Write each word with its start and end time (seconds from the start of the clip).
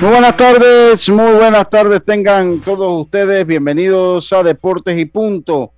Muy 0.00 0.10
buenas 0.10 0.36
tardes, 0.36 1.08
muy 1.08 1.32
buenas 1.32 1.68
tardes 1.68 2.04
tengan 2.04 2.60
todos 2.60 3.02
ustedes. 3.02 3.44
Bienvenidos 3.44 4.32
a 4.32 4.44
Deportes 4.44 4.96
y 4.96 5.06
Punto. 5.06 5.72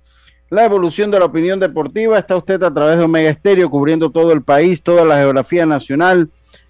La 0.51 0.63
evolución 0.63 1.09
de 1.09 1.17
la 1.17 1.25
opinión 1.25 1.59
deportiva 1.59 2.19
está 2.19 2.37
usted 2.37 2.61
a 2.61 2.71
través 2.71 2.99
de 2.99 3.03
Omega 3.03 3.31
Estéreo 3.31 3.67
cubriendo 3.71 4.11
todo 4.11 4.31
el 4.31 4.43
país, 4.43 4.83
toda 4.83 5.05
la 5.05 5.17
geografía 5.17 5.65
nacional. 5.65 6.29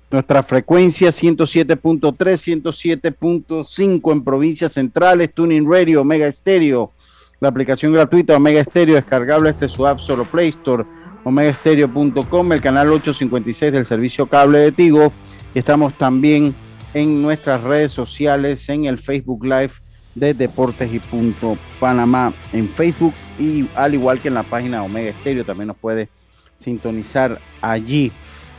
Nuestra 0.10 0.44
frecuencia 0.44 1.10
107.3, 1.10 2.16
107.5 2.16 4.12
en 4.14 4.24
provincias 4.24 4.72
centrales, 4.72 5.34
Tuning 5.34 5.70
Radio, 5.70 6.02
Omega 6.02 6.28
Estéreo. 6.28 6.94
La 7.42 7.50
aplicación 7.50 7.92
gratuita 7.92 8.38
Omega 8.38 8.62
Estéreo 8.62 8.96
descargable 8.96 9.50
este 9.50 9.68
su 9.68 9.86
App 9.86 10.00
Store 10.00 10.24
Play 10.24 10.50
Store, 10.50 10.86
omegaestereo.com, 11.26 12.54
el 12.54 12.62
canal 12.62 12.94
856 12.94 13.74
del 13.74 13.86
servicio 13.86 14.26
cable 14.28 14.60
de 14.60 14.72
Tigo. 14.72 15.12
Estamos 15.54 15.94
también 15.96 16.56
en 16.94 17.22
nuestras 17.22 17.62
redes 17.62 17.92
sociales, 17.92 18.68
en 18.70 18.86
el 18.86 18.98
Facebook 18.98 19.46
Live 19.46 19.74
de 20.16 20.34
Deportes 20.34 20.94
y 20.94 21.00
Punto 21.00 21.58
Panamá 21.80 22.34
en 22.52 22.68
Facebook 22.70 23.14
y 23.40 23.68
al 23.76 23.94
igual 23.94 24.20
que 24.20 24.28
en 24.28 24.34
la 24.34 24.44
página 24.44 24.84
Omega 24.84 25.12
Estéreo 25.12 25.46
también 25.46 25.68
nos 25.68 25.78
puede 25.78 26.10
sintonizar 26.58 27.40
allí. 27.62 28.12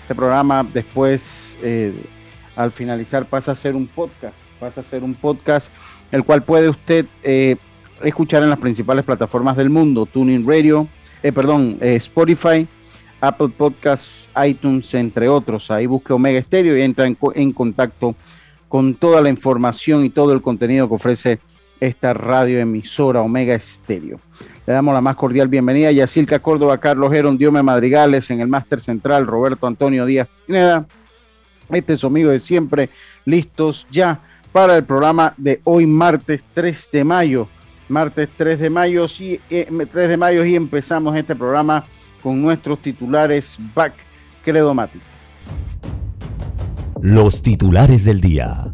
Este 0.02 0.14
programa 0.14 0.66
después, 0.72 1.56
eh, 1.62 1.92
al 2.56 2.72
finalizar, 2.72 3.26
pasa 3.26 3.52
a 3.52 3.54
ser 3.54 3.76
un 3.76 3.86
podcast, 3.86 4.36
pasa 4.58 4.80
a 4.80 4.84
ser 4.84 5.04
un 5.04 5.14
podcast 5.14 5.70
el 6.10 6.24
cual 6.24 6.42
puede 6.42 6.68
usted 6.68 7.06
eh, 7.22 7.56
escuchar 8.02 8.42
en 8.42 8.50
las 8.50 8.58
principales 8.58 9.04
plataformas 9.04 9.56
del 9.56 9.70
mundo, 9.70 10.06
Tuning 10.06 10.46
Radio, 10.46 10.88
eh, 11.22 11.32
perdón, 11.32 11.78
Spotify, 11.80 12.66
Apple 13.22 13.50
Podcasts, 13.56 14.28
iTunes, 14.44 14.92
entre 14.94 15.28
otros. 15.28 15.70
Ahí 15.70 15.86
busque 15.86 16.12
Omega 16.12 16.40
Estéreo 16.40 16.76
y 16.76 16.82
entra 16.82 17.06
en, 17.06 17.52
contacto 17.52 18.16
con 18.68 18.94
toda 18.94 19.22
la 19.22 19.28
información 19.28 20.04
y 20.04 20.10
todo 20.10 20.32
el 20.32 20.42
contenido 20.42 20.88
que 20.88 20.94
ofrece 20.94 21.38
esta 21.78 22.14
radio 22.14 22.58
emisora 22.58 23.20
Omega 23.20 23.54
Estéreo. 23.54 24.18
Le 24.66 24.72
damos 24.72 24.92
la 24.92 25.00
más 25.00 25.14
cordial 25.14 25.46
bienvenida 25.46 25.88
a 25.88 25.92
Yacilca 25.92 26.40
Córdoba, 26.40 26.78
Carlos 26.78 27.12
Geron, 27.12 27.38
Diome 27.38 27.62
Madrigales 27.62 28.28
en 28.32 28.40
el 28.40 28.48
Máster 28.48 28.80
Central, 28.80 29.24
Roberto 29.24 29.68
Antonio 29.68 30.04
Díaz 30.04 30.28
Pineda. 30.44 30.84
Este 31.70 31.92
es 31.92 32.00
su 32.00 32.08
amigo 32.08 32.30
de 32.30 32.40
siempre, 32.40 32.90
listos 33.24 33.86
ya 33.92 34.20
para 34.50 34.76
el 34.76 34.82
programa 34.82 35.32
de 35.36 35.60
hoy, 35.62 35.86
martes 35.86 36.42
3 36.54 36.90
de 36.90 37.04
mayo. 37.04 37.46
Martes 37.88 38.28
3 38.36 38.58
de 38.58 38.70
mayo, 38.70 39.06
sí, 39.06 39.40
3 39.48 39.68
eh, 39.70 40.08
de 40.08 40.16
mayo 40.16 40.44
y 40.44 40.56
empezamos 40.56 41.14
este 41.16 41.36
programa 41.36 41.84
con 42.22 42.40
nuestros 42.40 42.78
titulares 42.80 43.58
Back 43.74 43.94
Credomatic. 44.44 45.02
Los 47.00 47.42
titulares 47.42 48.04
del 48.04 48.20
día. 48.20 48.72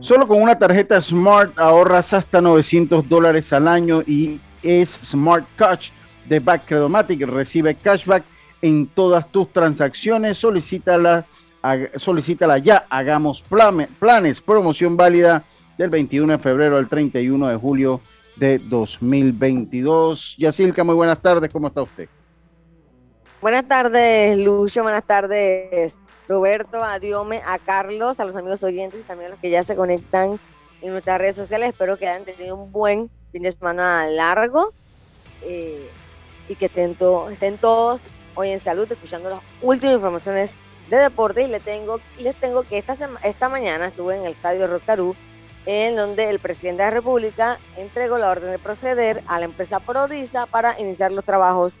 Solo 0.00 0.26
con 0.26 0.42
una 0.42 0.58
tarjeta 0.58 1.00
Smart 1.00 1.58
ahorras 1.58 2.12
hasta 2.12 2.40
900 2.40 3.08
dólares 3.08 3.52
al 3.52 3.68
año 3.68 4.02
y 4.06 4.40
es 4.62 4.90
Smart 4.90 5.44
Cash 5.56 5.90
de 6.28 6.40
Back 6.40 6.66
Credomatic. 6.66 7.22
Recibe 7.26 7.74
cashback 7.74 8.24
en 8.62 8.86
todas 8.86 9.30
tus 9.30 9.52
transacciones. 9.52 10.38
Solicítala, 10.38 11.24
solicítala 11.96 12.58
ya. 12.58 12.86
Hagamos 12.90 13.42
planes. 13.42 14.40
Promoción 14.40 14.96
válida 14.96 15.44
del 15.78 15.90
21 15.90 16.32
de 16.32 16.38
febrero 16.38 16.76
al 16.76 16.88
31 16.88 17.48
de 17.48 17.56
julio 17.56 18.00
de 18.36 18.58
2022. 18.58 20.36
Yacilca, 20.38 20.84
muy 20.84 20.94
buenas 20.94 21.20
tardes, 21.20 21.50
¿cómo 21.52 21.68
está 21.68 21.82
usted? 21.82 22.08
Buenas 23.40 23.66
tardes, 23.66 24.38
Lucio, 24.38 24.82
buenas 24.82 25.04
tardes, 25.04 25.96
Roberto, 26.28 26.82
a 26.82 26.98
Diome, 26.98 27.42
a 27.44 27.58
Carlos, 27.58 28.20
a 28.20 28.24
los 28.24 28.36
amigos 28.36 28.62
oyentes 28.62 29.00
y 29.00 29.04
también 29.04 29.28
a 29.28 29.30
los 29.30 29.40
que 29.40 29.50
ya 29.50 29.64
se 29.64 29.74
conectan 29.74 30.38
en 30.80 30.92
nuestras 30.92 31.20
redes 31.20 31.36
sociales. 31.36 31.70
Espero 31.70 31.96
que 31.98 32.08
hayan 32.08 32.24
tenido 32.24 32.56
un 32.56 32.70
buen 32.70 33.10
fin 33.32 33.42
de 33.42 33.52
semana 33.52 34.06
largo 34.06 34.72
eh, 35.42 35.88
y 36.48 36.54
que 36.54 36.66
estén, 36.66 36.96
estén 37.32 37.58
todos 37.58 38.00
hoy 38.34 38.50
en 38.50 38.58
salud, 38.58 38.90
escuchando 38.90 39.30
las 39.30 39.40
últimas 39.60 39.96
informaciones 39.96 40.54
de 40.88 40.96
deporte 40.98 41.42
y 41.42 41.48
les 41.48 41.62
tengo, 41.62 42.00
les 42.18 42.36
tengo 42.36 42.62
que 42.62 42.78
esta, 42.78 42.96
esta 43.24 43.48
mañana 43.48 43.88
estuve 43.88 44.16
en 44.16 44.24
el 44.24 44.32
estadio 44.32 44.66
Rotarú 44.66 45.16
en 45.66 45.96
donde 45.96 46.30
el 46.30 46.38
presidente 46.38 46.82
de 46.82 46.88
la 46.88 46.94
República 46.94 47.58
entregó 47.76 48.18
la 48.18 48.30
orden 48.30 48.50
de 48.50 48.58
proceder 48.58 49.22
a 49.26 49.38
la 49.38 49.44
empresa 49.44 49.80
Prodisa 49.80 50.46
para 50.46 50.78
iniciar 50.80 51.12
los 51.12 51.24
trabajos 51.24 51.78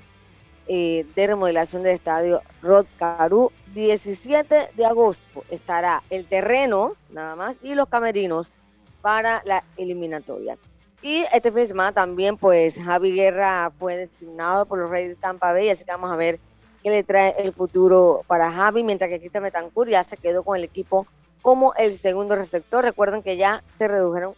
eh, 0.68 1.04
de 1.16 1.26
remodelación 1.26 1.82
del 1.82 1.94
estadio 1.94 2.42
Rod 2.62 2.86
Caru. 2.98 3.50
17 3.74 4.70
de 4.76 4.86
agosto 4.86 5.44
estará 5.50 6.02
el 6.10 6.26
terreno, 6.26 6.94
nada 7.10 7.34
más, 7.36 7.56
y 7.62 7.74
los 7.74 7.88
camerinos 7.88 8.52
para 9.00 9.42
la 9.44 9.64
eliminatoria. 9.76 10.56
Y 11.00 11.24
este 11.32 11.50
fin 11.50 11.62
de 11.62 11.66
semana 11.66 11.92
también, 11.92 12.36
pues, 12.36 12.76
Javi 12.76 13.12
Guerra 13.12 13.72
fue 13.76 13.96
designado 13.96 14.66
por 14.66 14.78
los 14.78 14.88
Reyes 14.88 15.10
de 15.10 15.16
Tampa 15.16 15.52
Bay, 15.52 15.68
así 15.70 15.84
que 15.84 15.90
vamos 15.90 16.12
a 16.12 16.16
ver 16.16 16.38
qué 16.84 16.90
le 16.90 17.02
trae 17.02 17.34
el 17.38 17.52
futuro 17.52 18.22
para 18.28 18.52
Javi, 18.52 18.84
mientras 18.84 19.10
que 19.10 19.18
Cristian 19.18 19.42
Metancur 19.42 19.88
ya 19.88 20.04
se 20.04 20.16
quedó 20.16 20.44
con 20.44 20.56
el 20.56 20.62
equipo 20.64 21.06
como 21.42 21.74
el 21.74 21.98
segundo 21.98 22.36
receptor. 22.36 22.84
Recuerden 22.84 23.22
que 23.22 23.36
ya 23.36 23.62
se 23.76 23.88
redujeron 23.88 24.34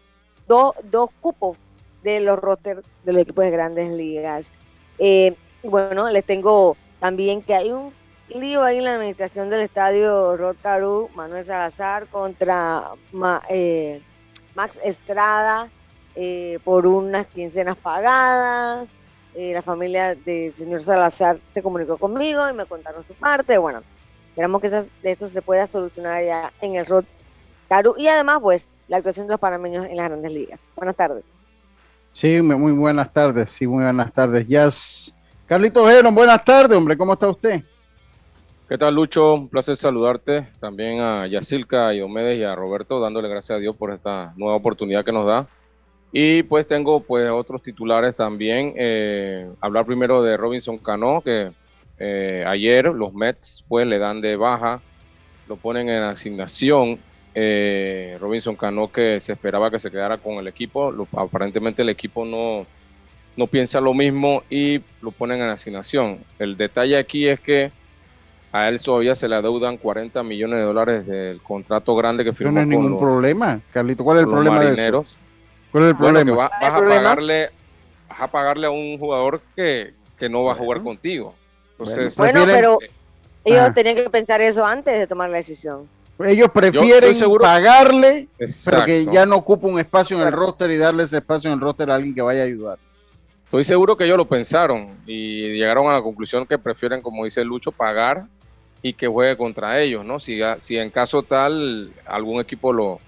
dos 0.47 1.11
cupos 1.21 1.57
de 2.03 2.21
los 2.21 2.39
rosters 2.39 2.83
de 3.05 3.13
los 3.13 3.23
equipos 3.23 3.45
de 3.45 3.51
grandes 3.51 3.91
ligas. 3.93 4.51
Eh, 4.99 5.35
bueno, 5.63 6.11
les 6.11 6.25
tengo 6.25 6.77
también 7.01 7.43
que 7.43 7.55
hay 7.55 7.73
un 7.73 7.93
lío 8.29 8.63
ahí 8.63 8.79
en 8.79 8.85
la 8.85 8.95
administración 8.95 9.49
del 9.49 9.63
estadio 9.63 10.37
Rod 10.37 10.57
Manuel 11.15 11.45
Salazar 11.45 12.07
contra 12.07 12.91
eh, 13.49 14.01
Max 14.55 14.79
Estrada 14.83 15.69
eh, 16.15 16.59
por 16.65 16.87
unas 16.87 17.27
quincenas 17.27 17.77
pagadas. 17.77 18.89
la 19.35 19.63
familia 19.63 20.15
del 20.15 20.53
señor 20.53 20.83
Salazar 20.83 21.39
se 21.53 21.63
comunicó 21.63 21.99
conmigo 21.99 22.49
y 22.49 22.53
me 22.53 22.67
contaron 22.67 23.05
su 23.07 23.15
parte. 23.15 23.59
Bueno, 23.59 23.83
Esperamos 24.35 24.61
que 24.61 24.89
esto 25.05 25.29
se 25.29 25.43
pueda 25.43 25.65
solucionar 25.65 26.25
ya 26.25 26.53
en 26.61 26.75
el 26.75 26.85
Rod 26.87 27.05
Caru 27.69 27.95
y 27.97 28.09
además, 28.09 28.41
pues, 28.43 28.69
la 28.89 28.97
actuación 28.97 29.29
de 29.29 29.35
los 29.35 29.39
panameños 29.39 29.87
en 29.87 29.97
las 29.97 30.09
grandes 30.09 30.33
ligas. 30.33 30.61
Buenas 30.75 30.97
tardes. 30.97 31.23
Sí, 32.11 32.43
muy 32.43 32.73
buenas 32.73 33.13
tardes, 33.13 33.49
sí, 33.51 33.65
muy 33.65 33.85
buenas 33.85 34.13
tardes. 34.13 34.49
Jazz. 34.49 35.15
Carlito 35.47 35.87
Geron, 35.87 36.13
buenas 36.13 36.45
tardes, 36.45 36.77
hombre, 36.77 36.97
¿cómo 36.97 37.13
está 37.13 37.29
usted? 37.29 37.63
¿Qué 38.69 38.77
tal, 38.77 38.97
Lucho? 38.97 39.35
Un 39.35 39.49
placer 39.49 39.77
saludarte. 39.77 40.49
También 40.59 40.99
a 40.99 41.29
Yacilca, 41.29 41.95
y 41.95 42.01
Omedes 42.01 42.37
y 42.37 42.43
a 42.43 42.57
Roberto, 42.57 42.99
dándole 42.99 43.29
gracias 43.29 43.57
a 43.57 43.61
Dios 43.61 43.77
por 43.77 43.93
esta 43.93 44.33
nueva 44.37 44.57
oportunidad 44.57 45.05
que 45.05 45.13
nos 45.13 45.29
da. 45.29 45.47
Y 46.11 46.43
pues 46.43 46.67
tengo 46.67 46.99
pues 46.99 47.31
otros 47.31 47.63
titulares 47.63 48.17
también. 48.17 48.75
Eh, 48.77 49.49
hablar 49.61 49.87
primero 49.87 50.25
de 50.25 50.37
Robinson 50.37 50.77
Cano, 50.79 51.21
que 51.21 51.53
eh, 51.99 52.45
ayer 52.47 52.87
los 52.87 53.13
Mets 53.15 53.65
pues 53.69 53.87
le 53.87 53.99
dan 53.99 54.21
de 54.21 54.37
baja, 54.37 54.81
lo 55.49 55.57
ponen 55.57 55.89
en 55.89 56.03
asignación. 56.03 56.99
Eh, 57.37 58.17
Robinson 58.21 58.55
Cano 58.55 58.93
que 58.93 59.19
se 59.19 59.33
esperaba 59.33 59.71
que 59.71 59.81
se 59.81 59.91
quedara 59.91 60.19
con 60.19 60.35
el 60.35 60.47
equipo, 60.47 60.95
aparentemente 61.17 61.83
el 61.83 61.89
equipo 61.89 62.25
no, 62.25 62.65
no 63.37 63.47
piensa 63.49 63.81
lo 63.81 63.93
mismo 63.93 64.43
y 64.49 64.81
lo 65.03 65.11
ponen 65.11 65.41
en 65.41 65.49
asignación. 65.49 66.19
El 66.39 66.57
detalle 66.57 66.97
aquí 66.97 67.29
es 67.29 67.41
que 67.41 67.73
a 68.55 68.69
él 68.69 68.81
todavía 68.81 69.17
se 69.17 69.29
le 69.29 69.35
adeudan 69.35 69.77
40 69.79 70.23
millones 70.23 70.61
de 70.61 70.65
dólares 70.65 71.07
del 71.09 71.41
contrato 71.41 71.97
grande 71.97 72.23
que 72.23 72.33
firmó. 72.33 72.53
No 72.53 72.61
hay 72.61 72.67
ningún 72.67 73.01
problema, 73.01 73.61
Carlito. 73.73 74.05
¿Cuál 74.05 74.19
es 74.19 74.23
el 74.23 74.31
problema 74.31 74.61
de 74.61 74.89
eso? 74.89 75.05
¿Cuál 75.73 75.85
es 75.85 75.91
el 75.91 75.97
problema? 75.97 76.37
vas, 76.37 76.51
a 76.63 76.79
pagarle, 76.79 77.51
vas 78.09 78.21
a 78.21 78.29
pagarle 78.29 78.69
a 78.69 78.71
un 78.71 78.97
jugador 78.97 79.41
que, 79.57 79.93
no 80.31 80.45
va 80.45 80.53
a 80.53 80.55
jugar 80.55 80.83
contigo. 80.83 81.35
Entonces, 81.89 82.17
bueno, 82.17 82.45
pero 82.47 82.79
ellos 83.45 83.75
tenían 83.75 83.97
que 83.97 84.11
pensar 84.11 84.41
eso 84.41 84.65
antes 84.65 84.99
de 84.99 85.07
tomar 85.07 85.31
la 85.31 85.37
decisión. 85.37 85.89
Ellos 86.19 86.49
prefieren 86.53 87.13
pagarle, 87.41 88.29
pero 88.65 88.85
que 88.85 89.05
ya 89.07 89.27
no 89.27 89.37
ocupa 89.37 89.67
un 89.67 89.81
espacio 89.81 90.21
en 90.21 90.27
el 90.27 90.33
roster 90.33 90.71
y 90.71 90.77
darle 90.77 91.03
ese 91.03 91.17
espacio 91.17 91.51
en 91.51 91.55
el 91.55 91.61
roster 91.61 91.91
a 91.91 91.97
alguien 91.97 92.15
que 92.15 92.23
vaya 92.23 92.43
a 92.43 92.45
ayudar. 92.45 92.79
Estoy 93.45 93.65
seguro 93.65 93.97
que 93.97 94.05
ellos 94.05 94.17
lo 94.17 94.27
pensaron 94.27 94.97
y 95.07 95.53
llegaron 95.53 95.89
a 95.89 95.93
la 95.93 96.03
conclusión 96.03 96.47
que 96.47 96.59
prefieren, 96.59 97.03
como 97.03 97.25
dice 97.25 97.45
Lucho, 97.45 97.73
pagar 97.73 98.27
y 98.81 98.95
que 98.95 99.07
juegue 99.07 99.37
contra 99.37 99.81
ellos, 99.81 100.05
¿no? 100.05 100.21
Si, 100.21 100.41
si 100.59 100.77
en 100.77 100.91
caso 100.91 101.23
tal 101.23 101.93
algún 102.07 102.41
equipo 102.41 102.73
lo, 102.73 103.01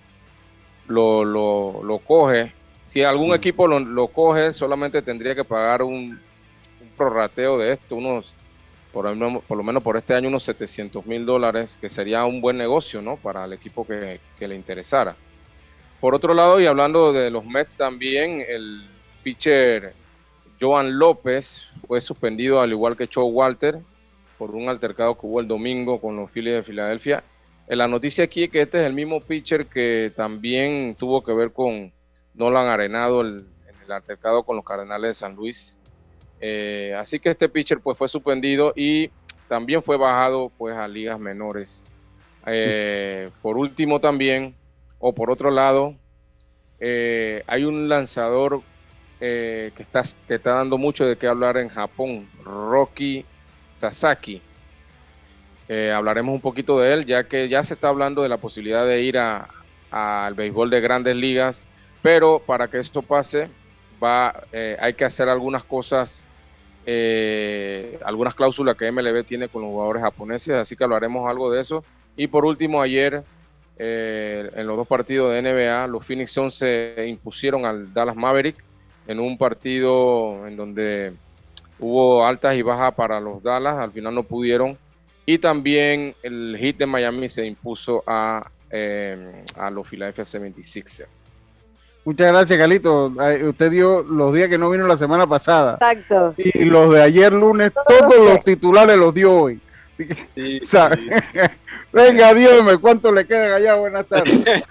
lo, 0.88 1.24
lo, 1.24 1.98
coge, 1.98 2.52
si 2.82 3.02
algún 3.02 3.34
equipo 3.34 3.66
lo, 3.66 4.06
coge, 4.08 4.52
solamente 4.52 5.02
tendría 5.02 5.34
que 5.34 5.44
pagar 5.44 5.82
un, 5.82 6.18
un 6.80 6.88
prorrateo 6.96 7.58
de 7.58 7.72
esto, 7.72 7.96
unos, 7.96 8.35
por, 8.96 9.42
por, 9.42 9.58
lo 9.58 9.62
menos 9.62 9.82
por 9.82 9.98
este 9.98 10.14
año, 10.14 10.28
unos 10.28 10.44
700 10.44 11.04
mil 11.04 11.26
dólares, 11.26 11.76
que 11.78 11.90
sería 11.90 12.24
un 12.24 12.40
buen 12.40 12.56
negocio, 12.56 13.02
¿no? 13.02 13.18
Para 13.18 13.44
el 13.44 13.52
equipo 13.52 13.86
que, 13.86 14.18
le 14.40 14.54
interesara. 14.54 15.14
Por 16.00 16.14
otro 16.14 16.32
lado, 16.32 16.58
y 16.60 16.66
hablando 16.66 17.12
de 17.12 17.30
los 17.30 17.44
Mets 17.44 17.76
también, 17.76 18.42
el 18.48 18.88
pitcher 19.22 19.92
Joan 20.58 20.98
López 20.98 21.66
fue 21.86 22.00
suspendido 22.00 22.58
al 22.58 22.70
igual 22.70 22.96
que 22.96 23.06
Joe 23.12 23.30
Walter 23.30 23.80
por 24.38 24.52
un 24.52 24.70
altercado 24.70 25.18
que 25.18 25.26
hubo 25.26 25.40
el 25.40 25.48
domingo 25.48 26.00
con 26.00 26.16
los 26.16 26.30
Phillies 26.30 26.54
de 26.54 26.62
Filadelfia. 26.62 27.22
La 27.68 27.88
noticia 27.88 28.24
aquí 28.24 28.44
es 28.44 28.50
que 28.50 28.62
este 28.62 28.80
es 28.80 28.86
el 28.86 28.94
mismo 28.94 29.20
pitcher 29.20 29.66
que 29.66 30.10
también 30.16 30.94
tuvo 30.94 31.22
que 31.22 31.34
ver 31.34 31.52
con 31.52 31.92
Nolan 32.32 32.68
Arenado 32.68 33.20
en 33.20 33.46
el 33.84 33.92
altercado 33.92 34.42
con 34.44 34.56
los 34.56 34.64
Cardenales 34.64 35.10
de 35.10 35.14
San 35.14 35.36
Luis. 35.36 35.76
Eh, 36.40 36.94
así 36.98 37.18
que 37.18 37.30
este 37.30 37.48
pitcher 37.48 37.80
pues 37.80 37.96
fue 37.96 38.08
suspendido 38.08 38.72
y 38.76 39.10
también 39.48 39.82
fue 39.82 39.96
bajado 39.96 40.50
pues 40.56 40.76
a 40.76 40.86
ligas 40.88 41.18
menores. 41.18 41.82
Eh, 42.46 43.30
por 43.42 43.56
último 43.56 44.00
también, 44.00 44.54
o 44.98 45.14
por 45.14 45.30
otro 45.30 45.50
lado, 45.50 45.94
eh, 46.78 47.42
hay 47.46 47.64
un 47.64 47.88
lanzador 47.88 48.62
que, 49.18 49.72
está, 49.78 50.02
que 50.28 50.34
está 50.34 50.52
dando 50.52 50.76
mucho 50.76 51.06
de 51.06 51.16
qué 51.16 51.26
hablar 51.26 51.56
en 51.56 51.68
Japón, 51.68 52.28
Rocky 52.44 53.24
Sasaki. 53.70 54.42
Hablaremos 55.68 56.34
un 56.34 56.40
poquito 56.40 56.78
de 56.78 56.92
él, 56.92 57.06
ya 57.06 57.24
que 57.24 57.48
ya 57.48 57.64
se 57.64 57.74
está 57.74 57.88
hablando 57.88 58.22
de 58.22 58.28
la 58.28 58.36
posibilidad 58.36 58.86
de 58.86 59.02
ir 59.02 59.18
al 59.18 60.34
béisbol 60.34 60.70
de 60.70 60.80
grandes 60.80 61.16
ligas, 61.16 61.62
pero 62.02 62.38
para 62.38 62.68
que 62.68 62.78
esto 62.78 63.02
pase, 63.02 63.48
va, 64.02 64.44
eh, 64.52 64.76
hay 64.80 64.94
que 64.94 65.04
hacer 65.04 65.28
algunas 65.28 65.64
cosas, 65.64 66.24
eh, 66.86 67.98
algunas 68.04 68.34
cláusulas 68.34 68.76
que 68.76 68.90
MLB 68.90 69.24
tiene 69.24 69.48
con 69.48 69.62
los 69.62 69.70
jugadores 69.70 70.02
japoneses, 70.02 70.54
así 70.54 70.76
que 70.76 70.84
hablaremos 70.84 71.28
algo 71.28 71.50
de 71.50 71.60
eso. 71.60 71.84
Y 72.16 72.26
por 72.28 72.44
último, 72.44 72.82
ayer 72.82 73.22
en 73.78 74.66
los 74.66 74.74
dos 74.74 74.88
partidos 74.88 75.32
de 75.32 75.42
NBA, 75.42 75.86
los 75.88 76.06
Phoenix 76.06 76.30
Suns 76.30 76.54
se 76.54 77.06
impusieron 77.06 77.66
al 77.66 77.92
Dallas 77.92 78.16
Maverick 78.16 78.56
en 79.06 79.20
un 79.20 79.36
partido 79.36 80.46
en 80.46 80.56
donde 80.56 81.12
hubo 81.78 82.24
altas 82.24 82.56
y 82.56 82.62
bajas 82.62 82.94
para 82.94 83.20
los 83.20 83.42
Dallas, 83.42 83.74
al 83.74 83.92
final 83.92 84.14
no 84.14 84.22
pudieron. 84.22 84.78
Y 85.24 85.38
también 85.38 86.14
el 86.22 86.56
hit 86.58 86.78
de 86.78 86.86
Miami 86.86 87.28
se 87.28 87.44
impuso 87.44 88.02
a, 88.06 88.48
eh, 88.70 89.44
a 89.56 89.70
los 89.70 89.88
Philadelphia 89.88 90.24
76ers. 90.24 91.25
Muchas 92.06 92.28
gracias, 92.28 92.56
Galito. 92.56 93.12
Usted 93.48 93.68
dio 93.68 94.04
los 94.04 94.32
días 94.32 94.48
que 94.48 94.58
no 94.58 94.70
vino 94.70 94.86
la 94.86 94.96
semana 94.96 95.26
pasada. 95.26 95.74
Exacto. 95.74 96.34
Y 96.36 96.64
los 96.64 96.94
de 96.94 97.02
ayer 97.02 97.32
lunes, 97.32 97.72
todos 97.86 98.30
los 98.30 98.44
titulares 98.44 98.96
los 98.96 99.12
dio 99.12 99.32
hoy. 99.34 99.60
Venga, 101.92 102.32
dígame, 102.32 102.78
¿cuánto 102.78 103.10
le 103.10 103.26
quedan 103.26 103.52
allá? 103.54 103.74
Buenas 103.74 104.06
tardes. 104.06 104.40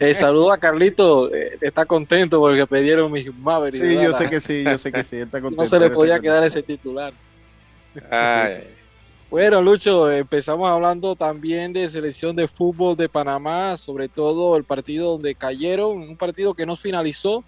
Eh, 0.00 0.12
saludo 0.14 0.50
a 0.52 0.58
Carlito, 0.58 1.32
eh, 1.32 1.56
está 1.60 1.86
contento 1.86 2.40
porque 2.40 2.66
pidieron 2.66 3.10
mis 3.10 3.32
Mavericks. 3.32 3.86
Sí, 3.86 3.94
yo 3.94 4.18
sé 4.18 4.28
que 4.28 4.40
sí, 4.40 4.64
yo 4.64 4.76
sé 4.78 4.90
que 4.90 5.04
sí, 5.04 5.16
está 5.16 5.40
contento. 5.40 5.62
No 5.62 5.64
se 5.64 5.78
le 5.78 5.90
podía 5.90 6.18
quedar 6.18 6.42
ese 6.42 6.60
titular. 6.60 7.14
Bueno, 9.28 9.60
Lucho, 9.60 10.08
empezamos 10.08 10.70
hablando 10.70 11.16
también 11.16 11.72
de 11.72 11.90
selección 11.90 12.36
de 12.36 12.46
fútbol 12.46 12.96
de 12.96 13.08
Panamá, 13.08 13.76
sobre 13.76 14.08
todo 14.08 14.56
el 14.56 14.62
partido 14.62 15.12
donde 15.12 15.34
cayeron, 15.34 15.98
un 15.98 16.16
partido 16.16 16.54
que 16.54 16.64
no 16.64 16.76
finalizó 16.76 17.42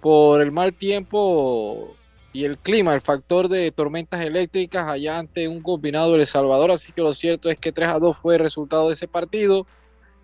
por 0.00 0.40
el 0.40 0.52
mal 0.52 0.72
tiempo 0.72 1.96
y 2.32 2.44
el 2.44 2.58
clima, 2.58 2.94
el 2.94 3.00
factor 3.00 3.48
de 3.48 3.72
tormentas 3.72 4.24
eléctricas 4.24 4.86
allá 4.86 5.18
ante 5.18 5.48
un 5.48 5.60
combinado 5.60 6.12
de 6.12 6.20
El 6.20 6.26
Salvador, 6.26 6.70
así 6.70 6.92
que 6.92 7.02
lo 7.02 7.12
cierto 7.12 7.50
es 7.50 7.58
que 7.58 7.72
3 7.72 7.88
a 7.88 7.98
2 7.98 8.16
fue 8.16 8.34
el 8.34 8.40
resultado 8.42 8.86
de 8.86 8.94
ese 8.94 9.08
partido 9.08 9.66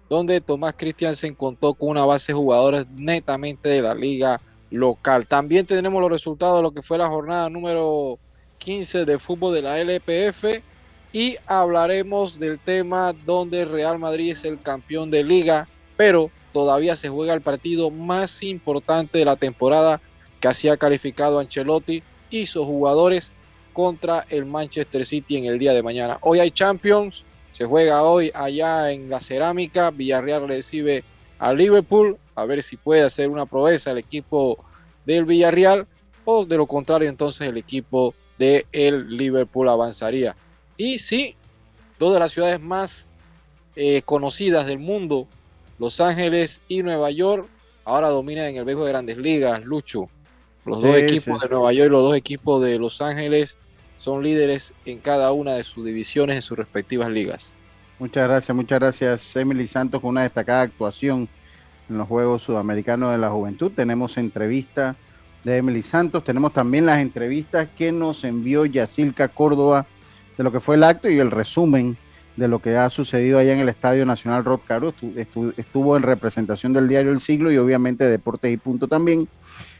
donde 0.09 0.41
Tomás 0.41 0.77
Christiansen 0.79 1.35
contó 1.35 1.75
con 1.75 1.89
una 1.89 2.05
base 2.05 2.31
de 2.31 2.39
jugadores 2.39 2.87
netamente 2.95 3.69
de 3.69 3.83
la 3.83 3.93
liga 3.93 4.41
local. 4.71 5.27
También 5.27 5.67
tenemos 5.67 6.01
los 6.01 6.13
resultados 6.13 6.59
de 6.59 6.63
lo 6.63 6.71
que 6.71 6.83
fue 6.83 6.97
la 6.97 7.09
jornada 7.09 7.51
número 7.51 8.21
15 8.59 9.05
de 9.05 9.19
fútbol 9.19 9.53
de 9.53 9.63
la 9.63 9.81
LPF 9.81 10.63
y 11.13 11.37
hablaremos 11.47 12.39
del 12.39 12.59
tema 12.59 13.15
donde 13.25 13.65
Real 13.65 13.99
Madrid 13.99 14.33
es 14.33 14.45
el 14.45 14.61
campeón 14.61 15.11
de 15.11 15.25
liga, 15.25 15.69
pero 15.97 16.31
todavía 16.53 16.97
se 16.97 17.09
juega 17.09 17.35
el 17.35 17.41
partido 17.41 17.91
más 17.91 18.43
importante 18.43 19.19
de 19.19 19.25
la 19.25 19.37
temporada 19.37 20.01
que 20.41 20.49
hacía 20.49 20.77
calificado 20.77 21.39
Ancelotti 21.39 22.03
y 22.31 22.47
sus 22.47 22.67
jugadores 22.67 23.35
contra 23.73 24.25
el 24.31 24.47
Manchester 24.47 25.05
City 25.05 25.37
en 25.37 25.45
el 25.47 25.59
día 25.59 25.73
de 25.73 25.83
mañana. 25.83 26.19
Hoy 26.23 26.39
hay 26.39 26.51
Champions, 26.51 27.25
se 27.57 27.65
juega 27.65 28.03
hoy 28.03 28.31
allá 28.35 28.91
en 28.93 29.09
la 29.09 29.21
cerámica. 29.21 29.91
Villarreal 29.91 30.47
recibe 30.47 31.05
a 31.39 31.55
Liverpool. 31.55 32.19
A 32.35 32.45
ver 32.45 32.63
si 32.63 32.77
puede 32.77 33.03
hacer 33.03 33.31
una 33.31 33.47
proeza 33.47 33.93
el 33.93 33.99
equipo 33.99 34.63
del 35.07 35.25
Villarreal. 35.25 35.87
O 36.27 36.45
de 36.45 36.59
lo 36.59 36.67
contrario, 36.67 37.09
entonces 37.09 37.49
el 37.49 37.57
equipo 37.57 38.15
de 38.39 38.67
Liverpool 38.73 39.71
avanzaría. 39.71 40.37
Y 40.77 40.99
sí, 40.99 41.35
dos 41.99 42.13
de 42.13 42.21
las 42.21 42.33
ciudades 42.33 42.61
más 42.61 43.17
eh, 43.75 44.03
conocidas 44.05 44.67
del 44.67 44.79
mundo, 44.79 45.27
Los 45.79 46.01
Ángeles 46.01 46.61
y 46.69 46.83
Nueva 46.83 47.11
York, 47.11 47.49
ahora 47.85 48.09
dominan 48.09 48.47
en 48.47 48.57
el 48.57 48.65
béisbol 48.65 48.87
de 48.87 48.93
grandes 48.93 49.17
ligas, 49.19 49.65
Lucho. 49.65 50.09
Los 50.65 50.83
dos 50.83 50.97
equipos 50.97 51.41
de 51.41 51.49
Nueva 51.49 51.73
York 51.73 51.89
y 51.89 51.93
los 51.93 52.03
dos 52.03 52.17
equipos 52.17 52.63
de 52.63 52.79
Los 52.79 53.01
Ángeles 53.01 53.57
son 53.99 54.23
líderes 54.23 54.75
en 54.85 54.99
cada 54.99 55.33
una 55.33 55.55
de 55.55 55.65
sus 55.65 55.85
divisiones 55.85 56.37
en 56.37 56.43
sus 56.43 56.59
respectivas 56.59 57.09
ligas. 57.09 57.57
Muchas 57.99 58.25
gracias, 58.29 58.55
muchas 58.55 58.79
gracias 58.79 59.37
Emily 59.37 59.67
Santos 59.67 60.01
con 60.01 60.11
una 60.11 60.23
destacada 60.23 60.63
actuación 60.63 61.29
en 61.89 61.99
los 61.99 62.09
Juegos 62.09 62.43
Sudamericanos 62.43 63.13
de 63.13 63.19
la 63.19 63.31
Juventud. 63.31 63.73
Tenemos 63.75 64.19
entrevista 64.19 64.97
de 65.45 65.59
Emily 65.59 65.83
Santos, 65.83 66.25
tenemos 66.25 66.53
también 66.53 66.85
las 66.85 66.99
entrevistas 66.99 67.69
que 67.79 67.93
nos 67.93 68.25
envió 68.25 68.67
Yacilca 68.67 69.29
Córdoba 69.29 69.87
de 70.37 70.45
lo 70.45 70.53
que 70.53 70.61
fue 70.61 70.77
el 70.77 70.85
acto 70.85 71.09
y 71.09 71.19
el 71.19 71.31
resumen 71.31 71.97
de 72.37 72.49
lo 72.49 72.59
que 72.59 72.77
ha 72.77 72.91
sucedido 72.91 73.39
allá 73.39 73.53
en 73.53 73.61
el 73.61 73.69
Estadio 73.69 74.05
Nacional 74.05 74.45
Rod 74.45 74.61
Caro. 74.67 74.93
Estuvo 75.57 75.97
en 75.97 76.03
representación 76.03 76.73
del 76.73 76.89
diario 76.89 77.11
El 77.11 77.21
Siglo 77.21 77.51
y 77.51 77.57
obviamente 77.57 78.05
Deportes 78.05 78.53
y 78.53 78.57
Punto 78.59 78.87
también. 78.87 79.27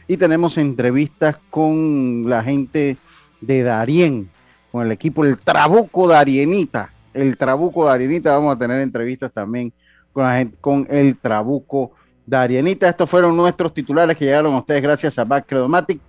Y 0.07 0.17
tenemos 0.17 0.57
entrevistas 0.57 1.37
con 1.49 2.27
la 2.27 2.43
gente 2.43 2.97
de 3.41 3.63
Darien, 3.63 4.29
con 4.71 4.85
el 4.85 4.91
equipo 4.91 5.23
el 5.23 5.37
Trabuco 5.37 6.07
Darienita. 6.07 6.91
El 7.13 7.37
Trabuco 7.37 7.85
Darienita, 7.85 8.35
vamos 8.35 8.55
a 8.55 8.59
tener 8.59 8.81
entrevistas 8.81 9.31
también 9.31 9.71
con, 10.11 10.23
la 10.23 10.37
gente, 10.37 10.57
con 10.59 10.87
el 10.89 11.17
Trabuco 11.17 11.91
Darienita. 12.25 12.89
Estos 12.89 13.09
fueron 13.09 13.37
nuestros 13.37 13.73
titulares 13.73 14.17
que 14.17 14.25
llegaron 14.25 14.53
a 14.53 14.59
ustedes 14.59 14.81
gracias 14.81 15.19
a 15.19 15.25
Backcredomatic. 15.25 15.99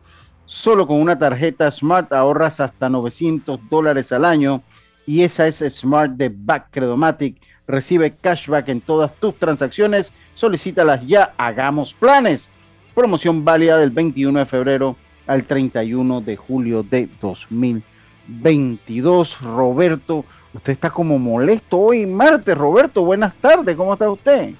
Solo 0.49 0.85
con 0.87 1.03
una 1.03 1.19
tarjeta 1.19 1.71
Smart 1.71 2.11
ahorras 2.11 2.59
hasta 2.61 2.89
900 2.89 3.61
dólares 3.69 4.13
al 4.13 4.25
año 4.25 4.63
y 5.07 5.23
esa 5.23 5.47
es 5.47 5.59
Smart 5.59 6.13
de 6.13 6.33
Backcredomatic. 6.35 7.37
Recibe 7.67 8.15
cashback 8.15 8.71
en 8.71 8.81
todas 8.81 9.15
tus 9.17 9.39
transacciones. 9.39 10.11
Solicítalas 10.35 11.07
ya. 11.07 11.35
Hagamos 11.37 11.93
planes. 11.93 12.49
Promoción 12.95 13.45
válida 13.45 13.77
del 13.77 13.91
21 13.91 14.39
de 14.39 14.47
febrero 14.47 14.97
al 15.27 15.45
31 15.45 16.23
de 16.23 16.37
julio 16.37 16.83
de 16.83 17.11
2022. 17.21 19.43
Roberto, 19.43 20.25
usted 20.55 20.73
está 20.73 20.89
como 20.89 21.19
molesto 21.19 21.77
hoy 21.77 22.07
martes. 22.07 22.57
Roberto, 22.57 23.05
buenas 23.05 23.35
tardes, 23.35 23.77
¿cómo 23.77 23.93
está 23.93 24.11
usted? 24.11 24.55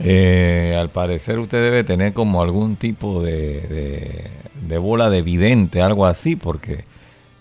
Eh, 0.00 0.76
al 0.78 0.88
parecer 0.90 1.38
usted 1.38 1.62
debe 1.62 1.84
tener 1.84 2.12
como 2.12 2.42
algún 2.42 2.76
tipo 2.76 3.22
de, 3.22 3.60
de, 3.60 4.24
de 4.68 4.78
bola 4.78 5.08
de 5.08 5.22
vidente, 5.22 5.82
algo 5.82 6.04
así, 6.06 6.34
porque 6.34 6.84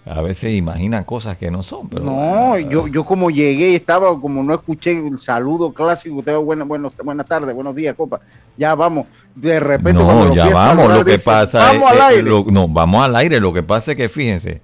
a 0.05 0.21
veces 0.21 0.53
imagina 0.53 1.03
cosas 1.05 1.35
que 1.37 1.49
no 1.49 1.63
son. 1.63 1.89
Pero, 1.89 2.03
No, 2.05 2.59
yo, 2.59 2.87
yo 2.87 3.03
como 3.05 3.31
llegué 3.31 3.71
y 3.71 3.75
estaba, 3.75 4.19
como 4.21 4.43
no 4.43 4.53
escuché 4.53 4.91
el 4.91 5.17
saludo 5.17 5.73
clásico, 5.73 6.17
usted, 6.17 6.37
bueno, 6.37 6.65
bueno, 6.65 6.91
buenas 7.03 7.25
tardes, 7.25 7.55
buenos 7.55 7.73
días, 7.73 7.95
copa. 7.95 8.19
Ya 8.55 8.75
vamos, 8.75 9.07
de 9.33 9.59
repente 9.59 9.93
No, 10.03 10.33
ya 10.35 10.49
vamos, 10.49 10.91
lo 10.93 11.03
que 11.03 11.13
dice, 11.13 11.23
pasa 11.25 11.57
Vamos 11.57 11.91
es, 11.91 11.91
al 11.91 11.97
eh, 11.97 12.15
aire. 12.17 12.29
lo- 12.29 12.45
no, 12.51 12.67
vamos 12.67 13.03
al 13.03 13.15
aire, 13.15 13.39
lo 13.39 13.51
que 13.51 13.63
pasa 13.63 13.91
es 13.91 13.97
que 13.97 14.09
fíjense, 14.09 14.61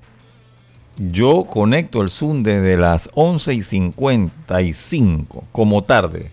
yo 0.98 1.46
conecto 1.46 2.02
el 2.02 2.10
Zoom 2.12 2.44
desde 2.44 2.78
las 2.78 3.10
11 3.16 3.54
y 3.56 3.62
55, 3.64 5.44
como 5.52 5.84
tarde. 5.84 6.30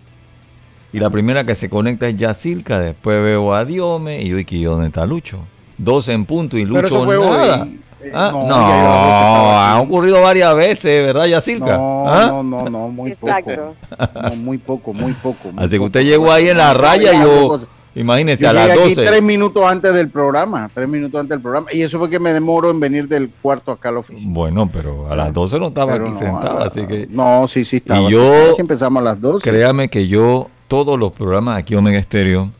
Y 0.97 0.99
la 0.99 1.11
primera 1.11 1.43
que 1.43 1.53
se 1.53 1.69
conecta 1.69 2.07
es 2.07 2.17
Yacirca, 2.17 2.79
después 2.79 3.21
veo 3.21 3.53
a 3.53 3.63
Diome 3.63 4.19
y 4.19 4.29
yo, 4.29 4.39
¿y 4.39 4.63
dónde 4.63 4.87
está 4.87 5.05
Lucho? 5.05 5.37
12 5.77 6.11
en 6.11 6.25
punto 6.25 6.57
y 6.57 6.65
Pero 6.65 6.81
Lucho 6.81 6.87
eso 6.87 7.05
fue 7.05 7.19
nada. 7.19 7.61
hoy. 7.61 7.79
Eh, 8.01 8.11
Ah, 8.15 8.29
no, 8.31 8.39
no, 8.47 8.55
estaba 8.55 9.71
ha 9.73 9.81
ocurrido 9.81 10.21
varias 10.21 10.55
veces, 10.55 11.05
¿verdad, 11.05 11.25
Yacirca? 11.25 11.77
No, 11.77 12.05
¿Ah? 12.07 12.25
no, 12.29 12.41
no, 12.43 12.67
no, 12.67 12.87
muy 12.87 13.11
Exacto. 13.11 13.75
poco. 13.95 14.19
No, 14.23 14.35
muy 14.37 14.57
poco, 14.57 14.91
muy 14.93 15.13
poco. 15.13 15.51
muy 15.51 15.63
Así 15.63 15.71
que 15.73 15.77
poco. 15.77 15.85
usted 15.85 16.01
llegó 16.03 16.31
ahí 16.31 16.49
en 16.49 16.57
la 16.57 16.73
raya 16.73 17.13
y 17.13 17.21
yo, 17.21 17.59
imagínese, 17.93 18.41
Yo 18.41 18.49
a 18.49 18.53
las 18.53 18.67
llegué 18.69 18.79
aquí 18.85 18.95
12. 18.95 19.07
tres 19.07 19.21
minutos 19.21 19.63
antes 19.65 19.93
del 19.93 20.09
programa, 20.09 20.67
tres 20.73 20.87
minutos 20.89 21.19
antes 21.19 21.29
del 21.29 21.41
programa, 21.41 21.67
y 21.71 21.83
eso 21.83 21.99
fue 21.99 22.09
que 22.09 22.19
me 22.19 22.33
demoro 22.33 22.71
en 22.71 22.79
venir 22.79 23.07
del 23.07 23.29
cuarto 23.39 23.71
acá 23.71 23.89
a 23.89 23.91
la 23.91 23.99
oficina. 23.99 24.31
Bueno, 24.33 24.67
pero 24.73 25.11
a 25.11 25.15
las 25.15 25.31
12 25.31 25.59
no 25.59 25.67
estaba 25.67 25.91
Pero 25.93 26.05
aquí 26.05 26.13
no, 26.13 26.19
sentado, 26.19 26.59
así 26.63 26.87
que... 26.87 27.07
No, 27.11 27.47
sí, 27.47 27.65
sí 27.65 27.75
estaba. 27.77 28.01
Y 28.09 28.13
yo- 28.13 28.55
empezamos 28.57 29.01
a 29.01 29.03
las 29.03 29.21
12. 29.21 29.47
Créame 29.47 29.89
que 29.89 30.07
yo, 30.07 30.47
todos 30.67 30.99
los 30.99 31.11
programas 31.13 31.57
aquí 31.57 31.75
Omega 31.75 31.97
Estéreo, 31.99 32.51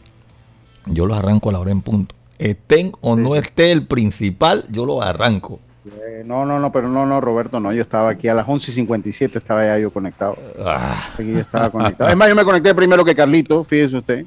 yo 0.85 1.05
los 1.05 1.17
arranco 1.17 1.49
a 1.49 1.53
la 1.53 1.59
hora 1.59 1.71
en 1.71 1.81
punto. 1.81 2.15
Estén 2.39 2.91
o 3.01 3.15
Sí, 3.15 3.21
no 3.21 3.31
sí. 3.33 3.39
esté 3.39 3.71
el 3.71 3.85
principal, 3.85 4.63
yo 4.69 4.85
los 4.85 5.03
arranco. 5.03 5.59
Eh, 5.85 6.23
no, 6.25 6.45
no, 6.45 6.59
no, 6.59 6.71
pero 6.71 6.87
no, 6.89 7.05
no, 7.05 7.21
Roberto, 7.21 7.59
no, 7.59 7.71
yo 7.73 7.81
estaba 7.81 8.09
aquí 8.09 8.27
a 8.27 8.33
las 8.33 8.47
11 8.47 8.71
y 8.71 8.73
57, 8.75 9.37
estaba 9.37 9.63
ya 9.65 9.79
yo 9.79 9.89
conectado. 9.91 10.37
Ah, 10.63 11.09
Aquí 11.13 11.31
yo 11.33 11.39
estaba 11.39 11.69
conectado. 11.69 12.09
Es 12.09 12.15
más, 12.15 12.27
yo 12.29 12.35
me 12.35 12.43
conecté 12.43 12.75
primero 12.75 13.03
que 13.05 13.15
Carlito, 13.15 13.63
fíjese 13.63 13.97
usted. 13.97 14.25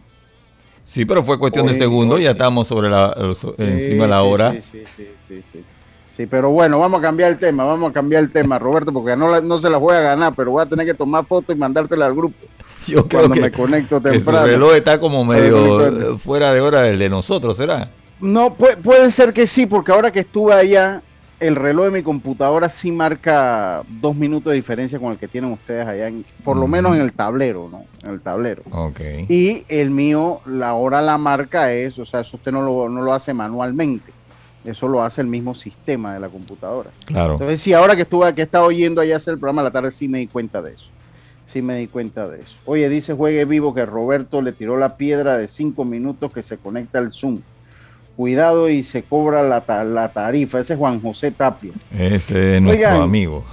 sí, 0.84 1.04
pero 1.04 1.22
fue 1.22 1.38
cuestión 1.38 1.66
de 1.66 1.74
segundos, 1.74 2.20
ya 2.20 2.30
estamos 2.32 2.66
sobre 2.66 2.88
la, 2.88 3.14
so- 3.34 3.54
encima 3.58 4.04
de 4.04 4.10
la 4.10 4.22
hora. 4.22 4.52
Sí, 4.52 4.82
sí, 4.96 5.04
sí, 5.28 5.62
sí, 6.16 6.26
pero 6.26 6.50
bueno, 6.50 6.78
vamos 6.78 6.98
a 6.98 7.02
cambiar 7.02 7.30
el 7.30 7.38
tema, 7.38 7.64
vamos 7.64 7.90
a 7.90 7.92
cambiar 7.92 8.22
el 8.24 8.30
tema, 8.30 8.58
Roberto, 8.58 8.92
porque 8.92 9.14
no, 9.16 9.28
la- 9.30 9.40
no 9.42 9.58
se 9.58 9.68
la 9.70 9.76
voy 9.78 9.94
a 9.94 10.00
ganar, 10.00 10.32
pero 10.34 10.50
voy 10.52 10.62
a 10.62 10.66
tener 10.66 10.84
que 10.86 10.94
tomar 10.94 11.24
fotos 11.26 11.54
y 11.54 11.58
mandársela 11.58 12.06
al 12.06 12.14
grupo 12.14 12.34
Yo 12.86 13.06
creo 13.06 13.20
cuando 13.22 13.34
que, 13.34 13.40
me 13.42 13.52
conecto 13.52 14.00
temprano. 14.00 14.46
reloj 14.46 14.74
está 14.74 14.98
como 15.00 15.24
medio 15.24 16.18
fuera 16.18 16.52
de 16.52 16.60
hora 16.60 16.82
del 16.82 16.98
de 16.98 17.08
nosotros, 17.08 17.56
¿será? 17.56 17.88
No, 18.20 18.54
puede, 18.54 18.76
puede 18.76 19.10
ser 19.10 19.32
que 19.32 19.46
sí, 19.46 19.66
porque 19.66 19.92
ahora 19.92 20.10
que 20.12 20.20
estuve 20.20 20.52
allá, 20.54 21.00
el 21.40 21.56
reloj 21.56 21.86
de 21.86 21.90
mi 21.92 22.02
computadora 22.02 22.68
sí 22.68 22.92
marca 22.92 23.82
dos 23.88 24.14
minutos 24.14 24.50
de 24.50 24.56
diferencia 24.56 24.98
con 24.98 25.12
el 25.12 25.18
que 25.18 25.26
tienen 25.26 25.52
ustedes 25.52 25.86
allá, 25.86 26.08
en- 26.08 26.24
por 26.44 26.56
lo 26.58 26.66
menos 26.66 26.94
en 26.94 27.00
el 27.02 27.12
tablero, 27.14 27.68
¿no? 27.70 27.84
En 28.02 28.10
el 28.14 28.20
tablero. 28.20 28.62
Ok. 28.70 29.00
Y 29.28 29.64
el 29.68 29.88
mío, 29.90 30.40
la 30.44 30.74
hora 30.74 31.00
la 31.00 31.16
marca 31.16 31.72
es, 31.72 31.98
o 31.98 32.04
sea, 32.04 32.20
eso 32.20 32.36
usted 32.36 32.52
no 32.52 32.60
lo, 32.60 32.90
no 32.90 33.00
lo 33.00 33.14
hace 33.14 33.32
manualmente, 33.32 34.12
eso 34.66 34.86
lo 34.86 35.02
hace 35.02 35.22
el 35.22 35.26
mismo 35.28 35.54
sistema 35.54 36.12
de 36.12 36.20
la 36.20 36.28
computadora. 36.28 36.90
Claro. 37.06 37.32
Entonces, 37.34 37.62
sí, 37.62 37.72
ahora 37.72 37.96
que 37.96 38.02
estuve, 38.02 38.34
que 38.34 38.42
estaba 38.42 38.66
oyendo 38.66 39.00
allá 39.00 39.16
hacer 39.16 39.32
el 39.32 39.40
programa 39.40 39.62
a 39.62 39.64
la 39.64 39.70
tarde, 39.70 39.90
sí 39.92 40.08
me 40.08 40.18
di 40.18 40.26
cuenta 40.26 40.60
de 40.60 40.74
eso. 40.74 40.90
Sí 41.52 41.62
me 41.62 41.76
di 41.76 41.88
cuenta 41.88 42.28
de 42.28 42.42
eso. 42.42 42.52
Oye, 42.64 42.88
dice 42.88 43.12
Juegue 43.12 43.44
Vivo 43.44 43.74
que 43.74 43.84
Roberto 43.84 44.40
le 44.40 44.52
tiró 44.52 44.76
la 44.76 44.96
piedra 44.96 45.36
de 45.36 45.48
cinco 45.48 45.84
minutos 45.84 46.32
que 46.32 46.42
se 46.44 46.56
conecta 46.58 46.98
al 46.98 47.12
Zoom. 47.12 47.40
Cuidado 48.16 48.68
y 48.68 48.82
se 48.84 49.02
cobra 49.02 49.42
la, 49.42 49.60
ta- 49.62 49.82
la 49.84 50.12
tarifa. 50.12 50.60
Ese 50.60 50.74
es 50.74 50.78
Juan 50.78 51.00
José 51.00 51.30
Tapia. 51.32 51.72
Ese 51.98 52.56
es 52.56 52.62
nuestro 52.62 52.88
Oigan. 52.88 53.02
amigo. 53.02 53.44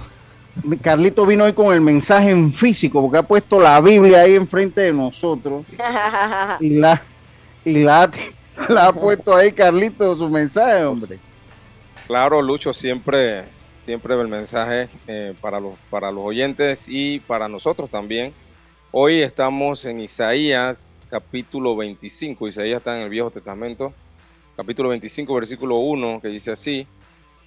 Mi- 0.62 0.76
Carlito 0.76 1.24
vino 1.26 1.44
hoy 1.44 1.52
con 1.54 1.72
el 1.74 1.80
mensaje 1.80 2.30
en 2.30 2.52
físico, 2.52 3.00
porque 3.00 3.18
ha 3.18 3.22
puesto 3.22 3.58
la 3.60 3.80
Biblia 3.80 4.20
ahí 4.22 4.34
enfrente 4.34 4.80
de 4.82 4.92
nosotros 4.92 5.64
y 6.60 6.70
la, 6.70 7.00
y 7.64 7.74
la, 7.82 8.10
la 8.68 8.88
ha 8.88 8.92
puesto 8.92 9.34
ahí, 9.34 9.52
Carlito, 9.52 10.16
su 10.16 10.28
mensaje, 10.28 10.84
hombre. 10.84 11.18
Claro, 12.06 12.42
Lucho, 12.42 12.72
siempre, 12.72 13.44
siempre 13.88 14.20
el 14.20 14.28
mensaje 14.28 14.90
eh, 15.06 15.34
para, 15.40 15.58
los, 15.58 15.74
para 15.88 16.12
los 16.12 16.22
oyentes 16.22 16.84
y 16.88 17.20
para 17.20 17.48
nosotros 17.48 17.88
también. 17.88 18.34
Hoy 18.90 19.22
estamos 19.22 19.86
en 19.86 20.00
Isaías 20.00 20.90
capítulo 21.08 21.74
25. 21.74 22.48
Isaías 22.48 22.80
está 22.80 22.98
en 22.98 23.04
el 23.04 23.08
Viejo 23.08 23.30
Testamento, 23.30 23.94
capítulo 24.58 24.90
25, 24.90 25.34
versículo 25.34 25.76
1, 25.76 26.20
que 26.20 26.28
dice 26.28 26.50
así, 26.50 26.86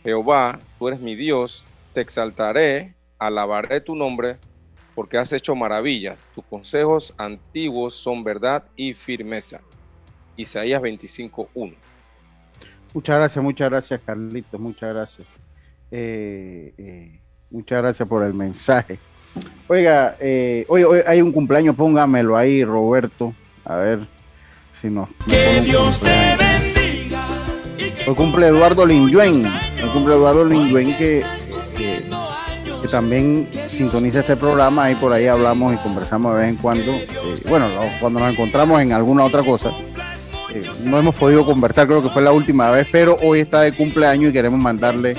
Jehová, 0.01 0.57
tú 0.79 0.87
eres 0.87 0.99
mi 0.99 1.15
Dios, 1.15 1.63
te 1.93 2.01
exaltaré, 2.01 2.95
alabaré 3.19 3.79
tu 3.79 3.93
nombre, 3.95 4.37
porque 4.95 5.19
has 5.19 5.31
hecho 5.33 5.53
maravillas. 5.53 6.27
Tus 6.33 6.43
consejos 6.45 7.13
antiguos 7.19 7.93
son 7.93 8.23
verdad 8.23 8.63
y 8.75 8.95
firmeza. 8.95 9.61
Isaías 10.37 10.81
25, 10.81 11.49
1. 11.53 11.75
Muchas 12.95 13.15
gracias, 13.15 13.43
muchas 13.43 13.69
gracias, 13.69 14.01
Carlitos, 14.03 14.59
muchas 14.59 14.91
gracias. 14.91 15.27
Eh, 15.91 16.73
eh, 16.77 17.19
muchas 17.49 17.81
gracias 17.81 18.07
por 18.07 18.23
el 18.23 18.33
mensaje. 18.33 18.97
Oiga, 19.67 20.15
eh, 20.19 20.65
hoy, 20.67 20.83
hoy 20.83 20.99
hay 21.05 21.21
un 21.21 21.31
cumpleaños, 21.31 21.75
póngamelo 21.75 22.37
ahí, 22.37 22.63
Roberto. 22.63 23.33
A 23.65 23.75
ver 23.75 23.99
si 24.73 24.89
nos. 24.89 25.09
Que 25.27 25.61
Dios 25.61 25.99
te 25.99 26.37
bendiga. 26.37 27.25
Hoy 28.07 28.15
cumple 28.15 28.47
Eduardo 28.47 28.85
Linjuen. 28.85 29.45
Hoy 29.45 29.89
cumple 29.93 30.15
Eduardo 30.15 30.45
Linjuen 30.45 30.97
que, 30.97 31.23
que, 31.77 32.03
que 32.81 32.87
también 32.87 33.47
sintoniza 33.67 34.21
este 34.21 34.35
programa. 34.35 34.85
Ahí 34.85 34.95
por 34.95 35.13
ahí 35.13 35.27
hablamos 35.27 35.73
y 35.73 35.77
conversamos 35.77 36.33
de 36.33 36.41
vez 36.41 36.49
en 36.49 36.55
cuando. 36.57 36.91
Eh, 36.91 37.07
bueno, 37.47 37.69
no, 37.69 37.81
cuando 37.99 38.19
nos 38.19 38.31
encontramos 38.31 38.81
en 38.81 38.93
alguna 38.93 39.23
otra 39.23 39.43
cosa. 39.43 39.71
Eh, 40.53 40.69
no 40.83 40.99
hemos 40.99 41.15
podido 41.15 41.45
conversar, 41.45 41.87
creo 41.87 42.03
que 42.03 42.09
fue 42.09 42.21
la 42.21 42.33
última 42.33 42.69
vez, 42.71 42.87
pero 42.91 43.15
hoy 43.21 43.39
está 43.39 43.61
de 43.61 43.71
cumpleaños 43.71 44.31
y 44.31 44.33
queremos 44.33 44.59
mandarle 44.59 45.15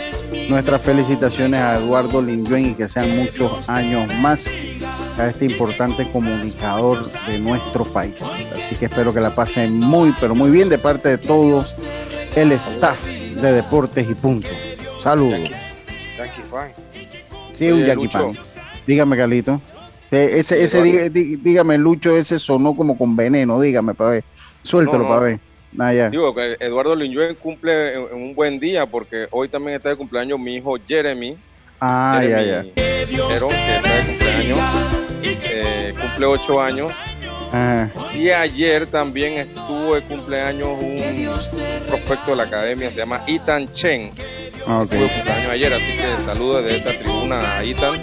nuestras 0.48 0.82
felicitaciones 0.82 1.60
a 1.60 1.76
Eduardo 1.76 2.20
Linjuen 2.22 2.70
y 2.70 2.74
que 2.74 2.88
sean 2.88 3.16
muchos 3.16 3.68
años 3.68 4.12
más 4.16 4.46
a 5.18 5.28
este 5.28 5.46
importante 5.46 6.08
comunicador 6.10 7.04
de 7.26 7.38
nuestro 7.38 7.84
país. 7.84 8.14
Así 8.56 8.74
que 8.76 8.86
espero 8.86 9.12
que 9.12 9.20
la 9.20 9.34
pasen 9.34 9.78
muy, 9.78 10.14
pero 10.20 10.34
muy 10.34 10.50
bien 10.50 10.68
de 10.68 10.78
parte 10.78 11.08
de 11.10 11.18
todo 11.18 11.64
el 12.34 12.52
staff 12.52 13.04
de 13.06 13.52
Deportes 13.52 14.08
y 14.08 14.14
Punto. 14.14 14.48
Saludos. 15.02 15.40
Jackie 16.16 16.42
Fans. 16.50 16.74
Sí, 17.54 17.70
un 17.70 17.84
Jackie. 17.84 18.08
Pan. 18.08 18.32
Dígame, 18.86 19.16
Carlito. 19.16 19.60
Ese, 20.10 20.62
ese, 20.62 21.10
dígame, 21.10 21.78
Lucho, 21.78 22.16
ese 22.16 22.38
sonó 22.38 22.74
como 22.74 22.98
con 22.98 23.16
veneno, 23.16 23.58
dígame, 23.60 23.94
para 23.94 24.10
ver. 24.10 24.24
Suéltalo 24.62 24.98
No, 24.98 25.04
no. 25.04 25.08
para 25.08 25.20
ver. 25.22 25.40
Ah. 25.78 26.08
Digo 26.10 26.34
que 26.34 26.56
Eduardo 26.60 26.94
Linjuen 26.94 27.34
cumple 27.34 27.94
en, 27.94 28.00
en 28.12 28.14
un 28.14 28.34
buen 28.34 28.58
día 28.60 28.86
porque 28.86 29.26
hoy 29.30 29.48
también 29.48 29.76
está 29.76 29.88
de 29.90 29.96
cumpleaños 29.96 30.38
mi 30.38 30.56
hijo 30.56 30.76
Jeremy. 30.86 31.36
Ah, 31.80 32.20
ya, 32.22 32.42
ya. 32.42 32.62
Que 32.74 33.02
está 33.02 33.36
de 33.36 34.06
cumpleaños. 34.06 34.58
eh, 35.22 35.94
cumple 36.00 36.26
ocho 36.26 36.60
años. 36.60 36.92
Ajá. 37.52 37.90
Y 38.14 38.30
ayer 38.30 38.86
también 38.86 39.34
estuvo 39.34 39.94
de 39.94 40.02
cumpleaños 40.02 40.68
un 40.78 41.02
prospecto 41.88 42.30
de 42.30 42.36
la 42.36 42.42
academia, 42.44 42.90
se 42.90 42.98
llama 42.98 43.22
Ethan 43.26 43.70
Chen. 43.72 44.10
Ah, 44.66 44.78
ok. 44.82 44.90
Tuvo 44.90 45.08
cumpleaños 45.08 45.50
ayer, 45.50 45.72
así 45.74 45.96
que 45.96 46.22
saludos 46.24 46.64
de 46.64 46.76
esta 46.76 46.90
tribuna 46.98 47.56
a 47.58 47.64
Ethan. 47.64 48.00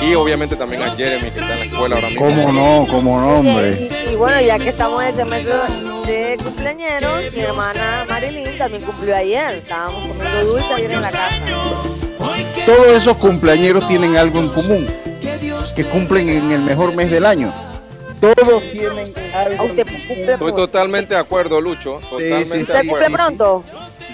Y 0.00 0.14
obviamente 0.14 0.56
también 0.56 0.82
a 0.82 0.94
Jeremy, 0.94 1.30
que 1.30 1.40
está 1.40 1.52
en 1.52 1.58
la 1.60 1.64
escuela 1.66 1.94
ahora 1.96 2.08
mismo. 2.08 2.24
¿Cómo 2.24 2.52
no? 2.52 2.86
¿Cómo 2.90 3.20
no, 3.20 3.38
hombre? 3.38 3.90
Y, 4.08 4.12
y 4.12 4.16
bueno, 4.16 4.40
ya 4.40 4.58
que 4.58 4.70
estamos 4.70 5.02
en 5.02 5.10
ese 5.10 5.24
mes 5.24 5.46
de 5.46 6.38
cumpleañeros, 6.42 7.32
mi 7.32 7.40
hermana 7.40 8.04
Marilyn 8.08 8.58
también 8.58 8.82
cumplió 8.82 9.16
ayer. 9.16 9.54
Estábamos 9.56 10.08
comiendo 10.08 10.44
dulce 10.44 10.74
ayer 10.74 10.92
en 10.92 11.02
la 11.02 11.10
casa. 11.10 11.36
Todos 12.66 12.86
esos 12.96 13.16
cumpleañeros 13.16 13.86
tienen 13.88 14.16
algo 14.16 14.38
en 14.40 14.48
común, 14.48 14.86
que 15.74 15.84
cumplen 15.84 16.28
en 16.28 16.52
el 16.52 16.60
mejor 16.60 16.94
mes 16.94 17.10
del 17.10 17.26
año. 17.26 17.52
Todos 18.20 18.62
tienen 18.70 19.12
algo 19.34 19.62
¿A 19.62 19.66
usted 19.66 19.84
cumple 19.84 20.32
Estoy 20.34 20.52
totalmente 20.54 21.14
de 21.14 21.20
acuerdo, 21.20 21.60
Lucho. 21.60 21.98
Totalmente 22.08 22.54
sí, 22.54 22.62
¿Usted 22.62 22.86
cumple 22.86 23.10
pronto? 23.10 23.64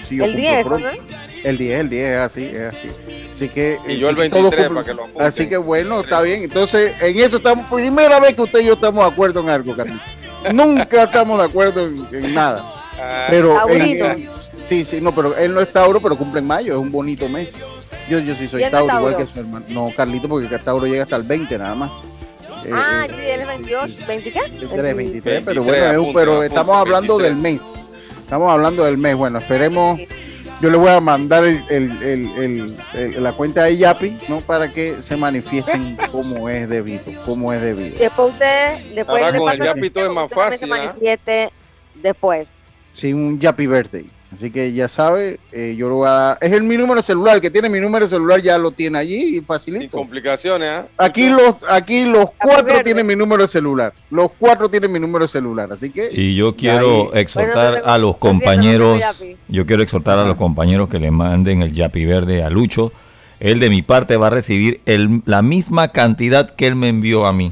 Sí, 0.07 0.15
yo 0.15 0.25
El 0.25 0.31
cumplo 0.31 0.49
10, 0.49 0.65
pronto. 0.65 0.87
¿no? 0.87 1.28
El 1.43 1.57
10, 1.57 1.79
el 1.79 1.89
10, 1.89 2.09
es 2.11 2.17
así, 2.19 2.43
es 2.45 2.61
así. 2.61 2.87
Así 3.33 3.49
que. 3.49 3.77
Y 3.87 3.93
eh, 3.93 3.97
yo 3.97 4.09
el 4.09 4.15
sí, 4.17 4.29
todos 4.29 4.49
23 4.51 4.67
cumplen- 4.69 4.73
para 4.73 4.85
que 4.85 4.93
lo 4.93 5.03
apunten. 5.03 5.21
Así 5.27 5.47
que 5.47 5.57
bueno, 5.57 6.01
está 6.01 6.21
bien. 6.21 6.43
Entonces, 6.43 6.93
en 7.01 7.19
eso 7.19 7.37
estamos, 7.37 7.65
primera 7.71 8.19
vez 8.19 8.35
que 8.35 8.41
usted 8.41 8.59
y 8.59 8.65
yo 8.65 8.73
estamos 8.73 9.03
de 9.05 9.11
acuerdo 9.11 9.39
en 9.41 9.49
algo, 9.49 9.75
Carlos. 9.75 9.99
Nunca 10.53 11.03
estamos 11.03 11.37
de 11.39 11.45
acuerdo 11.45 11.85
en, 11.85 12.07
en 12.11 12.33
nada. 12.33 12.63
Ah, 13.01 13.27
Pero 13.29 13.69
en- 13.69 13.81
en- 13.81 14.29
sí, 14.67 14.83
sí, 14.83 14.99
no, 15.01 15.13
pero 15.15 15.35
él 15.37 15.53
no 15.53 15.61
es 15.61 15.71
Tauro, 15.71 16.01
pero 16.01 16.17
cumple 16.17 16.39
en 16.41 16.47
mayo, 16.47 16.73
es 16.73 16.79
un 16.79 16.91
bonito 16.91 17.29
mes. 17.29 17.53
Yo, 18.09 18.19
yo 18.19 18.33
sí 18.35 18.47
soy 18.47 18.59
¿Quién 18.61 18.65
es 18.65 18.71
Tauro, 18.71 18.97
igual 18.97 19.13
Tauro? 19.13 19.27
que 19.27 19.33
su 19.33 19.39
hermano. 19.39 19.65
No, 19.69 19.91
Carlito, 19.95 20.27
porque 20.27 20.57
Tauro 20.59 20.85
llega 20.87 21.03
hasta 21.03 21.15
el 21.15 21.23
20 21.23 21.57
nada 21.57 21.75
más. 21.75 21.91
Eh, 22.65 22.69
Ah, 22.73 23.05
eh, 23.07 23.13
sí, 23.17 23.23
él 23.25 23.41
es 23.41 23.47
22, 23.47 24.07
20 24.07 24.31
qué? 24.33 24.39
23, 24.41 24.95
23, 24.95 25.43
pero 25.45 25.63
23, 25.63 25.65
bueno, 25.65 25.75
es 25.91 25.97
un- 25.97 26.03
apunte, 26.03 26.13
pero 26.19 26.31
apunte, 26.33 26.47
estamos 26.47 26.75
hablando 26.77 27.17
23. 27.17 27.43
del 27.43 27.53
mes. 27.53 27.61
Estamos 28.23 28.51
hablando 28.51 28.83
del 28.83 28.97
mes. 28.97 29.15
Bueno, 29.15 29.37
esperemos. 29.39 29.99
Yo 30.61 30.69
le 30.69 30.77
voy 30.77 30.89
a 30.89 30.99
mandar 30.99 31.45
el, 31.45 31.63
el- 31.69 32.03
el- 32.03 32.31
el- 32.37 32.77
el- 32.93 33.23
la 33.23 33.31
cuenta 33.31 33.63
de 33.63 33.77
Yapi, 33.77 34.17
¿no? 34.27 34.41
Para 34.41 34.69
que 34.69 35.01
se 35.01 35.15
manifiesten 35.15 35.97
como 36.11 36.49
es 36.49 36.67
debido, 36.67 37.03
como 37.25 37.53
es 37.53 37.61
debido. 37.61 37.97
Después 37.97 38.33
usted, 38.33 38.93
después 38.93 39.23
Ahora 39.23 39.31
le 39.31 39.37
con 39.37 39.51
el 39.53 39.59
la 39.59 39.65
Yapi 39.65 39.89
todo 39.89 40.05
es 40.07 40.11
más 40.11 40.29
fácil, 40.29 40.59
se 40.59 40.65
¿ah? 40.65 40.67
manifieste 40.67 41.49
después. 41.95 42.51
Sí, 42.91 43.13
un 43.13 43.39
Yapi 43.39 43.67
Birthday. 43.67 44.09
Así 44.31 44.51
que 44.51 44.71
ya 44.73 44.87
sabe, 44.87 45.39
eh, 45.51 45.73
yo 45.75 45.89
lo 45.89 45.95
voy 45.95 46.07
a 46.07 46.11
dar. 46.11 46.37
Es 46.41 46.53
el 46.53 46.61
mi 46.61 46.77
número 46.77 46.97
de 46.97 47.03
celular, 47.03 47.35
el 47.35 47.41
que 47.41 47.49
tiene 47.49 47.67
mi 47.67 47.79
número 47.79 48.05
de 48.05 48.09
celular 48.09 48.39
ya 48.39 48.59
lo 48.59 48.69
tiene 48.69 48.99
allí 48.99 49.15
y 49.15 49.31
Sin 49.33 49.45
facilito. 49.45 49.97
complicaciones, 49.97 50.69
¿ah? 50.69 50.85
Aquí 50.97 51.29
los, 51.29 51.55
aquí 51.67 52.05
los 52.05 52.27
cuatro 52.39 52.83
tienen 52.83 53.07
mi 53.07 53.15
número 53.15 53.41
de 53.41 53.47
celular. 53.47 53.91
Los 54.11 54.29
cuatro 54.37 54.69
tienen 54.69 54.91
mi 54.91 54.99
número 54.99 55.25
de 55.25 55.29
celular. 55.29 55.69
Así 55.71 55.89
que 55.89 56.09
Y 56.13 56.35
yo 56.35 56.55
quiero 56.55 57.11
ahí- 57.11 57.21
exhortar 57.21 57.71
Bueno, 57.71 57.87
a 57.87 57.97
los 57.97 58.13
lo 58.15 58.19
siento, 58.19 58.27
no 58.27 58.39
compañeros, 58.39 59.03
yo 59.47 59.65
quiero 59.65 59.81
exhortar 59.81 60.19
a 60.19 60.23
los 60.25 60.35
compañeros 60.37 60.89
que 60.89 60.99
le 60.99 61.09
manden 61.09 61.63
el 61.63 61.73
Yapi 61.73 62.05
Verde 62.05 62.43
a 62.43 62.51
Lucho. 62.51 62.91
Él 63.39 63.59
de 63.59 63.69
mi 63.71 63.81
parte 63.81 64.15
va 64.15 64.27
a 64.27 64.29
recibir 64.29 64.81
el- 64.85 65.23
la 65.25 65.41
misma 65.41 65.87
cantidad 65.87 66.51
que 66.51 66.67
él 66.67 66.75
me 66.75 66.89
envió 66.89 67.25
a 67.25 67.33
mí. 67.33 67.51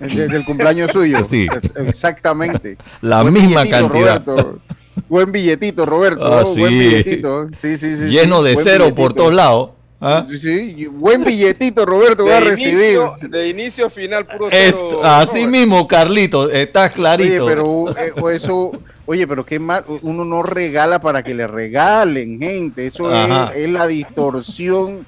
desde 0.00 0.36
el 0.36 0.44
cumpleaños 0.46 0.90
suyo. 0.92 1.18
Sí. 1.28 1.46
Exactamente. 1.76 2.76
La 3.00 3.22
Buen 3.22 3.34
misma 3.34 3.66
cantidad. 3.66 4.22
Roberto. 4.24 4.58
Buen 5.08 5.32
billetito, 5.32 5.84
Roberto. 5.86 6.24
Ah, 6.24 6.44
Buen 6.44 6.70
billetito. 6.78 7.48
Sí, 7.54 7.76
sí, 7.78 7.96
sí. 7.96 8.04
Lleno 8.04 8.40
sí. 8.40 8.48
de 8.48 8.54
Buen 8.54 8.64
cero 8.66 8.94
por 8.94 9.12
todos 9.14 9.34
lados. 9.34 9.70
¿ah? 10.00 10.24
Sí, 10.28 10.38
sí. 10.38 10.86
Buen 10.86 11.24
billetito, 11.24 11.84
Roberto, 11.84 12.24
voy 12.24 12.32
a 12.32 12.36
De 12.36 12.40
recibir. 12.42 12.74
inicio, 12.74 13.14
de 13.28 13.48
inicio 13.48 13.86
a 13.86 13.90
final, 13.90 14.26
puro 14.26 14.48
Es 14.50 14.74
cero, 14.74 15.00
así 15.02 15.36
Robert. 15.38 15.50
mismo, 15.50 15.88
Carlito, 15.88 16.50
está 16.50 16.84
Oye, 16.84 16.92
clarito. 16.92 17.46
pero 17.46 17.90
eh, 17.98 18.12
eso, 18.34 18.72
oye, 19.06 19.26
pero 19.26 19.44
qué 19.44 19.58
mal, 19.58 19.84
uno 20.02 20.24
no 20.24 20.42
regala 20.42 21.00
para 21.00 21.22
que 21.22 21.34
le 21.34 21.46
regalen, 21.46 22.38
gente. 22.38 22.86
Eso 22.86 23.10
es 23.52 23.68
la 23.70 23.86
distorsión 23.86 25.06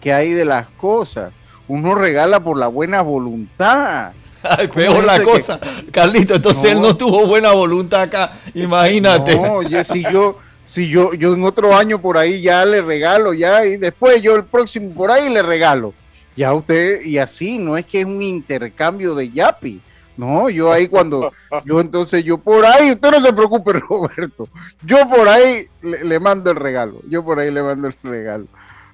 que 0.00 0.12
hay 0.12 0.32
de 0.32 0.44
las 0.44 0.66
cosas. 0.78 1.32
Uno 1.68 1.94
regala 1.94 2.40
por 2.42 2.56
la 2.56 2.68
buena 2.68 3.02
voluntad. 3.02 4.12
Ay, 4.42 4.68
¿Cómo 4.68 4.74
peor 4.80 5.04
la 5.04 5.22
cosa. 5.22 5.60
Carlito, 5.90 6.34
entonces 6.34 6.72
él 6.72 6.80
No. 6.80 6.88
no 6.88 6.96
tuvo 6.96 7.26
buena 7.26 7.52
voluntad 7.52 8.02
acá. 8.02 8.38
Imagínate. 8.54 9.34
No, 9.34 9.54
oye, 9.54 9.82
si 9.84 10.02
yo, 10.02 10.38
si 10.64 10.88
yo, 10.88 11.12
yo 11.14 11.34
en 11.34 11.44
otro 11.44 11.76
año 11.76 12.00
por 12.00 12.16
ahí 12.18 12.40
ya 12.40 12.64
le 12.64 12.82
regalo, 12.82 13.32
ya, 13.34 13.64
y 13.66 13.76
después 13.76 14.20
yo 14.22 14.36
el 14.36 14.44
próximo 14.44 14.92
por 14.94 15.10
ahí 15.10 15.28
le 15.28 15.42
regalo. 15.42 15.92
Ya 16.36 16.52
usted, 16.54 17.02
y 17.04 17.18
así, 17.18 17.58
no 17.58 17.76
es 17.76 17.84
que 17.84 18.00
es 18.00 18.06
un 18.06 18.22
intercambio 18.22 19.14
de 19.14 19.30
yapi. 19.30 19.80
No, 20.16 20.48
yo 20.50 20.72
ahí 20.72 20.88
cuando, 20.88 21.32
yo 21.64 21.80
entonces, 21.80 22.24
yo 22.24 22.38
por 22.38 22.66
ahí, 22.66 22.90
usted 22.92 23.10
no 23.10 23.20
se 23.20 23.32
preocupe, 23.32 23.72
Roberto. 23.88 24.48
Yo 24.82 25.08
por 25.08 25.28
ahí 25.28 25.66
le, 25.82 26.04
le 26.04 26.20
mando 26.20 26.50
el 26.50 26.56
regalo. 26.56 27.00
Yo 27.08 27.24
por 27.24 27.38
ahí 27.38 27.50
le 27.52 27.62
mando 27.62 27.88
el 27.88 27.94
regalo. 28.02 28.46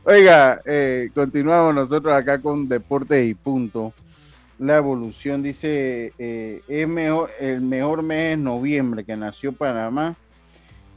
Oiga, 0.04 0.60
eh, 0.66 1.08
continuamos 1.14 1.74
nosotros 1.74 2.14
acá 2.14 2.38
con 2.38 2.68
Deportes 2.68 3.26
y 3.26 3.34
Punto. 3.34 3.94
La 4.58 4.76
evolución 4.76 5.42
dice, 5.42 6.12
eh, 6.18 6.62
es 6.68 6.88
el 7.40 7.60
mejor 7.60 8.02
mes 8.02 8.32
es 8.32 8.38
noviembre, 8.38 9.04
que 9.04 9.16
nació 9.16 9.52
Panamá. 9.52 10.14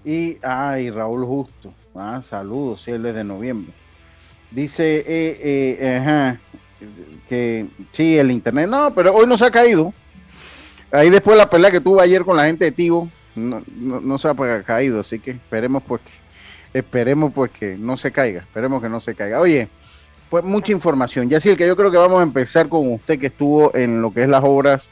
Y, 0.06 0.38
ay, 0.44 0.92
Raúl 0.92 1.26
Justo. 1.26 1.74
Ah, 1.96 2.22
saludos, 2.24 2.84
si 2.84 2.92
él 2.92 3.06
es 3.06 3.16
de 3.16 3.24
noviembre. 3.24 3.74
Dice, 4.52 5.00
eh, 5.00 5.38
eh, 5.42 6.38
que 7.28 7.66
sí, 7.92 8.18
el 8.18 8.32
internet, 8.32 8.70
no, 8.70 8.94
pero 8.94 9.14
hoy 9.14 9.26
no 9.26 9.38
se 9.38 9.46
ha 9.46 9.52
caído. 9.52 9.94
Ahí 10.92 11.10
después 11.10 11.36
de 11.36 11.44
la 11.44 11.50
pelea 11.50 11.72
que 11.72 11.82
tuvo 11.82 12.00
ayer 12.00 12.24
con 12.24 12.38
la 12.38 12.46
gente 12.46 12.66
de 12.66 12.72
Tigo, 12.72 13.10
no, 13.36 13.62
no, 13.76 14.18
se 14.18 14.28
ha 14.30 14.64
caído, 14.64 15.00
así 15.00 15.20
que 15.20 15.32
esperemos 15.32 15.84
pues 15.84 16.02
esperemos 16.74 17.34
pues 17.34 17.52
que 17.52 17.76
no 17.78 17.98
se 17.98 18.12
caiga, 18.12 18.42
esperemos 18.42 18.82
que 18.82 18.90
no 18.90 19.00
se 19.00 19.16
caiga. 19.16 19.40
Oye, 19.40 19.68
pues 20.30 20.44
mucha 20.44 20.72
información. 20.72 21.30
Ya 21.30 21.40
sí, 21.40 21.50
el 21.50 21.58
que 21.58 21.68
yo 21.68 21.76
creo 21.76 21.92
que 21.92 21.98
vamos 21.98 22.20
a 22.20 22.24
empezar 22.24 22.68
con 22.70 22.92
usted 22.94 23.20
que 23.20 23.28
estuvo 23.28 23.74
en 23.76 24.02
lo 24.02 24.14
que 24.14 24.24
es 24.24 24.30
las 24.30 24.44
obras, 24.44 24.84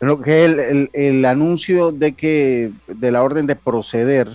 en 0.00 0.08
lo 0.08 0.20
que 0.20 0.44
es 0.44 0.50
el, 0.50 0.90
el- 0.92 1.24
anuncio 1.24 1.92
de 1.92 2.12
que 2.14 2.70
de 2.86 3.10
la 3.12 3.22
orden 3.22 3.46
de 3.46 3.56
proceder 3.56 4.28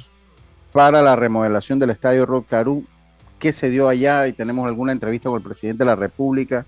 para 0.72 1.02
la 1.02 1.16
remodelación 1.16 1.80
del 1.80 1.90
estadio 1.92 2.26
Rocarú, 2.26 2.84
que 3.40 3.54
se 3.54 3.70
dio 3.70 3.88
allá 3.88 4.28
y 4.28 4.34
tenemos 4.34 4.66
alguna 4.66 4.92
entrevista 4.92 5.30
con 5.30 5.38
el 5.38 5.44
presidente 5.44 5.80
de 5.80 5.86
la 5.86 5.96
República, 5.96 6.66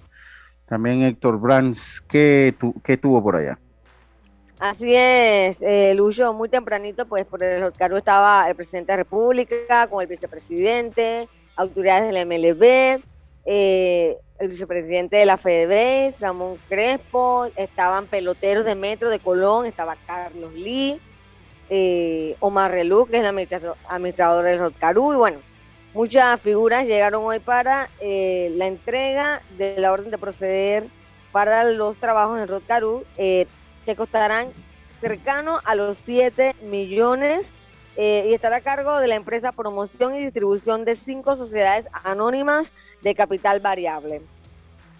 también 0.67 1.01
Héctor 1.03 1.39
Brands, 1.39 2.01
¿qué, 2.07 2.53
tu- 2.59 2.79
qué 2.83 2.95
tuvo 2.97 3.21
por 3.23 3.35
allá? 3.37 3.57
Así 4.59 4.93
es, 4.93 5.61
eh, 5.61 5.93
Lucho, 5.95 6.33
muy 6.33 6.49
tempranito, 6.49 7.07
pues 7.07 7.25
por 7.25 7.41
el 7.41 7.71
cargo 7.73 7.97
estaba 7.97 8.47
el 8.49 8.55
presidente 8.55 8.91
de 8.91 8.97
la 8.97 9.03
República, 9.03 9.87
con 9.89 10.01
el 10.01 10.07
vicepresidente, 10.07 11.29
autoridades 11.55 12.07
del 12.11 12.17
MLB, 12.27 13.01
eh, 13.51 14.19
el 14.37 14.49
vicepresidente 14.49 15.17
de 15.17 15.25
la 15.25 15.35
FEDEBRES, 15.35 16.19
Ramón 16.19 16.59
Crespo, 16.69 17.47
estaban 17.55 18.05
peloteros 18.05 18.63
de 18.63 18.75
Metro 18.75 19.09
de 19.09 19.17
Colón, 19.17 19.65
estaba 19.65 19.95
Carlos 20.05 20.53
Lee, 20.53 21.01
eh, 21.71 22.35
Omar 22.41 22.69
Relú, 22.69 23.07
que 23.07 23.17
es 23.17 23.21
el 23.21 23.25
administrador, 23.25 23.75
administrador 23.87 24.45
del 24.45 24.59
Rotcarú, 24.59 25.13
y 25.13 25.15
bueno, 25.15 25.39
muchas 25.95 26.39
figuras 26.41 26.85
llegaron 26.85 27.23
hoy 27.25 27.39
para 27.39 27.89
eh, 27.99 28.53
la 28.55 28.67
entrega 28.67 29.41
de 29.57 29.77
la 29.79 29.93
orden 29.93 30.11
de 30.11 30.19
proceder 30.19 30.85
para 31.31 31.63
los 31.63 31.97
trabajos 31.97 32.39
en 32.39 32.47
Rotcarú, 32.47 33.03
que 33.15 33.47
costarán 33.97 34.49
cercano 35.01 35.59
a 35.65 35.73
los 35.73 35.97
7 36.05 36.55
millones 36.61 37.47
eh, 38.01 38.27
y 38.29 38.33
estará 38.33 38.55
a 38.55 38.61
cargo 38.61 38.97
de 38.99 39.07
la 39.07 39.15
empresa 39.15 39.51
Promoción 39.51 40.15
y 40.15 40.23
Distribución 40.23 40.85
de 40.85 40.95
cinco 40.95 41.35
sociedades 41.35 41.85
anónimas 41.91 42.71
de 43.01 43.13
capital 43.13 43.59
variable. 43.59 44.21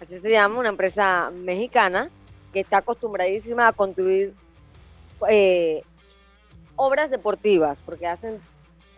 Así 0.02 0.20
se 0.20 0.30
llama, 0.30 0.60
una 0.60 0.68
empresa 0.68 1.30
mexicana 1.32 2.10
que 2.52 2.60
está 2.60 2.76
acostumbradísima 2.76 3.68
a 3.68 3.72
construir 3.72 4.34
eh, 5.30 5.82
obras 6.76 7.08
deportivas, 7.08 7.82
porque 7.86 8.06
hacen 8.06 8.38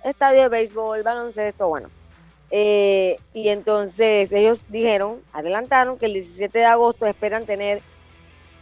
estadio 0.02 0.42
de 0.42 0.48
béisbol, 0.48 1.04
baloncesto, 1.04 1.68
bueno. 1.68 1.88
Eh, 2.50 3.20
y 3.32 3.50
entonces 3.50 4.32
ellos 4.32 4.62
dijeron, 4.68 5.22
adelantaron 5.32 5.96
que 5.96 6.06
el 6.06 6.14
17 6.14 6.58
de 6.58 6.64
agosto 6.64 7.06
esperan 7.06 7.46
tener 7.46 7.80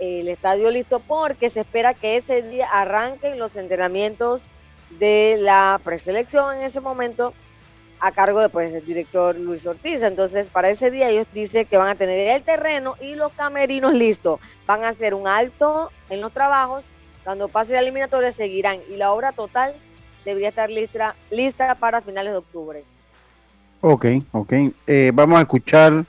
el 0.00 0.29
estadio 0.29 0.70
listo 0.70 1.00
porque 1.00 1.48
se 1.48 1.61
espera 1.61 1.94
que 1.94 2.16
ese 2.16 2.42
día 2.42 2.68
arranquen 2.70 3.38
los 3.38 3.57
entrenamientos 3.57 4.46
de 4.98 5.37
la 5.40 5.81
preselección 5.83 6.57
en 6.57 6.62
ese 6.62 6.81
momento 6.81 7.33
a 8.00 8.12
cargo 8.12 8.40
de, 8.40 8.48
pues, 8.48 8.72
del 8.72 8.85
director 8.85 9.37
Luis 9.37 9.66
Ortiz. 9.66 10.03
Entonces, 10.03 10.48
para 10.48 10.70
ese 10.70 10.90
día 10.90 11.11
ellos 11.11 11.26
dicen 11.33 11.66
que 11.66 11.76
van 11.76 11.88
a 11.88 11.94
tener 11.94 12.35
el 12.35 12.42
terreno 12.42 12.96
y 13.00 13.14
los 13.14 13.33
camerinos 13.33 13.92
listos. 13.94 14.40
Van 14.66 14.83
a 14.85 14.88
hacer 14.88 15.14
un 15.14 15.29
alto 15.29 15.90
en 16.09 16.20
los 16.20 16.33
trabajos. 16.33 16.85
Cuando 17.24 17.48
pase 17.48 17.74
la 17.74 17.81
eliminatoria 17.81 18.33
seguirán 18.33 18.79
y 18.90 18.96
la 18.96 19.12
obra 19.12 19.33
total 19.33 19.74
debería 20.24 20.48
estar 20.48 20.70
lista, 20.70 21.14
lista 21.31 21.74
para 21.74 22.00
finales 22.00 22.33
de 22.33 22.38
octubre. 22.38 22.85
Ok, 23.83 24.07
ok. 24.33 24.53
Eh, 24.87 25.12
vamos 25.14 25.38
a 25.38 25.42
escuchar 25.42 26.05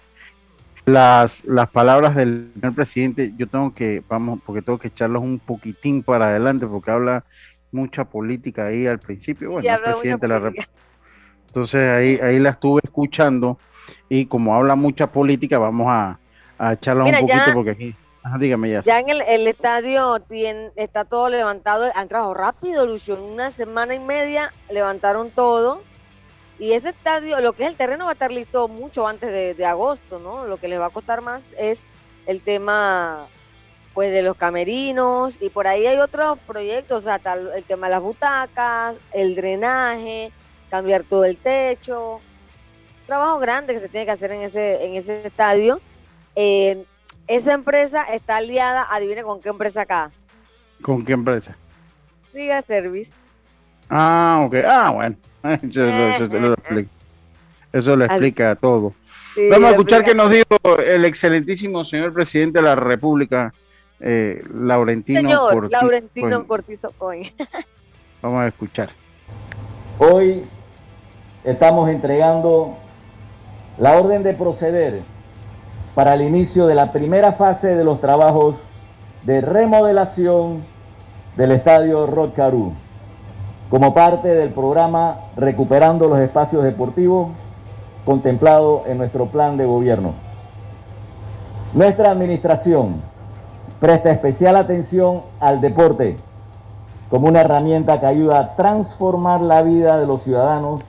las, 0.85 1.43
las 1.45 1.69
palabras 1.69 2.15
del 2.15 2.51
presidente. 2.75 3.33
Yo 3.37 3.47
tengo 3.47 3.73
que, 3.73 4.01
vamos, 4.07 4.39
porque 4.45 4.61
tengo 4.61 4.79
que 4.79 4.87
echarlos 4.87 5.21
un 5.21 5.39
poquitín 5.39 6.03
para 6.03 6.27
adelante, 6.27 6.65
porque 6.67 6.91
habla 6.91 7.23
mucha 7.71 8.05
política 8.05 8.65
ahí 8.67 8.87
al 8.87 8.99
principio. 8.99 9.51
Bueno, 9.51 9.69
el 9.73 9.81
presidente 9.81 10.27
de 10.27 10.33
la. 10.33 10.39
República. 10.39 10.69
Entonces 11.47 11.89
ahí, 11.89 12.19
ahí 12.21 12.39
la 12.39 12.51
estuve 12.51 12.79
escuchando 12.83 13.57
y 14.07 14.25
como 14.25 14.55
habla 14.55 14.75
mucha 14.75 15.11
política, 15.11 15.57
vamos 15.57 15.87
a, 15.89 16.17
a 16.57 16.73
echarla 16.73 17.03
un 17.03 17.11
poquito 17.11 17.27
ya- 17.27 17.53
porque 17.53 17.71
aquí. 17.71 17.95
Ajá, 18.23 18.37
dígame 18.37 18.69
ya. 18.69 18.83
Ya 18.83 18.99
en 18.99 19.09
el, 19.09 19.21
el 19.23 19.47
estadio 19.47 20.19
tiene, 20.19 20.69
está 20.75 21.05
todo 21.05 21.27
levantado, 21.27 21.89
han 21.95 22.07
trabajado 22.07 22.35
rápido, 22.35 22.85
Lucio, 22.85 23.15
en 23.17 23.23
una 23.23 23.49
semana 23.49 23.95
y 23.95 23.99
media 23.99 24.53
levantaron 24.69 25.31
todo. 25.31 25.81
Y 26.59 26.73
ese 26.73 26.89
estadio, 26.89 27.41
lo 27.41 27.53
que 27.53 27.63
es 27.63 27.69
el 27.69 27.75
terreno 27.75 28.03
va 28.05 28.11
a 28.11 28.13
estar 28.13 28.31
listo 28.31 28.67
mucho 28.67 29.07
antes 29.07 29.31
de, 29.31 29.55
de 29.55 29.65
agosto, 29.65 30.19
¿no? 30.19 30.45
Lo 30.45 30.57
que 30.57 30.67
les 30.67 30.79
va 30.79 30.85
a 30.85 30.89
costar 30.91 31.21
más 31.21 31.43
es 31.57 31.81
el 32.27 32.41
tema 32.41 33.25
pues 33.93 34.11
de 34.11 34.21
los 34.21 34.37
camerinos 34.37 35.41
y 35.41 35.49
por 35.49 35.67
ahí 35.67 35.85
hay 35.85 35.97
otros 35.97 36.39
proyectos, 36.47 37.03
o 37.03 37.05
sea, 37.05 37.19
tal- 37.19 37.51
el 37.55 37.63
tema 37.63 37.87
de 37.87 37.91
las 37.91 38.01
butacas, 38.01 38.95
el 39.13 39.35
drenaje, 39.35 40.31
cambiar 40.69 41.03
todo 41.03 41.25
el 41.25 41.35
techo, 41.37 42.21
trabajo 43.05 43.39
grande 43.39 43.73
que 43.73 43.79
se 43.79 43.89
tiene 43.89 44.05
que 44.05 44.11
hacer 44.11 44.31
en 44.31 44.41
ese, 44.43 44.85
en 44.85 44.95
ese 44.95 45.25
estadio. 45.25 45.81
Eh, 46.35 46.83
esa 47.27 47.53
empresa 47.53 48.03
está 48.03 48.37
aliada, 48.37 48.87
adivine 48.89 49.23
con 49.23 49.41
qué 49.41 49.49
empresa 49.49 49.81
acá, 49.81 50.11
¿Con 50.81 51.05
qué 51.05 51.13
empresa? 51.13 51.55
Riga 52.33 52.61
Service. 52.61 53.11
Ah, 53.89 54.41
ok. 54.47 54.55
Ah, 54.65 54.91
bueno. 54.95 55.15
Eso, 55.43 55.83
eso- 55.85 56.23
eso 56.25 56.39
lo 56.39 56.53
explica. 56.53 56.89
Eso 57.73 57.95
lo 57.95 58.05
explica 58.05 58.55
todo. 58.55 58.93
Vamos 59.49 59.67
a 59.67 59.71
escuchar 59.71 60.03
qué 60.03 60.13
nos 60.15 60.29
dijo 60.29 60.79
el 60.83 61.05
excelentísimo 61.05 61.83
señor 61.83 62.13
presidente 62.13 62.59
de 62.59 62.63
la 62.65 62.75
República, 62.75 63.53
eh, 64.01 64.43
Laurentino 64.53 65.21
Señor, 65.21 65.71
Laurentino 65.71 66.47
Cortizo. 66.47 66.91
Vamos 68.21 68.41
a 68.43 68.47
escuchar. 68.47 68.89
Hoy 69.99 70.43
estamos 71.43 71.89
entregando 71.89 72.75
la 73.77 73.93
orden 73.93 74.23
de 74.23 74.33
proceder 74.33 75.01
para 75.95 76.13
el 76.15 76.21
inicio 76.21 76.67
de 76.67 76.75
la 76.75 76.91
primera 76.91 77.33
fase 77.33 77.75
de 77.75 77.83
los 77.83 78.01
trabajos 78.01 78.55
de 79.23 79.41
remodelación 79.41 80.63
del 81.35 81.51
estadio 81.51 82.07
Rock 82.07 82.39
como 83.69 83.93
parte 83.93 84.27
del 84.29 84.49
programa 84.49 85.19
Recuperando 85.37 86.07
los 86.07 86.19
Espacios 86.19 86.63
Deportivos 86.63 87.29
contemplado 88.05 88.83
en 88.87 88.97
nuestro 88.97 89.27
plan 89.27 89.57
de 89.57 89.65
gobierno. 89.65 90.13
Nuestra 91.73 92.11
administración 92.11 93.10
presta 93.81 94.11
especial 94.11 94.55
atención 94.57 95.23
al 95.39 95.59
deporte 95.59 96.15
como 97.09 97.27
una 97.27 97.41
herramienta 97.41 97.99
que 97.99 98.05
ayuda 98.05 98.39
a 98.39 98.55
transformar 98.55 99.41
la 99.41 99.63
vida 99.63 99.99
de 99.99 100.05
los 100.05 100.21
ciudadanos, 100.23 100.81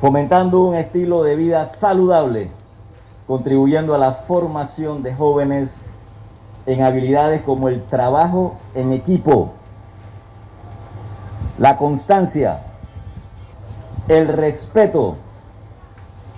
fomentando 0.00 0.62
un 0.62 0.74
estilo 0.74 1.22
de 1.22 1.36
vida 1.36 1.66
saludable, 1.66 2.50
contribuyendo 3.26 3.94
a 3.94 3.98
la 3.98 4.12
formación 4.12 5.02
de 5.04 5.14
jóvenes 5.14 5.72
en 6.66 6.82
habilidades 6.82 7.42
como 7.42 7.68
el 7.68 7.82
trabajo 7.84 8.56
en 8.74 8.92
equipo, 8.92 9.52
la 11.58 11.76
constancia, 11.76 12.62
el 14.08 14.26
respeto 14.26 15.16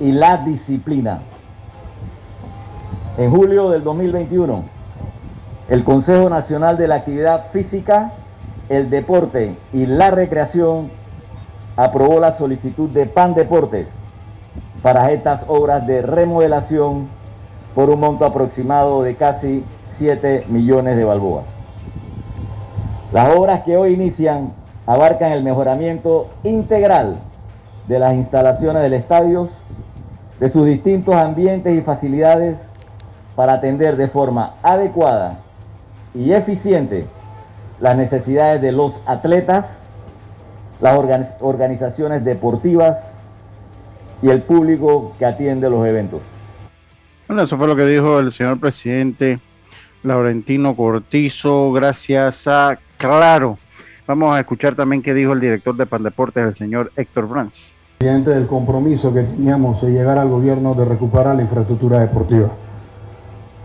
y 0.00 0.10
la 0.10 0.38
disciplina. 0.38 1.22
En 3.16 3.30
julio 3.30 3.70
del 3.70 3.82
2021, 3.84 4.75
el 5.68 5.82
Consejo 5.82 6.30
Nacional 6.30 6.76
de 6.76 6.86
la 6.86 6.96
Actividad 6.96 7.46
Física, 7.52 8.12
el 8.68 8.88
Deporte 8.88 9.56
y 9.72 9.86
la 9.86 10.10
Recreación 10.10 10.90
aprobó 11.76 12.20
la 12.20 12.32
solicitud 12.32 12.88
de 12.90 13.06
PAN 13.06 13.34
Deportes 13.34 13.88
para 14.82 15.10
estas 15.10 15.44
obras 15.48 15.84
de 15.86 16.02
remodelación 16.02 17.08
por 17.74 17.90
un 17.90 17.98
monto 17.98 18.24
aproximado 18.24 19.02
de 19.02 19.16
casi 19.16 19.64
7 19.86 20.44
millones 20.48 20.96
de 20.96 21.04
balboas. 21.04 21.44
Las 23.12 23.36
obras 23.36 23.62
que 23.62 23.76
hoy 23.76 23.94
inician 23.94 24.52
abarcan 24.86 25.32
el 25.32 25.42
mejoramiento 25.42 26.28
integral 26.44 27.16
de 27.88 27.98
las 27.98 28.14
instalaciones 28.14 28.82
del 28.82 28.94
estadio, 28.94 29.48
de 30.38 30.48
sus 30.48 30.64
distintos 30.64 31.16
ambientes 31.16 31.76
y 31.76 31.80
facilidades 31.80 32.56
para 33.34 33.54
atender 33.54 33.96
de 33.96 34.06
forma 34.06 34.54
adecuada 34.62 35.40
y 36.16 36.32
eficiente 36.32 37.06
las 37.80 37.96
necesidades 37.96 38.62
de 38.62 38.72
los 38.72 39.02
atletas, 39.06 39.78
las 40.80 40.98
organizaciones 41.40 42.24
deportivas 42.24 42.98
y 44.22 44.30
el 44.30 44.42
público 44.42 45.14
que 45.18 45.26
atiende 45.26 45.68
los 45.68 45.86
eventos. 45.86 46.20
Bueno, 47.28 47.42
eso 47.42 47.56
fue 47.58 47.68
lo 47.68 47.76
que 47.76 47.84
dijo 47.84 48.18
el 48.18 48.32
señor 48.32 48.58
presidente 48.58 49.40
Laurentino 50.02 50.74
Cortizo, 50.74 51.72
gracias 51.72 52.46
a 52.46 52.78
Claro. 52.96 53.58
Vamos 54.06 54.34
a 54.34 54.40
escuchar 54.40 54.74
también 54.74 55.02
qué 55.02 55.12
dijo 55.12 55.32
el 55.32 55.40
director 55.40 55.76
de 55.76 55.84
Pandeportes, 55.84 56.46
el 56.46 56.54
señor 56.54 56.92
Héctor 56.96 57.28
Brands. 57.28 57.74
Presidente 57.98 58.30
del 58.30 58.46
compromiso 58.46 59.12
que 59.12 59.22
teníamos 59.22 59.82
de 59.82 59.90
llegar 59.90 60.18
al 60.18 60.28
gobierno 60.28 60.74
de 60.74 60.84
recuperar 60.84 61.36
la 61.36 61.42
infraestructura 61.42 62.00
deportiva. 62.00 62.50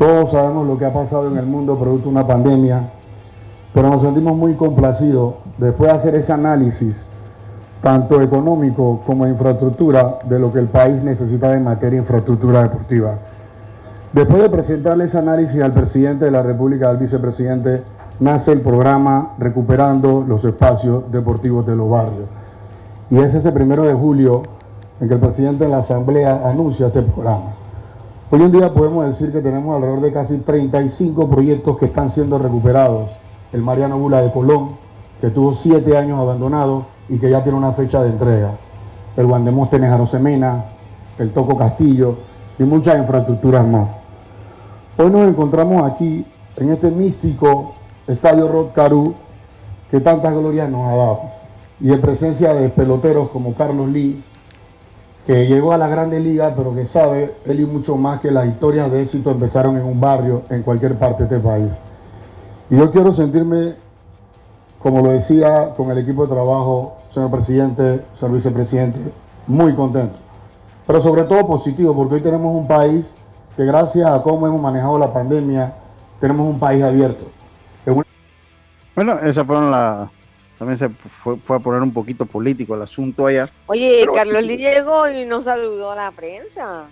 Todos 0.01 0.31
sabemos 0.31 0.65
lo 0.65 0.79
que 0.79 0.85
ha 0.85 0.91
pasado 0.91 1.27
en 1.27 1.37
el 1.37 1.45
mundo 1.45 1.77
producto 1.77 2.05
de 2.05 2.15
una 2.15 2.25
pandemia, 2.25 2.89
pero 3.71 3.87
nos 3.87 4.01
sentimos 4.01 4.35
muy 4.35 4.55
complacidos 4.55 5.35
después 5.59 5.91
de 5.91 5.95
hacer 5.95 6.15
ese 6.15 6.33
análisis, 6.33 7.05
tanto 7.83 8.19
económico 8.19 9.01
como 9.05 9.25
de 9.25 9.33
infraestructura, 9.33 10.17
de 10.27 10.39
lo 10.39 10.51
que 10.51 10.57
el 10.57 10.69
país 10.69 11.03
necesita 11.03 11.53
en 11.53 11.65
materia 11.65 11.97
de 11.97 12.01
infraestructura 12.01 12.63
deportiva. 12.63 13.13
Después 14.11 14.41
de 14.41 14.49
presentarle 14.49 15.03
ese 15.03 15.19
análisis 15.19 15.61
al 15.61 15.71
presidente 15.71 16.25
de 16.25 16.31
la 16.31 16.41
República, 16.41 16.89
al 16.89 16.97
vicepresidente, 16.97 17.83
nace 18.19 18.53
el 18.53 18.61
programa 18.61 19.33
Recuperando 19.37 20.25
los 20.27 20.43
Espacios 20.43 21.11
Deportivos 21.11 21.67
de 21.67 21.75
los 21.75 21.87
Barrios. 21.87 22.27
Y 23.11 23.19
es 23.19 23.35
ese 23.35 23.51
primero 23.51 23.83
de 23.83 23.93
julio 23.93 24.41
en 24.99 25.07
que 25.07 25.13
el 25.13 25.19
presidente 25.19 25.65
de 25.65 25.69
la 25.69 25.77
Asamblea 25.77 26.41
anuncia 26.49 26.87
este 26.87 27.03
programa. 27.03 27.60
Hoy 28.33 28.41
en 28.43 28.51
día 28.53 28.73
podemos 28.73 29.05
decir 29.07 29.33
que 29.33 29.41
tenemos 29.41 29.75
alrededor 29.75 29.99
de 29.99 30.13
casi 30.13 30.37
35 30.37 31.29
proyectos 31.29 31.77
que 31.77 31.87
están 31.87 32.09
siendo 32.09 32.37
recuperados. 32.37 33.09
El 33.51 33.61
Mariano 33.61 33.99
Bula 33.99 34.21
de 34.21 34.31
Colón, 34.31 34.69
que 35.19 35.31
tuvo 35.31 35.53
siete 35.53 35.97
años 35.97 36.17
abandonado 36.17 36.85
y 37.09 37.19
que 37.19 37.29
ya 37.29 37.43
tiene 37.43 37.57
una 37.57 37.73
fecha 37.73 38.01
de 38.01 38.07
entrega. 38.07 38.51
El 39.17 39.27
Guandemóstenes 39.27 39.91
Arosemena, 39.91 40.63
el 41.19 41.33
Toco 41.33 41.57
Castillo 41.57 42.19
y 42.57 42.63
muchas 42.63 42.99
infraestructuras 42.99 43.67
más. 43.67 43.89
Hoy 44.97 45.09
nos 45.09 45.27
encontramos 45.27 45.83
aquí 45.91 46.25
en 46.55 46.71
este 46.71 46.89
místico 46.89 47.73
Estadio 48.07 48.47
Rock 48.47 48.71
Caru 48.71 49.13
que 49.89 49.99
tantas 49.99 50.33
glorias 50.33 50.69
nos 50.69 50.87
ha 50.87 50.95
dado. 50.95 51.19
Y 51.81 51.91
en 51.91 51.99
presencia 51.99 52.53
de 52.53 52.69
peloteros 52.69 53.27
como 53.27 53.53
Carlos 53.55 53.89
Lee, 53.89 54.23
que 55.25 55.47
llegó 55.47 55.71
a 55.71 55.77
la 55.77 55.87
Grande 55.87 56.19
Liga, 56.19 56.53
pero 56.55 56.73
que 56.73 56.85
sabe, 56.85 57.35
él 57.45 57.59
y 57.59 57.65
mucho 57.65 57.95
más, 57.95 58.19
que 58.19 58.31
las 58.31 58.47
historias 58.47 58.91
de 58.91 59.03
éxito 59.03 59.31
empezaron 59.31 59.77
en 59.77 59.83
un 59.83 59.99
barrio, 59.99 60.43
en 60.49 60.63
cualquier 60.63 60.95
parte 60.95 61.25
de 61.25 61.35
este 61.35 61.47
país. 61.47 61.71
Y 62.69 62.77
yo 62.77 62.91
quiero 62.91 63.13
sentirme, 63.13 63.75
como 64.81 65.01
lo 65.01 65.11
decía 65.11 65.73
con 65.75 65.91
el 65.91 65.99
equipo 65.99 66.25
de 66.25 66.33
trabajo, 66.33 66.97
señor 67.13 67.29
presidente, 67.29 68.01
señor 68.19 68.35
vicepresidente, 68.35 68.99
muy 69.47 69.73
contento. 69.73 70.15
Pero 70.87 71.01
sobre 71.01 71.23
todo 71.23 71.45
positivo, 71.45 71.95
porque 71.95 72.15
hoy 72.15 72.21
tenemos 72.21 72.55
un 72.55 72.67
país 72.67 73.13
que 73.55 73.65
gracias 73.65 74.11
a 74.11 74.21
cómo 74.23 74.47
hemos 74.47 74.61
manejado 74.61 74.97
la 74.97 75.13
pandemia, 75.13 75.73
tenemos 76.19 76.47
un 76.47 76.59
país 76.59 76.83
abierto. 76.83 77.25
Bueno, 78.95 79.19
esa 79.19 79.45
fueron 79.45 79.71
las 79.71 80.09
también 80.61 80.77
se 80.77 80.89
fue, 80.89 81.55
a 81.55 81.59
poner 81.59 81.81
un 81.81 81.91
poquito 81.91 82.23
político 82.27 82.75
el 82.75 82.83
asunto 82.83 83.25
allá. 83.25 83.49
Oye, 83.65 84.05
Carlos 84.13 84.43
Lee 84.43 84.57
llegó 84.57 85.09
y 85.09 85.25
no 85.25 85.41
saludó 85.41 85.89
a 85.89 85.95
la 85.95 86.11
prensa. 86.11 86.85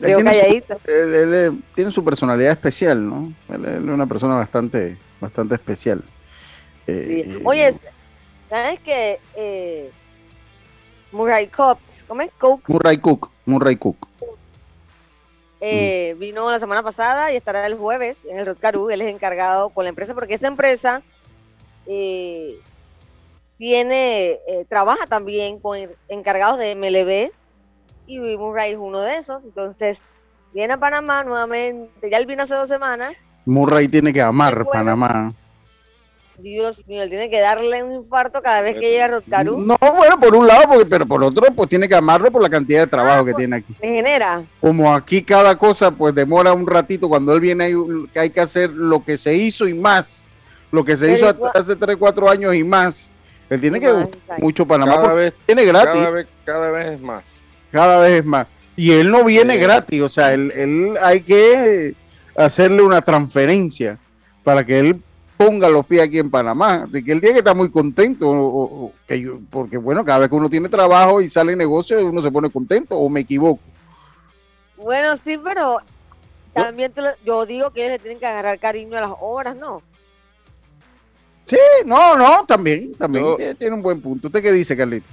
Él 0.00 0.16
tiene, 0.16 0.60
su, 0.66 0.90
él, 0.90 1.62
tiene, 1.76 1.92
su, 1.92 2.04
personalidad 2.04 2.50
especial, 2.50 3.08
¿no? 3.08 3.32
Él, 3.48 3.64
es 3.64 3.78
una 3.78 4.06
persona 4.06 4.34
bastante, 4.34 4.96
bastante 5.20 5.54
especial. 5.54 6.02
Eh, 6.88 7.40
Oye, 7.44 7.72
¿sabes 8.50 8.80
qué? 8.80 9.20
Eh, 9.36 9.92
Murray 11.12 11.46
Cook, 11.46 11.78
¿cómo 12.08 12.22
es? 12.22 12.32
Cook. 12.36 12.62
Murray 12.66 12.98
Cook, 12.98 13.30
Murray 13.46 13.76
Cook. 13.76 14.08
Eh, 15.60 16.16
vino 16.18 16.50
la 16.50 16.58
semana 16.58 16.82
pasada 16.82 17.32
y 17.32 17.36
estará 17.36 17.64
el 17.64 17.76
jueves 17.76 18.18
en 18.28 18.40
el 18.40 18.46
Rotcaru. 18.46 18.90
Él 18.90 19.02
es 19.02 19.14
encargado 19.14 19.70
con 19.70 19.84
la 19.84 19.90
empresa 19.90 20.14
porque 20.14 20.34
esa 20.34 20.48
empresa 20.48 21.00
eh, 21.86 22.58
tiene, 23.58 24.32
eh, 24.46 24.66
trabaja 24.68 25.06
también 25.06 25.58
con 25.58 25.78
encargados 26.08 26.58
de 26.58 26.74
MLB 26.74 27.32
y 28.06 28.18
Murray 28.18 28.72
es 28.72 28.78
uno 28.78 29.00
de 29.00 29.16
esos. 29.16 29.42
Entonces, 29.44 30.02
viene 30.52 30.74
a 30.74 30.78
Panamá 30.78 31.24
nuevamente. 31.24 32.10
Ya 32.10 32.18
él 32.18 32.26
vino 32.26 32.42
hace 32.42 32.54
dos 32.54 32.68
semanas. 32.68 33.16
Murray 33.44 33.88
tiene 33.88 34.12
que 34.12 34.22
amar 34.22 34.64
Panamá. 34.66 35.32
Dios 36.38 36.84
mío, 36.88 37.02
él 37.02 37.08
tiene 37.08 37.30
que 37.30 37.38
darle 37.38 37.84
un 37.84 37.92
infarto 37.92 38.42
cada 38.42 38.60
vez 38.60 38.74
que 38.74 38.90
llega 38.90 39.04
a 39.04 39.08
Rotcaru. 39.08 39.60
No, 39.60 39.76
bueno, 39.78 40.18
por 40.18 40.34
un 40.34 40.48
lado, 40.48 40.64
porque, 40.68 40.86
pero 40.86 41.06
por 41.06 41.22
otro, 41.22 41.46
pues 41.54 41.68
tiene 41.68 41.88
que 41.88 41.94
amarlo 41.94 42.30
por 42.32 42.42
la 42.42 42.50
cantidad 42.50 42.80
de 42.80 42.86
trabajo 42.88 43.22
ah, 43.22 43.24
que 43.24 43.32
pues, 43.32 43.36
tiene 43.36 43.56
aquí. 43.56 43.74
Me 43.80 43.88
genera. 43.88 44.42
Como 44.60 44.92
aquí 44.92 45.22
cada 45.22 45.56
cosa, 45.56 45.92
pues 45.92 46.12
demora 46.12 46.52
un 46.52 46.66
ratito. 46.66 47.08
Cuando 47.08 47.32
él 47.34 47.40
viene, 47.40 47.64
hay, 47.64 47.74
hay 48.16 48.30
que 48.30 48.40
hacer 48.40 48.70
lo 48.70 49.04
que 49.04 49.16
se 49.16 49.32
hizo 49.34 49.68
y 49.68 49.74
más 49.74 50.26
lo 50.74 50.84
que 50.84 50.96
se 50.96 51.14
hizo 51.14 51.34
hace 51.54 51.76
3, 51.76 51.96
4 51.96 52.28
años 52.28 52.54
y 52.54 52.64
más. 52.64 53.08
Él 53.48 53.60
tiene 53.60 53.78
que 53.78 54.08
mucho 54.38 54.66
Panamá 54.66 54.96
cada 54.96 55.14
vez, 55.14 55.34
tiene 55.46 55.64
gratis. 55.64 56.02
Cada 56.44 56.70
vez, 56.70 56.92
es 56.92 57.00
más. 57.00 57.42
Cada 57.70 58.00
vez 58.00 58.20
es 58.20 58.24
más. 58.24 58.46
Y 58.76 58.90
él 58.90 59.10
no 59.10 59.22
viene 59.22 59.56
gratis, 59.56 60.02
o 60.02 60.08
sea, 60.08 60.34
él, 60.34 60.50
él, 60.52 60.94
hay 61.00 61.20
que 61.20 61.94
hacerle 62.36 62.82
una 62.82 63.02
transferencia 63.02 63.98
para 64.42 64.66
que 64.66 64.80
él 64.80 65.00
ponga 65.36 65.68
los 65.68 65.86
pies 65.86 66.02
aquí 66.02 66.18
en 66.18 66.30
Panamá. 66.30 66.86
Así 66.88 67.04
que 67.04 67.12
él 67.12 67.20
tiene 67.20 67.34
que 67.34 67.38
estar 67.38 67.54
muy 67.54 67.70
contento, 67.70 68.90
porque 69.50 69.76
bueno, 69.76 70.04
cada 70.04 70.20
vez 70.20 70.28
que 70.28 70.34
uno 70.34 70.50
tiene 70.50 70.68
trabajo 70.68 71.20
y 71.20 71.30
sale 71.30 71.54
negocio, 71.54 72.04
uno 72.04 72.20
se 72.20 72.32
pone 72.32 72.50
contento, 72.50 72.96
o 72.96 73.08
me 73.08 73.20
equivoco. 73.20 73.62
Bueno, 74.76 75.16
sí, 75.24 75.38
pero 75.38 75.78
también 76.52 76.92
yo 77.24 77.46
digo 77.46 77.70
que 77.70 77.88
le 77.88 77.98
tienen 78.00 78.18
que 78.18 78.26
agarrar 78.26 78.58
cariño 78.58 78.98
a 78.98 79.02
las 79.02 79.12
obras, 79.20 79.54
¿no? 79.54 79.82
Sí, 81.44 81.58
no, 81.84 82.16
no, 82.16 82.44
también, 82.46 82.94
también 82.94 83.36
tiene 83.58 83.74
un 83.74 83.82
buen 83.82 84.00
punto. 84.00 84.28
¿Usted 84.28 84.42
qué 84.42 84.52
dice, 84.52 84.76
Carlito? 84.76 85.06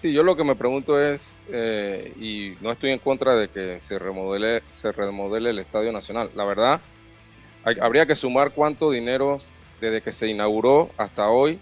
Sí, 0.00 0.12
yo 0.12 0.22
lo 0.22 0.34
que 0.34 0.42
me 0.42 0.56
pregunto 0.56 1.00
es, 1.00 1.36
eh, 1.48 2.12
y 2.18 2.54
no 2.60 2.72
estoy 2.72 2.90
en 2.90 2.98
contra 2.98 3.36
de 3.36 3.48
que 3.48 3.78
se 3.78 3.98
remodele, 3.98 4.62
se 4.68 4.90
remodele 4.90 5.50
el 5.50 5.58
Estadio 5.60 5.92
Nacional. 5.92 6.30
La 6.34 6.44
verdad, 6.44 6.80
habría 7.80 8.06
que 8.06 8.16
sumar 8.16 8.50
cuánto 8.52 8.90
dinero 8.90 9.38
desde 9.80 10.00
que 10.00 10.10
se 10.10 10.26
inauguró 10.26 10.90
hasta 10.96 11.28
hoy 11.28 11.58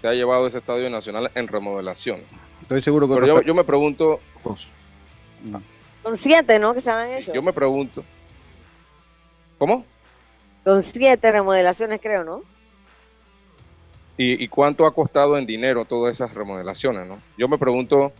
se 0.00 0.06
ha 0.06 0.12
llevado 0.12 0.46
ese 0.46 0.58
Estadio 0.58 0.88
Nacional 0.90 1.30
en 1.34 1.48
remodelación. 1.48 2.20
Estoy 2.62 2.82
seguro 2.82 3.08
que... 3.08 3.14
Pero 3.14 3.42
yo, 3.42 3.54
me 3.54 3.64
pregunto... 3.64 4.20
Son 6.02 6.16
siete, 6.16 6.58
¿no? 6.58 6.74
Que 6.74 6.80
se 6.80 6.90
han 6.90 7.10
hecho. 7.10 7.32
Yo 7.32 7.42
me 7.42 7.52
pregunto... 7.52 8.04
¿Cómo? 9.58 9.84
Son 10.64 10.82
siete 10.82 11.30
remodelaciones, 11.30 12.00
creo, 12.00 12.24
¿no? 12.24 12.42
¿Y, 14.16 14.46
cuánto 14.48 14.86
ha 14.86 14.94
costado 14.94 15.36
en 15.36 15.44
dinero 15.44 15.84
todas 15.84 16.12
esas 16.14 16.32
remodelaciones? 16.34 17.06
¿no? 17.06 17.18
Yo 17.36 17.48
me 17.48 17.58
pregunto, 17.58 18.12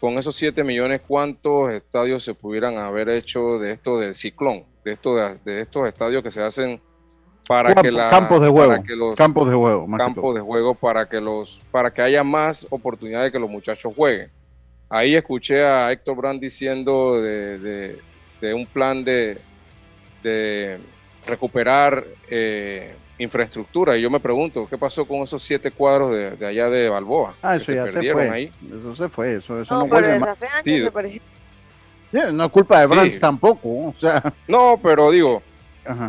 con 0.00 0.16
esos 0.16 0.34
7 0.36 0.64
millones, 0.64 1.02
¿cuántos 1.06 1.70
estadios 1.70 2.24
se 2.24 2.32
pudieran 2.32 2.78
haber 2.78 3.10
hecho 3.10 3.58
de 3.58 3.72
esto 3.72 3.98
del 3.98 4.14
ciclón? 4.14 4.64
De, 4.84 4.92
esto 4.92 5.16
de, 5.16 5.60
estos 5.60 5.86
estadios 5.86 6.22
que 6.22 6.30
se 6.30 6.42
hacen 6.42 6.80
para 7.46 7.74
que 7.74 7.90
la 7.90 8.10
campos 8.10 8.40
de 8.40 8.48
juego 8.48 8.74
los, 8.88 9.16
campos 9.16 9.48
de 9.48 9.54
juego 9.54 9.86
campos 9.96 10.34
de 10.34 10.40
juego 10.42 10.74
para 10.74 11.08
que 11.08 11.18
los 11.18 11.62
para 11.70 11.90
que 11.90 12.02
haya 12.02 12.22
más 12.22 12.66
oportunidades 12.68 13.28
de 13.28 13.32
que 13.32 13.38
los 13.38 13.48
muchachos 13.48 13.94
jueguen 13.96 14.30
ahí 14.90 15.14
escuché 15.14 15.64
a 15.64 15.90
Héctor 15.90 16.16
Brand 16.16 16.40
diciendo 16.40 17.22
de, 17.22 17.98
un 18.54 18.66
plan 18.66 19.02
de, 19.02 19.38
de 20.22 20.78
recuperar 21.28 22.04
eh, 22.28 22.94
infraestructura. 23.18 23.96
Y 23.96 24.02
yo 24.02 24.10
me 24.10 24.20
pregunto, 24.20 24.66
¿qué 24.68 24.76
pasó 24.76 25.04
con 25.04 25.22
esos 25.22 25.42
siete 25.42 25.70
cuadros 25.70 26.12
de, 26.12 26.46
allá 26.46 26.68
de 26.68 26.88
Balboa? 26.88 27.34
Ah, 27.42 27.56
eso 27.56 27.72
ya 27.72 27.86
se, 27.90 28.12
fue. 28.12 28.28
Ahí? 28.28 28.50
Eso 28.66 28.94
se 28.94 29.08
fue, 29.08 29.36
eso, 29.36 29.60
eso 29.60 29.74
no, 29.74 29.86
vuelve 29.86 30.18
más. 30.18 30.38
no 32.32 32.44
es 32.44 32.50
culpa 32.50 32.80
de 32.80 32.86
Brands 32.86 33.20
tampoco, 33.20 33.68
o 33.68 33.94
sea. 33.98 34.22
No, 34.46 34.78
pero 34.82 35.10
digo, 35.10 35.42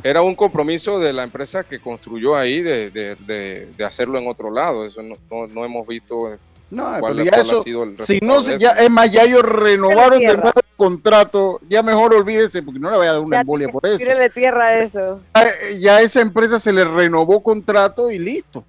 era 0.04 0.22
un 0.22 0.36
compromiso 0.36 1.00
de 1.00 1.14
la 1.14 1.24
empresa 1.24 1.64
que 1.64 1.80
construyó 1.80 2.36
ahí 2.36 2.62
de, 2.62 2.90
de, 2.92 3.68
de, 3.76 3.86
hacerlo 3.86 4.18
en 4.20 4.28
otro 4.28 4.52
lado. 4.52 4.86
Eso 4.86 5.02
no, 5.02 5.16
no, 5.48 5.66
hemos 5.66 5.88
visto 5.88 6.38
no, 6.72 6.98
pero 7.02 7.24
ya 7.24 7.32
eso, 7.32 7.64
si 7.98 8.20
no, 8.20 8.42
ya, 8.42 8.72
es 8.72 8.90
más, 8.92 9.12
ya 9.12 9.24
ellos 9.24 9.42
renovaron 9.42 10.20
de 10.20 10.38
nuevo 10.38 10.52
el 10.56 10.76
contrato, 10.78 11.60
ya 11.68 11.82
mejor 11.82 12.14
olvídese, 12.14 12.62
porque 12.62 12.80
no 12.80 12.92
le 12.92 12.98
voy 12.98 13.08
a 13.08 13.14
dar 13.14 13.22
una 13.22 13.42
embolia 13.42 13.70
por 13.70 13.86
eso. 13.88 13.98
tierra 14.34 14.78
eso. 14.78 15.20
Ya, 15.80 15.98
a 15.98 16.02
esa 16.02 16.22
empresa 16.22 16.60
se 16.60 16.72
le 16.72 16.86
renovó 16.86 17.42
contrato 17.42 18.12
y 18.12 18.20
listo, 18.20 18.64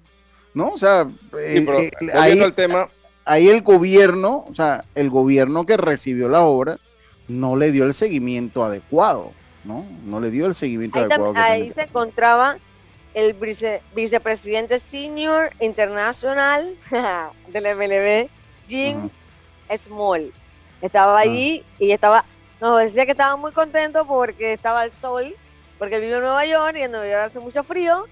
¿no? 0.53 0.69
O 0.69 0.77
sea, 0.79 1.07
eh, 1.37 1.65
eh, 1.67 1.91
ahí, 2.13 2.39
el 2.39 2.53
tema. 2.53 2.89
ahí 3.23 3.49
el 3.49 3.61
gobierno, 3.61 4.45
o 4.49 4.55
sea, 4.55 4.83
el 4.95 5.11
gobierno 5.11 5.65
que 5.67 5.77
recibió 5.77 6.27
la 6.27 6.41
obra, 6.41 6.79
no 7.27 7.55
le 7.55 7.71
dio 7.71 7.83
el 7.83 7.93
seguimiento 7.93 8.63
adecuado, 8.63 9.31
¿no? 9.63 9.85
No 10.05 10.19
le 10.19 10.31
dio 10.31 10.47
el 10.47 10.55
seguimiento 10.55 10.99
adecuado. 10.99 11.33
ahí 11.35 11.69
se 11.71 11.83
encontraba 11.83 12.57
el 13.13 13.33
vicepresidente 13.93 14.79
senior 14.79 15.51
internacional 15.59 16.75
del 17.47 17.75
MLB, 17.75 18.29
Jim 18.67 19.09
Small. 19.77 20.31
Estaba 20.81 21.19
allí 21.19 21.63
y 21.77 21.91
estaba, 21.91 22.25
nos 22.59 22.79
decía 22.79 23.05
que 23.05 23.11
estaba 23.11 23.35
muy 23.35 23.51
contento 23.51 24.05
porque 24.05 24.53
estaba 24.53 24.83
el 24.83 24.91
sol, 24.91 25.35
porque 25.77 25.95
él 25.95 26.01
vive 26.01 26.15
en 26.15 26.21
Nueva 26.21 26.45
York 26.45 26.75
y 26.77 26.83
en 26.83 26.91
Nueva 26.91 27.07
York 27.07 27.23
hace 27.25 27.39
mucho 27.39 27.63
frío. 27.63 28.05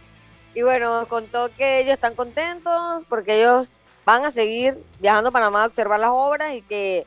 Y 0.53 0.61
bueno, 0.61 1.05
contó 1.07 1.49
que 1.55 1.79
ellos 1.79 1.93
están 1.93 2.15
contentos 2.15 3.05
porque 3.07 3.39
ellos 3.39 3.71
van 4.05 4.25
a 4.25 4.31
seguir 4.31 4.77
viajando 4.99 5.29
a 5.29 5.31
Panamá 5.31 5.63
a 5.63 5.67
observar 5.67 5.99
las 5.99 6.09
obras 6.11 6.53
y 6.53 6.61
que 6.63 7.05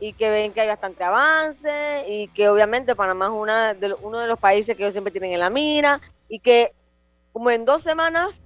y 0.00 0.14
que 0.14 0.30
ven 0.30 0.52
que 0.52 0.60
hay 0.60 0.66
bastante 0.66 1.04
avance 1.04 2.04
y 2.08 2.26
que 2.28 2.48
obviamente 2.48 2.96
Panamá 2.96 3.26
es 3.26 3.30
una 3.30 3.74
de, 3.74 3.94
uno 4.02 4.18
de 4.18 4.26
los 4.26 4.36
países 4.36 4.76
que 4.76 4.82
ellos 4.82 4.94
siempre 4.94 5.12
tienen 5.12 5.30
en 5.32 5.38
la 5.38 5.48
mira 5.48 6.00
y 6.28 6.40
que 6.40 6.72
como 7.32 7.50
en 7.50 7.64
dos 7.64 7.82
semanas 7.82 8.42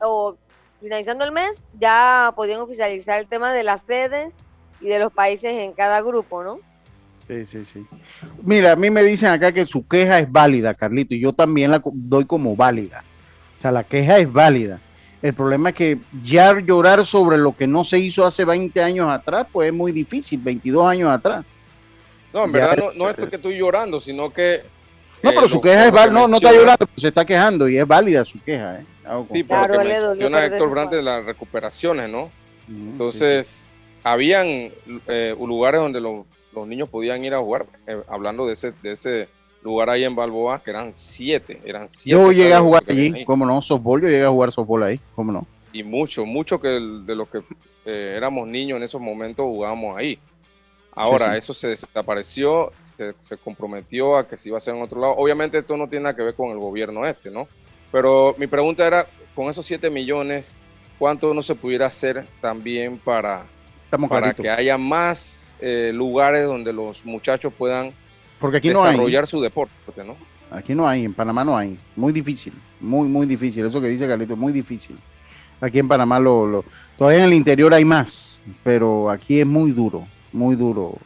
o 0.00 0.36
finalizando 0.80 1.24
el 1.24 1.32
mes, 1.32 1.60
ya 1.78 2.32
podían 2.34 2.60
oficializar 2.60 3.20
el 3.20 3.26
tema 3.26 3.52
de 3.52 3.62
las 3.62 3.82
sedes 3.82 4.34
y 4.80 4.88
de 4.88 4.98
los 4.98 5.12
países 5.12 5.52
en 5.52 5.72
cada 5.72 6.00
grupo, 6.02 6.42
¿no? 6.42 6.58
Sí, 7.28 7.44
sí, 7.44 7.64
sí. 7.64 7.86
Mira, 8.42 8.72
a 8.72 8.76
mí 8.76 8.90
me 8.90 9.02
dicen 9.04 9.28
acá 9.28 9.52
que 9.52 9.64
su 9.66 9.86
queja 9.86 10.18
es 10.18 10.30
válida, 10.30 10.74
Carlito, 10.74 11.14
y 11.14 11.20
yo 11.20 11.32
también 11.32 11.70
la 11.70 11.80
doy 11.84 12.24
como 12.24 12.56
válida. 12.56 13.04
O 13.58 13.62
sea, 13.62 13.70
la 13.70 13.84
queja 13.84 14.18
es 14.18 14.30
válida. 14.32 14.80
El 15.22 15.34
problema 15.34 15.68
es 15.68 15.76
que 15.76 15.98
ya 16.24 16.58
llorar 16.58 17.06
sobre 17.06 17.38
lo 17.38 17.56
que 17.56 17.68
no 17.68 17.84
se 17.84 18.00
hizo 18.00 18.26
hace 18.26 18.44
20 18.44 18.82
años 18.82 19.08
atrás, 19.08 19.46
pues 19.52 19.68
es 19.68 19.74
muy 19.74 19.92
difícil, 19.92 20.40
22 20.40 20.84
años 20.84 21.12
atrás. 21.12 21.44
No, 22.32 22.44
en 22.44 22.52
verdad 22.52 22.76
no, 22.76 22.92
no 22.92 23.08
es 23.08 23.16
que 23.16 23.36
estoy 23.36 23.56
llorando, 23.56 24.00
sino 24.00 24.32
que 24.32 24.62
no, 25.22 25.30
pero 25.30 25.48
su 25.48 25.60
queja 25.60 25.86
es 25.86 25.92
válida. 25.92 26.20
No, 26.20 26.28
no 26.28 26.36
está 26.36 26.52
llorando, 26.52 26.86
se 26.96 27.08
está 27.08 27.24
quejando 27.24 27.68
y 27.68 27.78
es 27.78 27.86
válida 27.86 28.24
su 28.24 28.40
queja. 28.42 28.80
¿eh? 28.80 28.84
Sí, 29.32 29.44
claro, 29.44 29.82
menciona 29.84 30.46
Héctor 30.46 30.70
Brandt 30.70 30.92
de 30.92 31.02
las 31.02 31.24
recuperaciones, 31.24 32.08
¿no? 32.08 32.30
Entonces, 32.68 33.66
habían 34.02 34.70
eh, 35.08 35.34
lugares 35.38 35.80
donde 35.80 36.00
los, 36.00 36.24
niños 36.66 36.88
podían 36.88 37.24
ir 37.24 37.34
a 37.34 37.38
jugar, 37.38 37.66
eh, 37.86 38.00
hablando 38.08 38.46
de 38.46 38.54
ese, 38.54 38.72
de 38.82 38.92
ese 38.92 39.28
lugar 39.62 39.90
ahí 39.90 40.04
en 40.04 40.14
Balboa, 40.14 40.62
que 40.62 40.70
eran 40.70 40.92
siete, 40.92 41.60
eran 41.64 41.88
siete. 41.88 42.20
Yo 42.20 42.32
llegué 42.32 42.54
a 42.54 42.60
jugar 42.60 42.82
allí, 42.86 43.24
cómo 43.24 43.46
no, 43.46 43.60
softball, 43.62 44.02
yo 44.02 44.08
llegué 44.08 44.24
a 44.24 44.30
jugar 44.30 44.52
softball 44.52 44.82
ahí, 44.84 45.00
cómo 45.14 45.32
no. 45.32 45.46
Y 45.72 45.82
mucho, 45.82 46.26
mucho 46.26 46.60
que 46.60 46.68
de 46.68 47.14
los 47.14 47.28
que 47.28 47.42
eh, 47.86 48.14
éramos 48.16 48.46
niños 48.46 48.76
en 48.76 48.82
esos 48.82 49.00
momentos 49.00 49.44
jugábamos 49.44 49.96
ahí. 49.96 50.18
Ahora, 50.94 51.36
eso 51.36 51.54
se 51.54 51.68
desapareció, 51.68 52.72
se, 53.22 53.36
comprometió 53.38 54.16
a 54.16 54.28
que 54.28 54.36
se 54.36 54.48
iba 54.48 54.56
a 54.56 54.58
hacer 54.58 54.74
en 54.74 54.82
otro 54.82 55.00
lado. 55.00 55.14
Obviamente 55.16 55.58
esto 55.58 55.76
no 55.76 55.88
tiene 55.88 56.04
nada 56.04 56.16
que 56.16 56.22
ver 56.22 56.34
con 56.34 56.50
el 56.50 56.58
gobierno 56.58 57.06
este, 57.06 57.30
¿no? 57.30 57.48
Pero 57.90 58.34
mi 58.38 58.46
pregunta 58.46 58.86
era, 58.86 59.06
con 59.34 59.48
esos 59.48 59.64
7 59.64 59.88
millones, 59.88 60.54
¿cuánto 60.98 61.32
no 61.32 61.42
se 61.42 61.54
pudiera 61.54 61.86
hacer 61.86 62.26
también 62.40 62.98
para, 62.98 63.44
para 64.08 64.34
que 64.34 64.50
haya 64.50 64.76
más 64.76 65.56
eh, 65.60 65.92
lugares 65.94 66.46
donde 66.46 66.72
los 66.72 67.04
muchachos 67.06 67.52
puedan 67.56 67.90
Porque 68.38 68.58
aquí 68.58 68.68
desarrollar 68.68 69.26
su 69.26 69.40
deporte, 69.40 69.72
¿no? 70.04 70.16
Aquí 70.50 70.74
no 70.74 70.86
hay, 70.86 71.06
en 71.06 71.14
Panamá 71.14 71.44
no 71.44 71.56
hay. 71.56 71.78
Muy 71.96 72.12
difícil, 72.12 72.52
muy, 72.80 73.08
muy 73.08 73.26
difícil. 73.26 73.64
Eso 73.64 73.80
que 73.80 73.88
dice 73.88 74.06
Carlito, 74.06 74.36
muy 74.36 74.52
difícil. 74.52 74.98
Aquí 75.62 75.78
en 75.78 75.88
Panamá 75.88 76.18
lo, 76.18 76.46
lo, 76.46 76.64
todavía 76.98 77.20
en 77.20 77.26
el 77.26 77.34
interior 77.34 77.72
hay 77.72 77.84
más, 77.84 78.40
pero 78.62 79.10
aquí 79.10 79.40
es 79.40 79.46
muy 79.46 79.70
duro, 79.70 80.06
muy 80.32 80.56
duro 80.56 80.98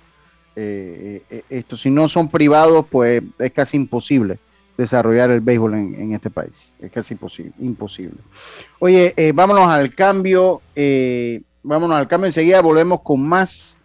eh, 0.54 1.22
eh, 1.28 1.42
esto. 1.50 1.76
Si 1.76 1.90
no 1.90 2.08
son 2.08 2.28
privados, 2.28 2.86
pues 2.90 3.22
es 3.38 3.52
casi 3.52 3.76
imposible 3.76 4.38
desarrollar 4.76 5.30
el 5.30 5.40
béisbol 5.40 5.74
en, 5.74 6.12
este 6.12 6.30
país. 6.30 6.72
Es 6.80 6.90
casi 6.90 7.14
imposible. 7.14 7.52
imposible. 7.58 8.18
Oye, 8.78 9.12
eh, 9.16 9.32
vámonos 9.34 9.68
al 9.68 9.94
cambio. 9.94 10.62
vámonos 11.62 11.98
al 11.98 12.08
cambio. 12.08 12.26
Enseguida 12.26 12.60
volvemos 12.62 13.02
con 13.02 13.22
más. 13.22 13.76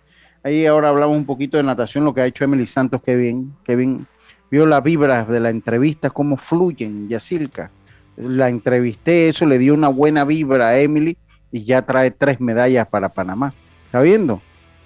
Ahí 0.43 0.65
ahora 0.65 0.89
hablamos 0.89 1.17
un 1.17 1.25
poquito 1.25 1.57
de 1.57 1.63
natación, 1.63 2.03
lo 2.03 2.13
que 2.13 2.21
ha 2.21 2.25
hecho 2.25 2.43
Emily 2.43 2.65
Santos. 2.65 3.01
Kevin, 3.01 3.53
Kevin 3.65 4.07
vio 4.49 4.65
las 4.65 4.81
vibras 4.81 5.27
de 5.27 5.39
la 5.39 5.49
entrevista, 5.49 6.09
cómo 6.09 6.37
fluyen, 6.37 7.07
Yacilca. 7.07 7.69
La 8.17 8.49
entrevisté, 8.49 9.29
eso 9.29 9.45
le 9.45 9.57
dio 9.57 9.73
una 9.73 9.87
buena 9.87 10.25
vibra 10.25 10.69
a 10.69 10.79
Emily 10.79 11.17
y 11.51 11.63
ya 11.63 11.81
trae 11.83 12.11
tres 12.11 12.39
medallas 12.39 12.87
para 12.87 13.09
Panamá. 13.09 13.53
¿Está 13.85 14.01
viendo? 14.01 14.41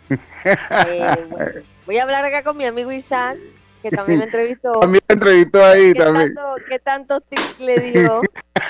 Eh, 0.09 1.63
voy 1.85 1.97
a 1.97 2.03
hablar 2.03 2.25
acá 2.25 2.43
con 2.43 2.57
mi 2.57 2.65
amigo 2.65 2.91
Isaac, 2.91 3.37
que 3.81 3.91
también 3.91 4.19
la 4.19 4.25
entrevistó. 4.25 4.71
También 4.79 5.03
la 5.07 5.13
entrevistó 5.13 5.63
ahí 5.63 5.93
¿Qué 5.93 5.99
también. 5.99 6.33
Tanto, 6.33 6.65
¿Qué 6.67 6.79
tantos 6.79 7.23
tips 7.29 7.59
le 7.59 7.79
dio 7.79 8.21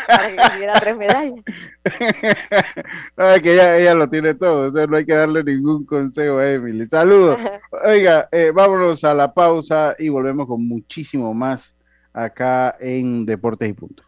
para 0.08 0.30
que 0.30 0.36
consiguiera 0.36 0.80
tres 0.80 0.98
medallas? 0.98 1.40
no, 3.18 3.42
que 3.42 3.54
ella, 3.54 3.78
ella, 3.78 3.94
lo 3.94 4.10
tiene 4.10 4.34
todo, 4.34 4.70
o 4.70 4.74
sea, 4.74 4.86
no 4.88 4.98
hay 4.98 5.06
que 5.06 5.14
darle 5.14 5.44
ningún 5.44 5.86
consejo 5.86 6.40
a 6.40 6.52
Emily. 6.52 6.86
Saludos. 6.86 7.40
Oiga, 7.86 8.28
eh, 8.32 8.52
vámonos 8.54 9.04
a 9.06 9.14
la 9.14 9.34
pausa 9.34 9.96
y 9.98 10.10
volvemos 10.10 10.48
con 10.48 10.68
muchísimo 10.68 11.34
más 11.34 11.76
acá 12.12 12.76
en 12.80 13.26
Deportes 13.26 13.70
y 13.70 13.74
Punto. 13.74 14.04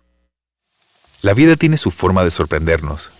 La 1.22 1.34
vida 1.34 1.56
tiene 1.56 1.78
su 1.78 1.90
forma 1.90 2.24
de 2.24 2.32
sorprendernos, 2.32 3.12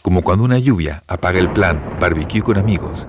como 0.00 0.22
cuando 0.22 0.44
una 0.44 0.58
lluvia 0.58 1.02
apaga 1.08 1.38
el 1.38 1.52
plan 1.52 1.96
barbecue 2.00 2.40
con 2.40 2.56
amigos 2.56 3.08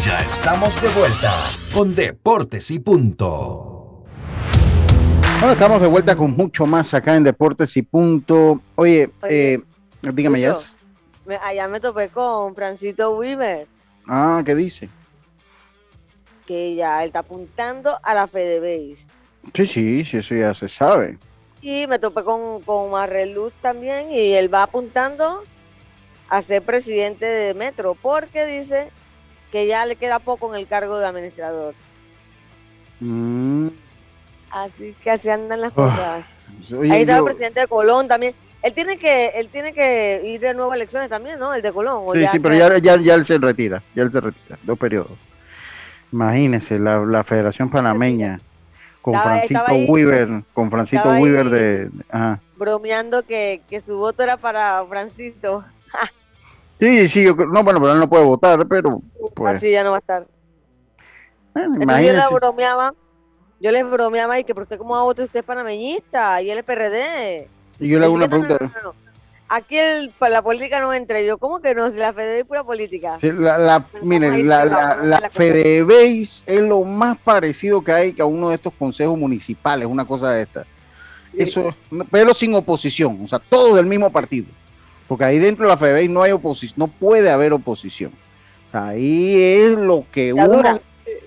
Ya 0.05 0.21
estamos 0.21 0.81
de 0.81 0.89
vuelta 0.89 1.51
con 1.73 1.95
Deportes 1.95 2.71
y 2.71 2.79
Punto. 2.79 4.03
Bueno, 5.39 5.53
estamos 5.53 5.81
de 5.81 5.88
vuelta 5.88 6.15
con 6.15 6.31
mucho 6.31 6.65
más 6.65 6.93
acá 6.93 7.15
en 7.15 7.23
Deportes 7.23 7.75
y 7.77 7.83
Punto. 7.83 8.62
Oye, 8.75 9.12
eh, 9.29 9.62
dígame, 10.01 10.39
ya. 10.39 10.55
Allá 11.43 11.67
me 11.67 11.79
topé 11.79 12.09
con 12.09 12.55
Francito 12.55 13.17
Weaver. 13.17 13.67
Ah, 14.07 14.41
¿qué 14.45 14.55
dice? 14.55 14.89
Que 16.45 16.75
ya 16.75 17.01
él 17.01 17.07
está 17.07 17.19
apuntando 17.19 17.97
a 18.03 18.13
la 18.13 18.27
FedeBase. 18.27 19.07
Sí, 19.53 19.65
sí, 19.65 20.05
sí, 20.05 20.17
eso 20.17 20.35
ya 20.35 20.53
se 20.53 20.69
sabe. 20.69 21.17
Y 21.61 21.87
me 21.87 21.99
topé 21.99 22.23
con, 22.23 22.61
con 22.63 22.91
Marreluz 22.91 23.53
también 23.61 24.11
y 24.11 24.33
él 24.33 24.53
va 24.53 24.63
apuntando 24.63 25.43
a 26.29 26.41
ser 26.41 26.61
presidente 26.61 27.25
de 27.25 27.53
Metro 27.53 27.95
porque 27.95 28.45
dice 28.45 28.89
que 29.51 29.67
ya 29.67 29.85
le 29.85 29.95
queda 29.95 30.19
poco 30.19 30.53
en 30.53 30.59
el 30.59 30.67
cargo 30.67 30.97
de 30.97 31.07
administrador. 31.07 31.75
Mm. 32.99 33.67
Así 34.49 34.95
que 35.03 35.11
así 35.11 35.29
andan 35.29 35.61
las 35.61 35.71
cosas. 35.71 36.25
Ahí 36.71 37.01
está 37.01 37.17
el 37.17 37.23
presidente 37.23 37.61
de 37.61 37.67
Colón 37.67 38.07
también. 38.07 38.33
Él 38.63 38.73
tiene 38.73 38.97
que 38.97 39.28
él 39.36 39.49
tiene 39.49 39.73
que 39.73 40.21
ir 40.23 40.39
de 40.39 40.54
nuevo 40.54 40.71
a 40.71 40.76
elecciones 40.76 41.10
también, 41.10 41.38
¿no? 41.38 41.54
El 41.54 41.62
de 41.62 41.73
Colón. 41.73 42.06
Sí, 42.13 42.26
sí, 42.32 42.39
pero 42.39 42.56
ya, 42.56 42.78
ya, 42.78 42.97
ya, 42.97 43.13
él 43.15 43.26
se 43.26 43.38
retira, 43.38 43.84
ya 43.93 44.04
él 44.04 44.12
se 44.12 44.21
retira, 44.21 44.58
dos 44.63 44.80
periodos. 44.80 45.12
Imagínese 46.13 46.80
la, 46.80 46.99
la 47.06 47.26
Federación 47.26 47.69
Panameña 47.69 48.39
con 49.02 49.15
Francisco 49.15 49.73
Weaver, 49.89 50.43
con 50.54 50.71
Francisco 50.71 51.10
Weaver 51.10 51.49
de, 51.49 51.89
ajá. 52.10 52.39
bromeando 52.56 53.23
que, 53.23 53.62
que, 53.69 53.82
su 53.82 53.97
voto 53.97 54.23
era 54.23 54.38
para 54.38 54.86
Francisco. 54.86 55.65
sí, 56.80 57.10
sí, 57.10 57.23
yo, 57.26 57.36
no, 57.36 57.63
bueno, 57.65 57.82
pero 57.82 57.91
él 57.91 57.99
no 57.99 58.08
puede 58.08 58.23
votar, 58.23 58.65
pero 58.65 59.02
pues. 59.36 59.56
Así 59.56 59.71
ya 59.71 59.84
no 59.84 59.91
va 59.91 59.97
a 59.97 59.99
estar. 59.99 60.26
Bueno, 61.54 61.82
Entonces 61.82 62.06
yo 62.06 62.13
le 62.13 62.36
bromeaba, 62.36 62.93
yo 63.60 63.71
les 63.71 63.91
bromeaba 63.91 64.39
y 64.39 64.45
que, 64.45 64.54
pero 64.54 64.63
usted 64.63 64.78
cómo 64.78 64.93
va 64.93 65.02
a 65.02 65.04
votar, 65.04 65.26
usted 65.26 65.41
es 65.41 65.45
panameñista 65.45 66.41
y 66.41 66.49
él 66.49 66.60
es 66.60 66.63
PRD. 66.63 67.49
Y 67.79 67.89
yo 67.89 67.99
le 67.99 68.05
hago 68.05 68.13
una 68.13 68.27
pregunta. 68.27 68.57
No, 68.59 68.71
no, 68.83 69.03
Aquí 69.49 69.77
el, 69.77 70.12
la 70.19 70.41
política 70.41 70.79
no 70.79 70.93
entra. 70.93 71.21
Yo, 71.21 71.38
¿cómo 71.38 71.59
que 71.59 71.75
no? 71.75 71.89
Si 71.91 71.97
la 71.97 72.12
FEDE 72.12 72.39
es 72.39 72.45
pura 72.45 72.63
política. 72.63 73.17
Sí, 73.21 73.31
la, 73.31 73.57
la, 73.59 73.86
miren, 74.01 74.47
la, 74.47 74.65
la, 74.65 74.95
la 75.03 75.31
es 75.38 76.62
lo 76.62 76.83
más 76.83 77.17
parecido 77.19 77.83
que 77.83 77.91
hay 77.91 78.15
a 78.19 78.25
uno 78.25 78.49
de 78.49 78.55
estos 78.55 78.73
consejos 78.73 79.15
municipales, 79.17 79.88
una 79.88 80.05
cosa 80.05 80.31
de 80.31 80.41
esta. 80.41 80.65
Eso, 81.38 81.75
pero 82.09 82.33
sin 82.33 82.55
oposición, 82.55 83.19
o 83.23 83.27
sea, 83.27 83.38
todo 83.39 83.75
del 83.75 83.86
mismo 83.86 84.12
partido. 84.12 84.47
Porque 85.07 85.25
ahí 85.25 85.38
dentro 85.38 85.65
de 85.65 85.69
la 85.71 85.77
FedeBase 85.77 86.09
no 86.09 86.23
hay 86.23 86.31
oposición, 86.31 86.73
no 86.77 86.88
puede 86.88 87.29
haber 87.29 87.53
oposición. 87.53 88.12
Ahí 88.71 89.39
es 89.39 89.77
lo 89.77 90.05
que 90.12 90.33
uno. 90.33 90.79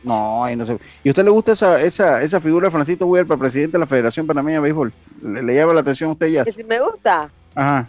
No, 0.06 0.44
ahí 0.44 0.54
no 0.54 0.64
sé. 0.64 0.78
¿Y 1.02 1.08
a 1.08 1.10
usted 1.10 1.24
le 1.24 1.30
gusta 1.30 1.50
esa, 1.52 1.80
esa, 1.80 2.22
esa 2.22 2.40
figura 2.40 2.68
de 2.68 2.70
Francisco 2.70 3.10
para 3.10 3.36
presidente 3.40 3.72
de 3.72 3.80
la 3.80 3.88
Federación 3.88 4.24
Panameña 4.24 4.58
de 4.58 4.62
Béisbol? 4.62 4.92
¿Le, 5.20 5.42
le 5.42 5.54
llama 5.56 5.74
la 5.74 5.80
atención 5.80 6.10
a 6.10 6.12
usted 6.12 6.28
ya? 6.28 6.44
Que 6.44 6.52
si 6.52 6.62
me 6.62 6.78
gusta. 6.78 7.28
Ajá. 7.56 7.88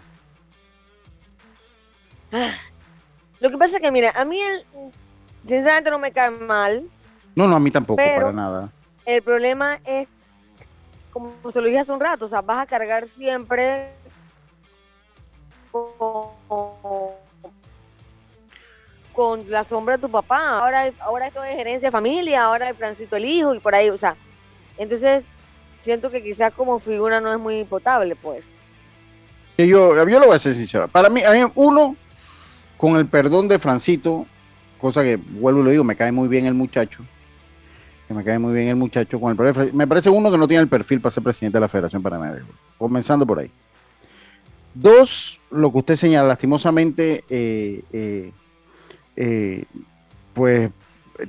Lo 3.38 3.50
que 3.50 3.56
pasa 3.56 3.76
es 3.76 3.82
que, 3.82 3.92
mira, 3.92 4.10
a 4.16 4.24
mí 4.24 4.40
él, 4.40 4.64
sinceramente 5.46 5.92
no 5.92 6.00
me 6.00 6.10
cae 6.10 6.30
mal. 6.30 6.82
No, 7.36 7.46
no, 7.46 7.54
a 7.54 7.60
mí 7.60 7.70
tampoco, 7.70 7.98
Pero- 7.98 8.22
para 8.22 8.32
nada. 8.32 8.72
El 9.06 9.22
problema 9.22 9.78
es, 9.84 10.08
como 11.12 11.32
se 11.52 11.60
lo 11.60 11.68
dije 11.68 11.78
hace 11.78 11.92
un 11.92 12.00
rato, 12.00 12.24
o 12.24 12.28
sea, 12.28 12.40
vas 12.40 12.58
a 12.58 12.66
cargar 12.66 13.06
siempre 13.06 13.92
con, 15.70 15.90
con 19.18 19.50
la 19.50 19.64
sombra 19.64 19.96
de 19.96 20.02
tu 20.02 20.08
papá. 20.08 20.60
Ahora, 20.60 20.92
ahora 21.00 21.26
esto 21.26 21.42
es 21.42 21.56
gerencia 21.56 21.88
de 21.88 21.90
familia, 21.90 22.44
ahora 22.44 22.70
es 22.70 22.76
Francito 22.76 23.16
el 23.16 23.24
hijo 23.24 23.52
y 23.52 23.58
por 23.58 23.74
ahí, 23.74 23.90
o 23.90 23.96
sea. 23.96 24.14
Entonces, 24.76 25.24
siento 25.82 26.08
que 26.08 26.22
quizás 26.22 26.52
como 26.54 26.78
figura 26.78 27.20
no 27.20 27.32
es 27.32 27.38
muy 27.40 27.64
potable, 27.64 28.14
pues. 28.14 28.44
Yo, 29.56 29.66
yo 30.06 30.20
lo 30.20 30.26
voy 30.26 30.36
a 30.36 30.38
ser 30.38 30.54
sincero. 30.54 30.86
Para 30.86 31.08
mí, 31.08 31.20
uno, 31.56 31.96
con 32.76 32.94
el 32.94 33.06
perdón 33.06 33.48
de 33.48 33.58
Francito, 33.58 34.24
cosa 34.80 35.02
que 35.02 35.16
vuelvo 35.16 35.62
y 35.62 35.64
lo 35.64 35.70
digo, 35.72 35.82
me 35.82 35.96
cae 35.96 36.12
muy 36.12 36.28
bien 36.28 36.46
el 36.46 36.54
muchacho. 36.54 37.02
Que 38.06 38.14
me 38.14 38.22
cae 38.22 38.38
muy 38.38 38.54
bien 38.54 38.68
el 38.68 38.76
muchacho 38.76 39.20
con 39.20 39.32
el 39.32 39.36
de 39.36 39.52
Fran- 39.52 39.72
Me 39.72 39.88
parece 39.88 40.10
uno 40.10 40.30
que 40.30 40.38
no 40.38 40.46
tiene 40.46 40.62
el 40.62 40.68
perfil 40.68 41.00
para 41.00 41.10
ser 41.10 41.24
presidente 41.24 41.56
de 41.56 41.62
la 41.62 41.68
Federación 41.68 42.04
Panameña 42.04 42.34
de. 42.34 42.42
Comenzando 42.78 43.26
por 43.26 43.40
ahí. 43.40 43.50
Dos, 44.74 45.40
lo 45.50 45.72
que 45.72 45.78
usted 45.78 45.96
señala, 45.96 46.28
lastimosamente, 46.28 47.24
eh, 47.28 47.82
eh, 47.92 48.30
eh, 49.20 49.64
pues 50.32 50.70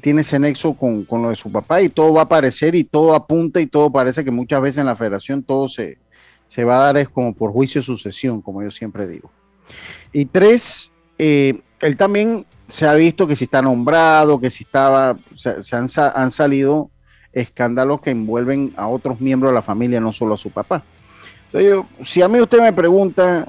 tiene 0.01 0.21
ese 0.21 0.37
nexo 0.37 0.75
con, 0.75 1.03
con 1.05 1.23
lo 1.23 1.29
de 1.29 1.35
su 1.35 1.51
papá 1.51 1.81
y 1.81 1.89
todo 1.89 2.13
va 2.13 2.21
a 2.21 2.23
aparecer 2.25 2.75
y 2.75 2.83
todo 2.83 3.15
apunta 3.15 3.59
y 3.59 3.65
todo 3.65 3.91
parece 3.91 4.23
que 4.23 4.29
muchas 4.29 4.61
veces 4.61 4.77
en 4.77 4.85
la 4.85 4.95
federación 4.95 5.41
todo 5.41 5.67
se, 5.67 5.97
se 6.45 6.63
va 6.63 6.77
a 6.79 6.83
dar 6.83 6.97
es 6.97 7.09
como 7.09 7.33
por 7.33 7.51
juicio 7.51 7.81
de 7.81 7.85
sucesión, 7.85 8.41
como 8.41 8.61
yo 8.61 8.69
siempre 8.69 9.07
digo. 9.07 9.31
Y 10.13 10.25
tres, 10.25 10.91
eh, 11.17 11.59
él 11.81 11.97
también 11.97 12.45
se 12.67 12.85
ha 12.87 12.93
visto 12.93 13.25
que 13.25 13.35
si 13.35 13.45
está 13.45 13.63
nombrado, 13.63 14.39
que 14.39 14.51
si 14.51 14.63
estaba, 14.63 15.17
se, 15.35 15.75
han, 15.75 15.87
han 16.13 16.29
salido 16.29 16.91
escándalos 17.33 18.01
que 18.01 18.11
envuelven 18.11 18.73
a 18.77 18.87
otros 18.87 19.19
miembros 19.19 19.51
de 19.51 19.55
la 19.55 19.61
familia, 19.63 19.99
no 19.99 20.13
solo 20.13 20.35
a 20.35 20.37
su 20.37 20.51
papá. 20.51 20.83
Entonces, 21.47 21.71
yo- 21.71 22.05
si 22.05 22.21
a 22.21 22.27
mí 22.27 22.39
usted 22.39 22.59
me 22.61 22.73
pregunta, 22.73 23.47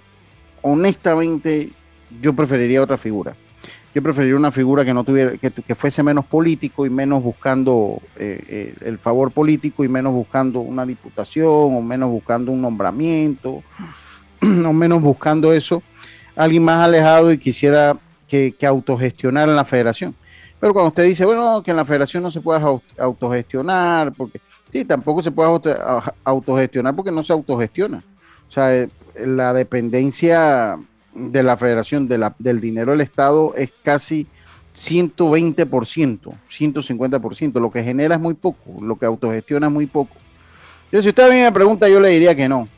honestamente, 0.63 1.71
yo 2.23 2.33
preferiría 2.35 2.83
otra 2.83 2.97
figura. 2.97 3.35
Yo 3.95 4.03
preferiría 4.03 4.37
una 4.37 4.53
figura 4.53 4.85
que 4.85 4.95
no 4.95 5.03
tuviera, 5.03 5.37
que, 5.37 5.51
que 5.51 5.75
fuese 5.75 6.03
menos 6.03 6.25
político 6.25 6.87
y 6.87 6.91
menos 6.91 7.23
buscando 7.25 8.01
eh, 8.17 8.41
eh, 8.49 8.75
el 8.85 8.99
favor 8.99 9.33
político 9.33 9.83
y 9.83 9.89
menos 9.89 10.13
buscando 10.13 10.61
una 10.61 10.87
diputación 10.87 11.49
o 11.49 11.83
menos 11.83 12.09
buscando 12.11 12.53
un 12.53 12.61
nombramiento 12.63 13.63
o 14.43 14.73
menos 14.73 15.03
buscando 15.03 15.53
eso. 15.53 15.83
Alguien 16.37 16.63
más 16.65 16.85
alejado 16.85 17.33
y 17.33 17.39
quisiera 17.39 17.97
que, 18.29 18.55
que 18.59 18.67
autogestionar 18.67 19.49
en 19.49 19.57
la 19.57 19.65
federación. 19.65 20.15
Pero 20.61 20.73
cuando 20.73 20.89
usted 20.89 21.05
dice, 21.05 21.25
bueno, 21.25 21.63
que 21.63 21.71
en 21.73 21.77
la 21.77 21.85
federación 21.85 22.23
no 22.23 22.31
se 22.31 22.41
puede 22.41 22.61
au- 22.61 22.83
autogestionar, 22.99 24.13
porque 24.13 24.41
sí, 24.71 24.85
tampoco 24.85 25.23
se 25.23 25.33
puede 25.33 25.51
autogestionar 26.25 26.95
porque 26.95 27.11
no 27.11 27.23
se 27.25 27.33
autogestiona. 27.33 28.05
O 28.49 28.53
sea, 28.53 28.75
eh, 28.77 28.89
la 29.27 29.53
dependencia 29.53 30.79
de 31.29 31.43
la 31.43 31.57
federación 31.57 32.09
de 32.09 32.19
la, 32.19 32.35
del 32.39 32.61
dinero 32.61 32.93
del 32.93 33.01
Estado 33.01 33.55
es 33.57 33.73
casi 33.83 34.27
120%, 34.75 35.67
150%. 36.51 37.61
Lo 37.61 37.71
que 37.71 37.83
genera 37.83 38.15
es 38.15 38.21
muy 38.21 38.35
poco, 38.35 38.83
lo 38.83 38.97
que 38.97 39.07
autogestiona 39.07 39.67
es 39.67 39.73
muy 39.73 39.87
poco. 39.87 40.17
Yo, 40.91 41.03
si 41.03 41.09
usted 41.11 41.25
a 41.25 41.29
mí 41.29 41.41
me 41.41 41.53
pregunta, 41.53 41.89
yo 41.89 42.01
le 42.01 42.09
diría 42.09 42.35
que 42.35 42.49
no, 42.49 42.69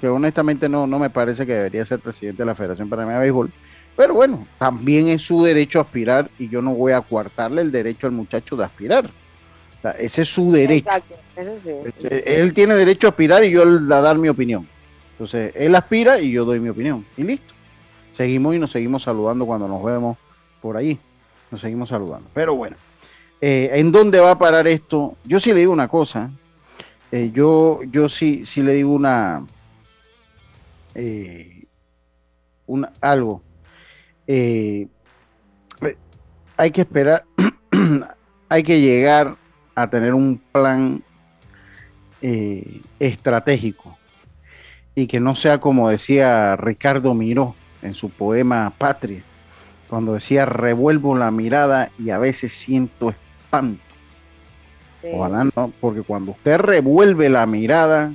que 0.00 0.08
honestamente 0.08 0.68
no, 0.68 0.86
no 0.86 0.98
me 0.98 1.10
parece 1.10 1.46
que 1.46 1.54
debería 1.54 1.84
ser 1.84 2.00
presidente 2.00 2.42
de 2.42 2.46
la 2.46 2.54
Federación 2.54 2.88
Panameña 2.88 3.18
de 3.18 3.22
Béisbol. 3.22 3.50
Pero 3.96 4.14
bueno, 4.14 4.46
también 4.58 5.08
es 5.08 5.22
su 5.22 5.42
derecho 5.42 5.78
a 5.78 5.82
aspirar 5.82 6.30
y 6.38 6.48
yo 6.48 6.62
no 6.62 6.74
voy 6.74 6.92
a 6.92 7.00
coartarle 7.00 7.62
el 7.62 7.70
derecho 7.70 8.06
al 8.06 8.12
muchacho 8.12 8.56
de 8.56 8.64
aspirar. 8.64 9.06
O 9.06 9.82
sea, 9.82 9.90
ese 9.92 10.22
es 10.22 10.28
su 10.28 10.50
derecho. 10.50 10.88
Exacto, 10.88 11.14
eso 11.36 11.52
sí. 11.62 11.70
Él 12.24 12.54
tiene 12.54 12.74
derecho 12.74 13.06
a 13.06 13.10
aspirar 13.10 13.44
y 13.44 13.50
yo 13.50 13.62
a 13.62 14.00
dar 14.00 14.16
mi 14.16 14.28
opinión. 14.28 14.66
Entonces, 15.12 15.52
él 15.54 15.74
aspira 15.74 16.18
y 16.20 16.32
yo 16.32 16.44
doy 16.44 16.58
mi 16.58 16.70
opinión. 16.70 17.04
Y 17.16 17.22
listo. 17.22 17.51
Seguimos 18.12 18.54
y 18.54 18.58
nos 18.58 18.70
seguimos 18.70 19.02
saludando 19.02 19.44
cuando 19.44 19.66
nos 19.66 19.82
vemos 19.82 20.16
por 20.60 20.76
ahí. 20.76 20.98
Nos 21.50 21.60
seguimos 21.60 21.88
saludando. 21.88 22.28
Pero 22.32 22.54
bueno, 22.54 22.76
eh, 23.40 23.70
¿en 23.72 23.90
dónde 23.90 24.20
va 24.20 24.30
a 24.30 24.38
parar 24.38 24.68
esto? 24.68 25.16
Yo 25.24 25.40
sí 25.40 25.52
le 25.52 25.60
digo 25.60 25.72
una 25.72 25.88
cosa. 25.88 26.30
eh, 27.10 27.30
yo, 27.34 27.80
yo 27.90 28.08
sí, 28.08 28.46
sí 28.46 28.62
le 28.62 28.74
digo 28.74 28.92
una, 28.92 29.44
eh, 30.94 31.64
una 32.66 32.92
algo. 33.00 33.42
Eh, 34.26 34.86
hay 36.56 36.70
que 36.70 36.82
esperar, 36.82 37.24
hay 38.48 38.62
que 38.62 38.80
llegar 38.80 39.36
a 39.74 39.90
tener 39.90 40.14
un 40.14 40.40
plan 40.52 41.02
estratégico 43.00 43.98
y 44.94 45.08
que 45.08 45.18
no 45.18 45.34
sea 45.34 45.58
como 45.58 45.88
decía 45.88 46.54
Ricardo 46.54 47.14
Miró 47.14 47.56
en 47.82 47.94
su 47.94 48.10
poema 48.10 48.72
Patria, 48.76 49.22
cuando 49.88 50.14
decía 50.14 50.46
revuelvo 50.46 51.16
la 51.16 51.30
mirada 51.30 51.90
y 51.98 52.10
a 52.10 52.18
veces 52.18 52.52
siento 52.52 53.10
espanto. 53.10 53.82
Sí. 55.02 55.08
Ojalá 55.12 55.44
no, 55.44 55.72
porque 55.80 56.02
cuando 56.02 56.32
usted 56.32 56.58
revuelve 56.58 57.28
la 57.28 57.44
mirada, 57.46 58.12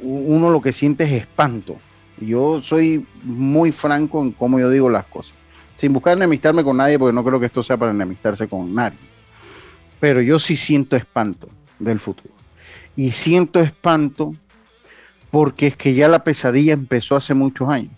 uno 0.00 0.50
lo 0.50 0.62
que 0.62 0.72
siente 0.72 1.04
es 1.04 1.12
espanto. 1.12 1.76
Yo 2.20 2.62
soy 2.62 3.04
muy 3.22 3.72
franco 3.72 4.22
en 4.22 4.32
cómo 4.32 4.58
yo 4.60 4.70
digo 4.70 4.88
las 4.88 5.06
cosas, 5.06 5.34
sin 5.76 5.92
buscar 5.92 6.16
enemistarme 6.16 6.62
con 6.62 6.76
nadie, 6.76 6.98
porque 6.98 7.14
no 7.14 7.24
creo 7.24 7.40
que 7.40 7.46
esto 7.46 7.62
sea 7.62 7.76
para 7.76 7.90
enemistarse 7.90 8.46
con 8.46 8.72
nadie. 8.74 8.98
Pero 9.98 10.20
yo 10.22 10.38
sí 10.38 10.54
siento 10.54 10.96
espanto 10.96 11.48
del 11.78 11.98
futuro. 11.98 12.32
Y 12.96 13.10
siento 13.10 13.58
espanto 13.60 14.34
porque 15.34 15.66
es 15.66 15.76
que 15.76 15.94
ya 15.94 16.06
la 16.06 16.22
pesadilla 16.22 16.72
empezó 16.74 17.16
hace 17.16 17.34
muchos 17.34 17.68
años. 17.68 17.90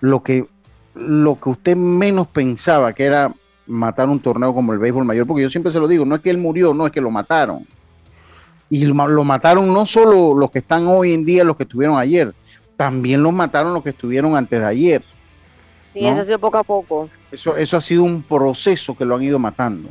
Lo 0.00 0.22
que, 0.22 0.46
lo 0.94 1.40
que 1.40 1.48
usted 1.48 1.74
menos 1.76 2.28
pensaba 2.28 2.92
que 2.92 3.02
era 3.06 3.34
matar 3.66 4.08
un 4.08 4.20
torneo 4.20 4.54
como 4.54 4.72
el 4.72 4.78
béisbol 4.78 5.04
mayor, 5.04 5.26
porque 5.26 5.42
yo 5.42 5.50
siempre 5.50 5.72
se 5.72 5.80
lo 5.80 5.88
digo, 5.88 6.04
no 6.04 6.14
es 6.14 6.20
que 6.20 6.30
él 6.30 6.38
murió, 6.38 6.72
no 6.72 6.86
es 6.86 6.92
que 6.92 7.00
lo 7.00 7.10
mataron. 7.10 7.66
Y 8.70 8.84
lo, 8.84 8.94
ma- 8.94 9.08
lo 9.08 9.24
mataron 9.24 9.74
no 9.74 9.84
solo 9.84 10.32
los 10.32 10.52
que 10.52 10.60
están 10.60 10.86
hoy 10.86 11.12
en 11.12 11.24
día, 11.26 11.42
los 11.42 11.56
que 11.56 11.64
estuvieron 11.64 11.98
ayer, 11.98 12.32
también 12.76 13.20
los 13.20 13.32
mataron 13.32 13.74
los 13.74 13.82
que 13.82 13.90
estuvieron 13.90 14.36
antes 14.36 14.60
de 14.60 14.66
ayer. 14.66 15.02
Sí, 15.92 16.02
¿no? 16.02 16.08
eso 16.10 16.20
ha 16.20 16.24
sido 16.24 16.38
poco 16.38 16.58
a 16.58 16.62
poco. 16.62 17.10
Eso, 17.32 17.56
eso 17.56 17.76
ha 17.76 17.80
sido 17.80 18.04
un 18.04 18.22
proceso 18.22 18.96
que 18.96 19.04
lo 19.04 19.16
han 19.16 19.22
ido 19.24 19.40
matando. 19.40 19.88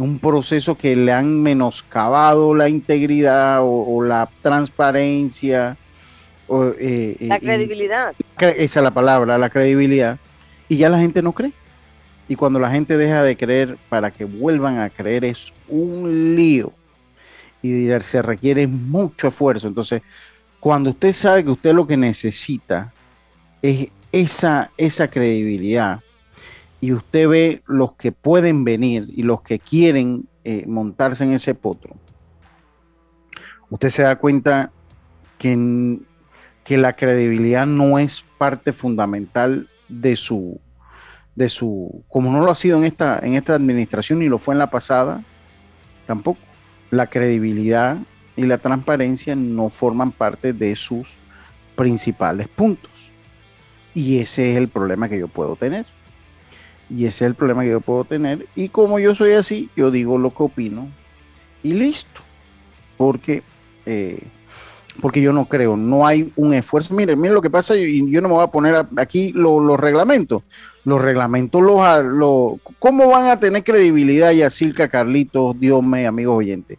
Un 0.00 0.18
proceso 0.18 0.76
que 0.78 0.96
le 0.96 1.12
han 1.12 1.42
menoscabado 1.42 2.54
la 2.54 2.68
integridad 2.68 3.60
o, 3.62 3.96
o 3.96 4.02
la 4.02 4.28
transparencia. 4.42 5.76
o, 6.48 6.64
eh, 6.68 7.16
eh, 7.20 7.26
La 7.28 7.36
y- 7.36 7.40
credibilidad. 7.40 8.12
cre- 8.36 8.54
esa 8.56 8.80
es 8.80 8.84
la 8.84 8.90
palabra, 8.90 9.36
la 9.38 9.50
credibilidad. 9.50 10.18
Y 10.68 10.76
ya 10.78 10.88
la 10.88 10.98
gente 10.98 11.22
no 11.22 11.32
cree. 11.32 11.52
Y 12.28 12.34
cuando 12.36 12.58
la 12.58 12.70
gente 12.70 12.96
deja 12.96 13.22
de 13.22 13.36
creer, 13.36 13.76
para 13.88 14.10
que 14.10 14.24
vuelvan 14.24 14.78
a 14.78 14.88
creer 14.88 15.24
es 15.24 15.52
un 15.68 16.34
lío. 16.36 16.72
Y 17.62 17.88
se 18.02 18.22
requiere 18.22 18.66
mucho 18.66 19.28
esfuerzo. 19.28 19.68
Entonces, 19.68 20.00
cuando 20.60 20.90
usted 20.90 21.12
sabe 21.12 21.44
que 21.44 21.50
usted 21.50 21.74
lo 21.74 21.86
que 21.86 21.96
necesita 21.96 22.92
es 23.60 23.88
esa, 24.12 24.70
esa 24.78 25.08
credibilidad, 25.08 26.00
y 26.80 26.92
usted 26.92 27.28
ve 27.28 27.62
los 27.66 27.92
que 27.94 28.12
pueden 28.12 28.64
venir 28.64 29.06
y 29.08 29.22
los 29.22 29.42
que 29.42 29.58
quieren 29.58 30.26
eh, 30.44 30.64
montarse 30.66 31.24
en 31.24 31.32
ese 31.32 31.54
potro, 31.54 31.94
usted 33.68 33.90
se 33.90 34.02
da 34.02 34.16
cuenta 34.16 34.72
que, 35.38 35.98
que 36.64 36.78
la 36.78 36.94
credibilidad 36.94 37.66
no 37.66 37.98
es 37.98 38.24
parte 38.38 38.72
fundamental 38.72 39.68
de 39.88 40.16
su, 40.16 40.60
de 41.34 41.48
su, 41.48 42.04
como 42.08 42.32
no 42.32 42.44
lo 42.44 42.50
ha 42.50 42.54
sido 42.54 42.78
en 42.78 42.84
esta, 42.84 43.18
en 43.18 43.34
esta 43.34 43.54
administración 43.54 44.20
ni 44.20 44.28
lo 44.28 44.38
fue 44.38 44.54
en 44.54 44.58
la 44.58 44.70
pasada, 44.70 45.22
tampoco. 46.06 46.40
La 46.90 47.06
credibilidad 47.06 47.98
y 48.36 48.46
la 48.46 48.58
transparencia 48.58 49.36
no 49.36 49.70
forman 49.70 50.10
parte 50.10 50.52
de 50.52 50.74
sus 50.74 51.12
principales 51.76 52.48
puntos. 52.48 52.90
Y 53.94 54.18
ese 54.18 54.52
es 54.52 54.56
el 54.56 54.68
problema 54.68 55.08
que 55.08 55.18
yo 55.18 55.28
puedo 55.28 55.56
tener. 55.56 55.86
Y 56.90 57.04
ese 57.04 57.24
es 57.24 57.28
el 57.28 57.34
problema 57.34 57.62
que 57.62 57.70
yo 57.70 57.80
puedo 57.80 58.04
tener. 58.04 58.46
Y 58.56 58.68
como 58.68 58.98
yo 58.98 59.14
soy 59.14 59.32
así, 59.32 59.70
yo 59.76 59.90
digo 59.90 60.18
lo 60.18 60.30
que 60.34 60.42
opino 60.42 60.88
y 61.62 61.72
listo. 61.72 62.20
Porque, 62.96 63.42
eh, 63.86 64.18
porque 65.00 65.22
yo 65.22 65.32
no 65.32 65.46
creo, 65.46 65.76
no 65.76 66.06
hay 66.06 66.32
un 66.36 66.52
esfuerzo. 66.52 66.92
Miren, 66.94 67.18
miren 67.20 67.34
lo 67.34 67.42
que 67.42 67.48
pasa, 67.50 67.76
y 67.76 68.10
yo 68.10 68.20
no 68.20 68.28
me 68.28 68.34
voy 68.34 68.44
a 68.44 68.48
poner 68.48 68.86
aquí 68.96 69.32
lo- 69.32 69.60
los 69.60 69.78
reglamentos. 69.78 70.42
Los 70.84 71.00
reglamentos, 71.00 71.62
los, 71.62 71.80
a- 71.80 72.02
lo- 72.02 72.58
¿cómo 72.78 73.08
van 73.08 73.28
a 73.28 73.38
tener 73.38 73.62
credibilidad 73.62 74.32
Yacirca, 74.32 74.88
Carlitos, 74.88 75.58
Diosme, 75.60 76.06
amigos 76.06 76.38
oyentes? 76.38 76.78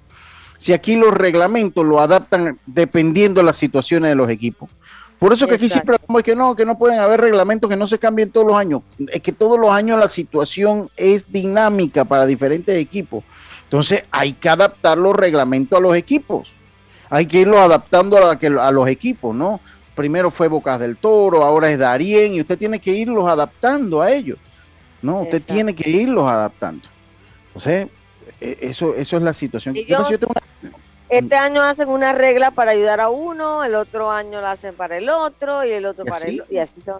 Si 0.57 0.73
aquí 0.73 0.95
los 0.95 1.13
reglamentos 1.13 1.83
lo 1.85 1.99
adaptan 1.99 2.57
dependiendo 2.67 3.41
de 3.41 3.45
las 3.45 3.55
situaciones 3.55 4.09
de 4.09 4.15
los 4.15 4.29
equipos. 4.29 4.69
Por 5.21 5.31
eso 5.33 5.47
que 5.47 5.53
aquí 5.53 5.69
siempre 5.69 5.97
hablamos 6.01 6.23
que 6.23 6.35
no, 6.35 6.55
que 6.55 6.65
no 6.65 6.79
pueden 6.79 6.99
haber 6.99 7.21
reglamentos 7.21 7.69
que 7.69 7.75
no 7.75 7.85
se 7.85 7.99
cambien 7.99 8.31
todos 8.31 8.47
los 8.47 8.55
años. 8.55 8.81
Es 9.13 9.21
que 9.21 9.31
todos 9.31 9.59
los 9.59 9.69
años 9.69 9.99
la 9.99 10.07
situación 10.07 10.89
es 10.97 11.31
dinámica 11.31 12.05
para 12.05 12.25
diferentes 12.25 12.75
equipos. 12.75 13.23
Entonces 13.65 14.03
hay 14.09 14.33
que 14.33 14.49
adaptar 14.49 14.97
los 14.97 15.15
reglamentos 15.15 15.77
a 15.77 15.79
los 15.79 15.95
equipos. 15.95 16.53
Hay 17.07 17.27
que 17.27 17.41
irlos 17.41 17.59
adaptando 17.59 18.17
a, 18.17 18.21
la 18.29 18.39
que- 18.39 18.47
a 18.47 18.71
los 18.71 18.87
equipos, 18.87 19.35
¿no? 19.35 19.59
Primero 19.93 20.31
fue 20.31 20.47
Bocas 20.47 20.79
del 20.79 20.97
Toro, 20.97 21.43
ahora 21.45 21.69
es 21.71 21.77
Darien, 21.77 22.33
y 22.33 22.41
usted 22.41 22.57
tiene 22.57 22.79
que 22.79 22.89
irlos 22.91 23.27
adaptando 23.29 24.01
a 24.01 24.09
ellos. 24.11 24.39
No, 25.03 25.19
usted 25.21 25.35
Exacto. 25.35 25.53
tiene 25.53 25.75
que 25.75 25.87
irlos 25.87 26.27
adaptando. 26.27 26.87
Entonces, 27.49 27.87
e- 28.39 28.57
eso, 28.61 28.95
eso 28.95 29.17
es 29.17 29.21
la 29.23 29.35
situación. 29.35 29.75
Yo- 29.75 30.09
Yo 30.09 30.17
tengo 30.17 30.33
una- 30.33 30.71
Este 31.11 31.35
año 31.35 31.61
hacen 31.61 31.89
una 31.89 32.13
regla 32.13 32.51
para 32.51 32.71
ayudar 32.71 33.01
a 33.01 33.09
uno, 33.09 33.63
el 33.63 33.75
otro 33.75 34.09
año 34.09 34.39
la 34.39 34.51
hacen 34.51 34.73
para 34.75 34.97
el 34.97 35.09
otro 35.09 35.65
y 35.65 35.71
el 35.71 35.85
otro 35.85 36.05
Y 36.05 36.09
para 36.09 36.25
así. 36.25 36.35
el 36.35 36.41
otro. 36.41 36.53
Y 36.53 36.57
así 36.57 36.81
son. 36.81 36.99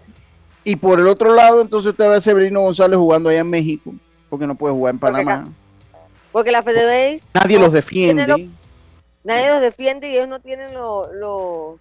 Y 0.64 0.76
por 0.76 1.00
el 1.00 1.08
otro 1.08 1.34
lado, 1.34 1.62
entonces 1.62 1.92
usted 1.92 2.10
ve 2.10 2.16
a 2.18 2.22
Severino 2.22 2.62
González 2.62 2.98
jugando 2.98 3.30
allá 3.30 3.40
en 3.40 3.50
México, 3.50 3.94
porque 4.30 4.46
no 4.46 4.54
puede 4.56 4.74
jugar 4.76 4.94
en 4.96 5.00
Porque 5.00 5.24
Panamá. 5.24 5.50
Porque 6.32 6.52
la 6.52 6.62
FedeBase 6.62 7.24
Nadie 7.34 7.58
no 7.58 7.64
los 7.64 7.74
defiende. 7.74 8.28
lo- 8.28 8.38
nadie 9.24 9.48
los 9.50 9.62
defiende 9.62 10.10
y 10.10 10.18
ellos 10.18 10.28
no 10.28 10.40
tienen 10.40 10.74
los 10.74 11.08
los 11.14 11.80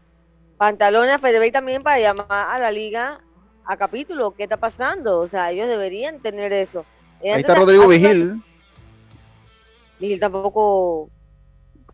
pantalones 0.56 1.14
a 1.14 1.18
FedeBase 1.18 1.52
también 1.52 1.82
para 1.82 1.98
llamar 1.98 2.26
a 2.30 2.58
la 2.58 2.70
liga 2.70 3.20
a 3.64 3.76
capítulo. 3.76 4.32
¿Qué 4.32 4.44
está 4.44 4.56
pasando? 4.56 5.18
O 5.20 5.26
sea, 5.26 5.50
ellos 5.50 5.66
deberían 5.68 6.20
tener 6.20 6.52
eso. 6.52 6.84
Ahí 7.22 7.40
está 7.40 7.54
Rodrigo 7.54 7.86
Vigil. 7.88 8.40
Vigil 9.98 10.20
tampoco. 10.20 11.10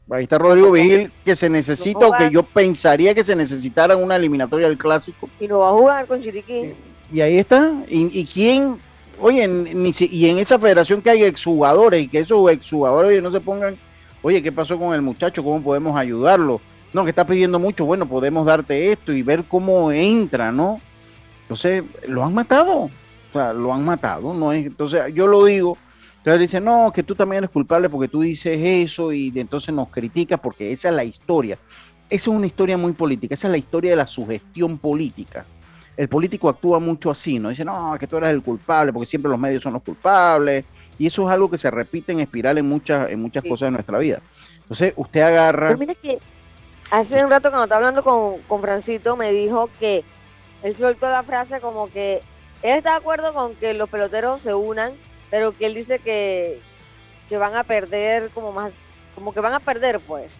Ahí 0.09 0.23
está 0.23 0.39
Rodrigo 0.39 0.71
Vigil, 0.71 1.11
que 1.25 1.35
se 1.35 1.51
necesita 1.51 2.07
o 2.07 2.13
que 2.13 2.31
yo 2.31 2.43
pensaría 2.45 3.13
que 3.15 3.25
se 3.25 3.35
necesitara 3.35 3.97
una 3.97 4.15
eliminatoria 4.17 4.69
del 4.69 4.79
clásico. 4.79 5.29
Y 5.41 5.49
no 5.49 5.59
va 5.59 5.71
a 5.71 5.73
jugar 5.73 6.07
con 6.07 6.23
Chiriquí. 6.23 6.75
Y 7.13 7.21
ahí 7.21 7.39
está. 7.39 7.73
¿Y, 7.89 8.21
y 8.21 8.25
quién? 8.25 8.77
Oye, 9.21 9.49
ni 9.49 9.93
si- 9.93 10.09
y 10.13 10.29
en 10.29 10.39
esa 10.39 10.59
federación 10.59 11.03
que 11.03 11.11
hay 11.11 11.25
exjugadores 11.25 12.03
y 12.03 12.09
que 12.09 12.19
esos 12.21 12.49
exjugadores 12.51 13.09
oye, 13.11 13.21
no 13.23 13.33
se 13.33 13.41
pongan, 13.41 13.77
oye, 14.23 14.43
¿qué 14.43 14.53
pasó 14.53 14.79
con 14.79 14.95
el 14.95 15.03
muchacho? 15.03 15.43
¿Cómo 15.43 15.61
podemos 15.63 15.97
ayudarlo? 15.99 16.61
No, 16.93 17.03
que 17.03 17.11
está 17.11 17.27
pidiendo 17.27 17.59
mucho, 17.59 17.85
bueno, 17.85 18.07
podemos 18.07 18.47
darte 18.47 18.93
esto 18.93 19.13
y 19.13 19.23
ver 19.23 19.45
cómo 19.45 19.91
entra, 19.91 20.53
¿no? 20.53 20.81
Entonces, 21.43 21.83
lo 22.07 22.25
han 22.25 22.33
matado. 22.35 22.83
O 22.83 22.91
sea, 23.33 23.53
lo 23.53 23.73
han 23.75 23.85
matado, 23.85 24.33
¿no? 24.35 24.53
es 24.53 24.67
Entonces, 24.67 25.03
yo 25.15 25.27
lo 25.27 25.45
digo. 25.45 25.77
Entonces 26.27 26.41
dice, 26.51 26.61
no, 26.61 26.93
que 26.93 27.05
tú 27.05 27.15
también 27.15 27.39
eres 27.39 27.51
culpable 27.51 27.89
porque 27.89 28.09
tú 28.09 28.21
dices 28.21 28.59
eso 28.61 29.13
y 29.13 29.33
entonces 29.37 29.73
nos 29.73 29.89
criticas 29.91 30.41
porque 30.41 30.73
esa 30.73 30.89
es 30.89 30.95
la 30.95 31.05
historia. 31.05 31.57
Esa 32.11 32.31
es 32.31 32.37
una 32.37 32.47
historia 32.47 32.77
muy 32.77 32.93
política, 32.93 33.35
esa 33.35 33.47
es 33.47 33.53
la 33.53 33.59
historia 33.59 33.91
de 33.93 33.97
la 33.97 34.07
sugestión 34.07 34.77
política 34.79 35.47
el 35.97 36.09
político 36.09 36.49
actúa 36.49 36.79
mucho 36.79 37.11
así, 37.11 37.39
¿no? 37.39 37.49
Dice, 37.49 37.65
no, 37.65 37.97
que 37.99 38.07
tú 38.07 38.19
eres 38.19 38.31
el 38.31 38.43
culpable, 38.43 38.93
porque 38.93 39.07
siempre 39.07 39.31
los 39.31 39.39
medios 39.39 39.63
son 39.63 39.73
los 39.73 39.83
culpables. 39.83 40.65
Y 40.99 41.07
eso 41.07 41.27
es 41.27 41.33
algo 41.33 41.51
que 41.51 41.59
se 41.59 41.71
repite 41.71 42.13
en 42.13 42.21
espiral 42.21 42.59
en 42.59 42.69
muchas, 42.69 43.11
en 43.11 43.21
muchas 43.21 43.43
Sí. 43.43 43.49
cosas 43.49 43.69
de 43.69 43.71
nuestra 43.73 43.99
vida. 43.99 44.21
Entonces, 44.61 44.93
usted 44.97 45.23
agarra. 45.23 45.69
Pues 45.69 45.79
mira 45.79 45.95
que 45.95 46.19
hace 46.91 47.25
un 47.25 47.31
rato 47.31 47.49
cuando 47.49 47.65
estaba 47.65 47.79
hablando 47.79 48.03
con, 48.05 48.41
con 48.43 48.61
Francito 48.61 49.17
me 49.17 49.33
dijo 49.33 49.71
que 49.81 50.05
él 50.63 50.77
soltó 50.77 51.09
la 51.09 51.23
frase 51.23 51.61
como 51.61 51.91
que 51.91 52.21
él 52.63 52.77
está 52.77 52.91
de 52.91 52.97
acuerdo 52.97 53.33
con 53.33 53.55
que 53.55 53.73
los 53.73 53.89
peloteros 53.89 54.43
se 54.43 54.53
unan, 54.53 54.93
pero 55.31 55.53
que 55.53 55.67
él 55.67 55.75
dice 55.75 55.99
que, 55.99 56.61
que 57.29 57.39
van 57.39 57.55
a 57.57 57.65
perder 57.65 58.31
como 58.31 58.53
más, 58.53 58.73
como 59.15 59.33
que 59.33 59.41
van 59.41 59.55
a 59.55 59.61
perder 59.61 60.01
pues. 60.01 60.33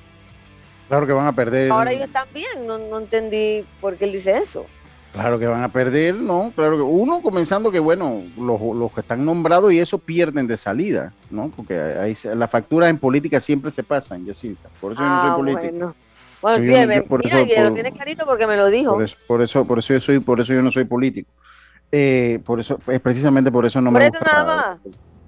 Claro 0.89 1.07
que 1.07 1.13
van 1.13 1.27
a 1.27 1.33
perder. 1.35 1.71
Ahora 1.73 1.93
ellos 1.93 2.07
están 2.07 2.29
bien, 2.33 2.67
no, 2.67 2.79
no 2.79 2.99
entendí 2.99 3.65
por 3.81 3.97
qué 3.97 4.05
él 4.05 4.13
dice 4.13 4.37
eso. 4.39 4.67
Claro 5.13 5.39
que 5.39 5.47
van 5.47 5.63
a 5.63 5.69
perder, 5.73 6.15
¿no? 6.15 6.53
Claro 6.55 6.77
que 6.77 6.83
uno 6.83 7.23
comenzando 7.23 7.73
que, 7.73 7.79
bueno, 7.81 8.23
los, 8.37 8.61
los 8.77 8.93
que 8.93 9.01
están 9.01 9.25
nombrados 9.25 9.73
y 9.73 9.79
eso 9.81 9.99
pierden 9.99 10.47
de 10.47 10.59
salida, 10.59 11.13
¿no? 11.31 11.51
Porque 11.57 12.13
se- 12.15 12.35
las 12.37 12.51
facturas 12.51 12.91
en 12.91 12.99
política 12.99 13.41
siempre 13.41 13.71
se 13.71 13.83
pasan, 13.83 14.25
Yacirca. 14.27 14.69
Por 14.79 14.93
eso 14.93 15.03
yo 15.03 15.09
no 15.09 15.17
Ah, 15.17 15.21
soy 15.23 15.45
político. 15.45 15.73
bueno. 15.73 15.95
Bueno, 16.43 16.59
sí, 16.63 16.87
me- 16.87 17.01
por 17.03 17.25
mira, 17.25 17.41
eso- 17.41 17.47
y 17.47 17.63
lo 17.63 17.73
tiene 17.73 17.93
clarito 17.93 18.27
porque 18.27 18.47
me 18.47 18.57
lo 18.59 18.69
dijo. 18.69 18.93
Por 18.93 19.05
eso, 19.05 19.17
por 19.27 19.43
eso, 19.43 19.65
por 19.67 19.79
eso 19.79 19.95
yo 19.95 20.01
soy, 20.01 20.19
por 20.21 20.39
eso 20.41 20.53
yo 20.53 20.61
no 20.63 20.71
soy 20.71 20.85
político. 20.85 21.31
Eh, 21.93 22.41
por 22.45 22.61
eso, 22.61 22.79
es 22.89 23.01
precisamente 23.01 23.51
por 23.51 23.65
eso 23.65 23.81
no 23.81 23.91
Por 23.93 24.01
me 24.01 24.07
eso 24.07 24.19
gusta. 24.19 24.33
nada 24.43 24.57
más. 24.57 24.79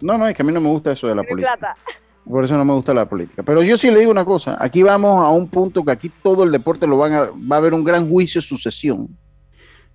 No, 0.00 0.18
no, 0.18 0.26
es 0.28 0.34
que 0.36 0.42
a 0.42 0.44
mí 0.44 0.52
no 0.52 0.60
me 0.60 0.68
gusta 0.68 0.92
eso 0.92 1.06
de 1.08 1.14
la 1.14 1.22
política. 1.22 1.56
plata. 1.56 1.76
Por 2.28 2.44
eso 2.44 2.58
no 2.58 2.64
me 2.66 2.74
gusta 2.74 2.92
la 2.92 3.08
política. 3.08 3.42
Pero 3.42 3.62
yo 3.62 3.78
sí 3.78 3.90
le 3.90 4.00
digo 4.00 4.10
una 4.10 4.24
cosa, 4.26 4.58
aquí 4.60 4.82
vamos 4.82 5.24
a 5.24 5.30
un 5.30 5.48
punto 5.48 5.82
que 5.82 5.92
aquí 5.92 6.10
todo 6.22 6.44
el 6.44 6.52
deporte 6.52 6.86
lo 6.86 6.98
van 6.98 7.14
a, 7.14 7.20
va 7.30 7.56
a 7.56 7.58
haber 7.58 7.72
un 7.72 7.82
gran 7.82 8.06
juicio 8.06 8.42
sucesión. 8.42 9.08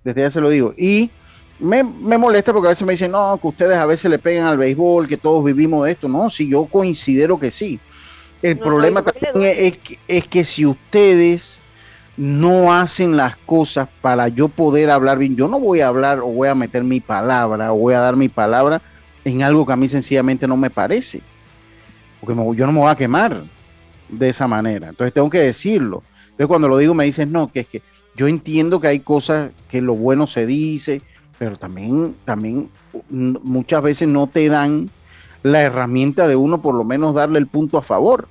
Desde 0.02 0.22
ya 0.22 0.30
se 0.32 0.40
lo 0.40 0.50
digo. 0.50 0.74
Y 0.76 1.10
me, 1.60 1.84
me 1.84 2.18
molesta 2.18 2.52
porque 2.52 2.66
a 2.66 2.70
veces 2.70 2.84
me 2.84 2.94
dicen, 2.94 3.12
no, 3.12 3.38
que 3.40 3.46
ustedes 3.46 3.76
a 3.78 3.86
veces 3.86 4.10
le 4.10 4.18
pegan 4.18 4.48
al 4.48 4.58
béisbol, 4.58 5.06
que 5.06 5.16
todos 5.16 5.44
vivimos 5.44 5.84
de 5.86 5.92
esto. 5.92 6.08
No, 6.08 6.28
si 6.28 6.48
yo 6.48 6.64
considero 6.64 7.38
que 7.38 7.52
sí. 7.52 7.78
El 8.42 8.58
No, 8.58 8.64
problema 8.64 9.00
no, 9.00 9.06
¿y 9.06 9.12
por 9.12 9.12
qué 9.14 9.26
le 9.26 9.32
también 9.32 9.52
es, 9.52 9.58
es 9.60 9.78
que, 9.78 9.98
es 10.08 10.26
que 10.26 10.44
si 10.44 10.66
ustedes 10.66 11.62
no 12.16 12.72
hacen 12.72 13.16
las 13.16 13.36
cosas 13.36 13.88
para 14.00 14.28
yo 14.28 14.48
poder 14.48 14.90
hablar 14.90 15.18
bien, 15.18 15.36
yo 15.36 15.48
no 15.48 15.58
voy 15.58 15.80
a 15.80 15.88
hablar 15.88 16.20
o 16.20 16.26
voy 16.26 16.48
a 16.48 16.54
meter 16.54 16.84
mi 16.84 17.00
palabra 17.00 17.72
o 17.72 17.76
voy 17.76 17.94
a 17.94 18.00
dar 18.00 18.16
mi 18.16 18.28
palabra 18.28 18.80
en 19.24 19.42
algo 19.42 19.66
que 19.66 19.72
a 19.72 19.76
mí 19.76 19.88
sencillamente 19.88 20.46
no 20.46 20.56
me 20.56 20.70
parece 20.70 21.22
porque 22.24 22.56
yo 22.56 22.66
no 22.66 22.72
me 22.72 22.80
voy 22.80 22.90
a 22.90 22.96
quemar 22.96 23.42
de 24.08 24.28
esa 24.28 24.48
manera. 24.48 24.88
Entonces 24.88 25.12
tengo 25.12 25.30
que 25.30 25.38
decirlo. 25.38 26.02
Entonces 26.24 26.46
cuando 26.46 26.68
lo 26.68 26.78
digo 26.78 26.94
me 26.94 27.04
dicen, 27.04 27.30
no, 27.30 27.50
que 27.50 27.60
es 27.60 27.66
que 27.66 27.82
yo 28.16 28.28
entiendo 28.28 28.80
que 28.80 28.88
hay 28.88 29.00
cosas 29.00 29.50
que 29.68 29.80
lo 29.80 29.94
bueno 29.94 30.26
se 30.26 30.46
dice, 30.46 31.02
pero 31.38 31.56
también, 31.56 32.14
también 32.24 32.70
mm, 33.10 33.36
muchas 33.42 33.82
veces 33.82 34.08
no 34.08 34.26
te 34.26 34.48
dan 34.48 34.88
la 35.42 35.60
herramienta 35.62 36.26
de 36.26 36.36
uno 36.36 36.62
por 36.62 36.74
lo 36.74 36.84
menos 36.84 37.14
darle 37.14 37.38
el 37.38 37.46
punto 37.46 37.76
a 37.78 37.82
favor. 37.82 38.28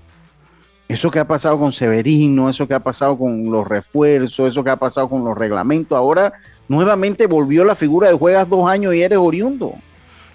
Eso 0.94 1.10
que 1.10 1.18
ha 1.18 1.28
pasado 1.28 1.58
con 1.58 1.72
Severino, 1.72 2.52
eso 2.52 2.68
que 2.68 2.76
ha 2.76 2.80
pasado 2.80 3.18
con 3.18 3.52
los 3.52 3.68
refuerzos, 3.68 4.52
eso 4.52 4.64
que 4.64 4.70
ha 4.70 4.76
pasado 4.76 5.10
con 5.10 5.26
los 5.26 5.36
reglamentos, 5.36 5.98
ahora 5.98 6.34
nuevamente 6.68 7.26
volvió 7.26 7.66
la 7.66 7.74
figura 7.74 8.10
de 8.10 8.14
juegas 8.14 8.48
dos 8.48 8.70
años 8.70 8.94
y 8.94 9.02
eres 9.02 9.18
oriundo. 9.18 9.74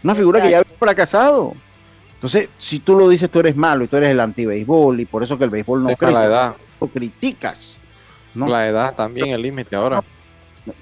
Una 0.02 0.16
figura 0.16 0.42
que 0.42 0.50
ya 0.50 0.58
había 0.58 0.76
fracasado. 0.76 1.54
Entonces, 2.14 2.48
si 2.58 2.80
tú 2.80 2.96
lo 2.96 3.08
dices, 3.08 3.30
tú 3.30 3.38
eres 3.38 3.54
malo 3.54 3.84
y 3.84 3.86
tú 3.86 3.98
eres 3.98 4.10
el 4.10 4.18
anti-béisbol 4.18 4.98
y 4.98 5.06
por 5.06 5.22
eso 5.22 5.38
que 5.38 5.44
el 5.44 5.50
béisbol 5.50 5.84
no 5.84 5.94
crece, 5.94 6.14
la 6.14 6.24
edad. 6.24 6.54
lo 6.80 6.88
criticas. 6.88 7.76
¿no? 8.34 8.48
La 8.48 8.66
edad 8.66 8.96
también, 8.96 9.28
el 9.28 9.42
límite 9.42 9.76
ahora. 9.76 10.02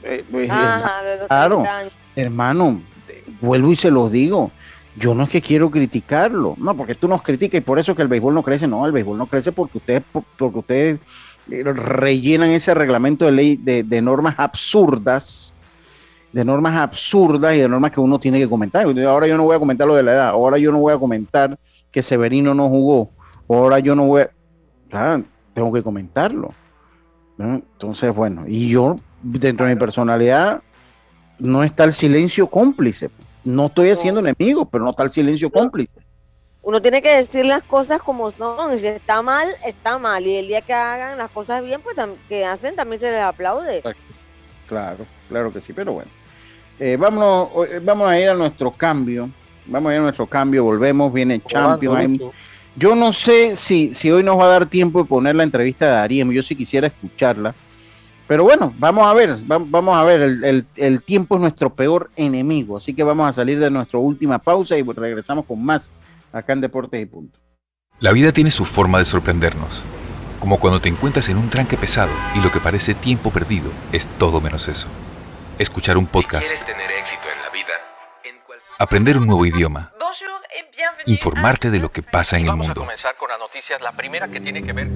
Eh, 0.04 0.24
pues, 0.30 0.50
Ajá, 0.50 1.02
de 1.02 1.18
los 1.18 1.26
claro. 1.26 1.56
30 1.56 1.78
años. 1.78 1.92
hermano, 2.16 2.80
eh, 3.10 3.24
vuelvo 3.42 3.72
y 3.72 3.76
se 3.76 3.90
los 3.90 4.10
digo. 4.10 4.50
Yo 4.98 5.14
no 5.14 5.24
es 5.24 5.30
que 5.30 5.42
quiero 5.42 5.70
criticarlo, 5.70 6.54
no, 6.56 6.74
porque 6.74 6.94
tú 6.94 7.06
nos 7.06 7.22
criticas 7.22 7.58
y 7.58 7.62
por 7.62 7.78
eso 7.78 7.94
que 7.94 8.02
el 8.02 8.08
béisbol 8.08 8.34
no 8.34 8.42
crece, 8.42 8.66
no, 8.66 8.86
el 8.86 8.92
béisbol 8.92 9.18
no 9.18 9.26
crece 9.26 9.52
porque 9.52 9.76
ustedes, 9.76 10.02
porque 10.38 10.58
ustedes 10.58 11.00
eh, 11.50 11.62
rellenan 11.64 12.50
ese 12.50 12.72
reglamento 12.72 13.26
de 13.26 13.32
ley 13.32 13.56
de, 13.56 14.00
normas 14.00 14.36
absurdas, 14.38 15.52
de 16.32 16.44
normas 16.44 16.76
absurdas 16.76 17.54
y 17.54 17.60
de 17.60 17.68
normas 17.68 17.92
que 17.92 18.00
uno 18.00 18.18
tiene 18.18 18.38
que 18.38 18.48
comentar. 18.48 18.86
Ahora 19.06 19.26
yo 19.26 19.36
no 19.36 19.44
voy 19.44 19.56
a 19.56 19.58
comentar 19.58 19.86
lo 19.86 19.94
de 19.94 20.02
la 20.02 20.12
edad, 20.12 20.28
ahora 20.28 20.56
yo 20.56 20.72
no 20.72 20.80
voy 20.80 20.94
a 20.94 20.98
comentar 20.98 21.58
que 21.90 22.02
Severino 22.02 22.54
no 22.54 22.68
jugó, 22.70 23.10
ahora 23.48 23.78
yo 23.80 23.94
no 23.94 24.06
voy 24.06 24.22
a, 24.22 24.30
claro, 24.88 25.24
tengo 25.52 25.72
que 25.74 25.82
comentarlo. 25.82 26.54
Entonces, 27.38 28.14
bueno, 28.14 28.44
y 28.46 28.68
yo, 28.68 28.96
dentro 29.22 29.66
de 29.66 29.74
mi 29.74 29.78
personalidad, 29.78 30.62
no 31.38 31.62
está 31.62 31.84
el 31.84 31.92
silencio 31.92 32.46
cómplice. 32.46 33.10
No 33.46 33.66
estoy 33.66 33.90
haciendo 33.90 34.20
enemigos, 34.20 34.66
pero 34.70 34.84
no 34.84 34.90
está 34.90 35.04
el 35.04 35.10
silencio 35.10 35.48
cómplice. 35.50 35.94
Uno 36.62 36.82
tiene 36.82 37.00
que 37.00 37.14
decir 37.14 37.46
las 37.46 37.62
cosas 37.62 38.02
como 38.02 38.32
son. 38.32 38.74
Y 38.74 38.80
si 38.80 38.88
está 38.88 39.22
mal, 39.22 39.48
está 39.64 39.98
mal. 39.98 40.26
Y 40.26 40.34
el 40.34 40.48
día 40.48 40.60
que 40.62 40.74
hagan 40.74 41.16
las 41.16 41.30
cosas 41.30 41.62
bien, 41.62 41.80
pues 41.80 41.96
que 42.28 42.44
hacen, 42.44 42.74
también 42.74 42.98
se 42.98 43.10
les 43.10 43.20
aplaude. 43.20 43.82
Claro, 44.66 45.06
claro 45.28 45.52
que 45.52 45.60
sí, 45.60 45.72
pero 45.72 45.92
bueno. 45.92 46.10
Eh, 46.80 46.96
vámonos, 46.98 47.50
eh, 47.70 47.80
vamos 47.80 48.10
a 48.10 48.18
ir 48.18 48.28
a 48.28 48.34
nuestro 48.34 48.72
cambio. 48.72 49.30
Vamos 49.66 49.90
a 49.90 49.94
ir 49.94 50.00
a 50.00 50.02
nuestro 50.02 50.26
cambio, 50.26 50.64
volvemos, 50.64 51.12
viene 51.12 51.40
Champions. 51.40 52.20
Yo 52.74 52.94
no 52.94 53.12
sé 53.12 53.54
si, 53.54 53.94
si 53.94 54.10
hoy 54.10 54.22
nos 54.22 54.38
va 54.38 54.46
a 54.46 54.48
dar 54.48 54.66
tiempo 54.66 55.02
de 55.02 55.08
poner 55.08 55.36
la 55.36 55.44
entrevista 55.44 55.86
de 55.86 55.92
Dariem, 55.92 56.30
yo 56.32 56.42
sí 56.42 56.54
quisiera 56.54 56.88
escucharla. 56.88 57.54
Pero 58.28 58.42
bueno, 58.44 58.72
vamos 58.78 59.06
a 59.06 59.14
ver, 59.14 59.38
va- 59.50 59.62
vamos 59.64 59.96
a 59.96 60.02
ver, 60.02 60.20
el, 60.20 60.44
el- 60.44 60.66
el 60.76 61.02
tiempo 61.02 61.36
es 61.36 61.40
nuestro 61.40 61.70
peor 61.74 62.10
enemigo, 62.16 62.76
así 62.76 62.92
que 62.92 63.04
vamos 63.04 63.28
a 63.28 63.32
salir 63.32 63.60
de 63.60 63.70
nuestra 63.70 63.98
última 64.00 64.38
pausa 64.38 64.76
y 64.76 64.82
regresamos 64.82 65.44
con 65.46 65.64
más 65.64 65.90
acá 66.32 66.52
en 66.52 66.60
Deportes 66.60 67.00
y 67.00 67.06
Punto. 67.06 67.38
La 68.00 68.12
vida 68.12 68.32
tiene 68.32 68.50
su 68.50 68.64
forma 68.64 68.98
de 68.98 69.04
sorprendernos, 69.04 69.84
como 70.40 70.58
cuando 70.58 70.80
te 70.80 70.88
encuentras 70.88 71.28
en 71.28 71.38
un 71.38 71.48
tranque 71.50 71.76
pesado 71.76 72.10
y 72.34 72.40
lo 72.40 72.50
que 72.50 72.60
parece 72.60 72.94
tiempo 72.94 73.30
perdido 73.30 73.70
es 73.92 74.06
todo 74.18 74.40
menos 74.40 74.66
eso. 74.68 74.88
Escuchar 75.58 75.96
un 75.96 76.06
podcast, 76.06 76.66
tener 76.66 76.90
éxito 76.90 77.22
en 77.34 77.42
la 77.42 77.50
vida, 77.50 77.72
aprender 78.78 79.16
un 79.16 79.26
nuevo 79.26 79.46
idioma. 79.46 79.92
Informarte 81.06 81.70
de 81.70 81.78
lo 81.78 81.92
que 81.92 82.02
pasa 82.02 82.38
en 82.38 82.46
el 82.46 82.56
mundo. 82.56 82.86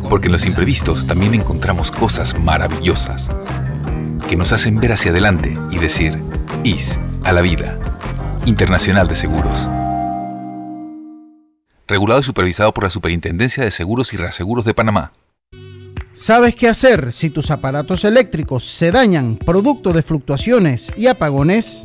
Porque 0.09 0.27
en 0.27 0.33
los 0.33 0.47
imprevistos 0.47 1.07
también 1.07 1.35
encontramos 1.35 1.91
cosas 1.91 2.39
maravillosas 2.39 3.31
que 4.29 4.37
nos 4.37 4.53
hacen 4.53 4.79
ver 4.79 4.93
hacia 4.93 5.11
adelante 5.11 5.57
y 5.71 5.79
decir, 5.79 6.17
IS 6.63 6.99
a 7.25 7.33
la 7.33 7.41
vida. 7.41 7.79
Internacional 8.47 9.09
de 9.09 9.17
Seguros. 9.17 9.69
Regulado 11.87 12.21
y 12.21 12.25
supervisado 12.25 12.73
por 12.73 12.85
la 12.85 12.91
Superintendencia 12.91 13.65
de 13.65 13.71
Seguros 13.71 14.13
y 14.13 14.17
Reaseguros 14.17 14.65
de 14.65 14.75
Panamá. 14.75 15.13
¿Sabes 16.13 16.55
qué 16.55 16.69
hacer 16.69 17.13
si 17.13 17.31
tus 17.31 17.51
aparatos 17.51 18.05
eléctricos 18.05 18.65
se 18.65 18.93
dañan 18.93 19.37
producto 19.37 19.93
de 19.93 20.03
fluctuaciones 20.03 20.93
y 20.97 21.09
apagones? 21.09 21.85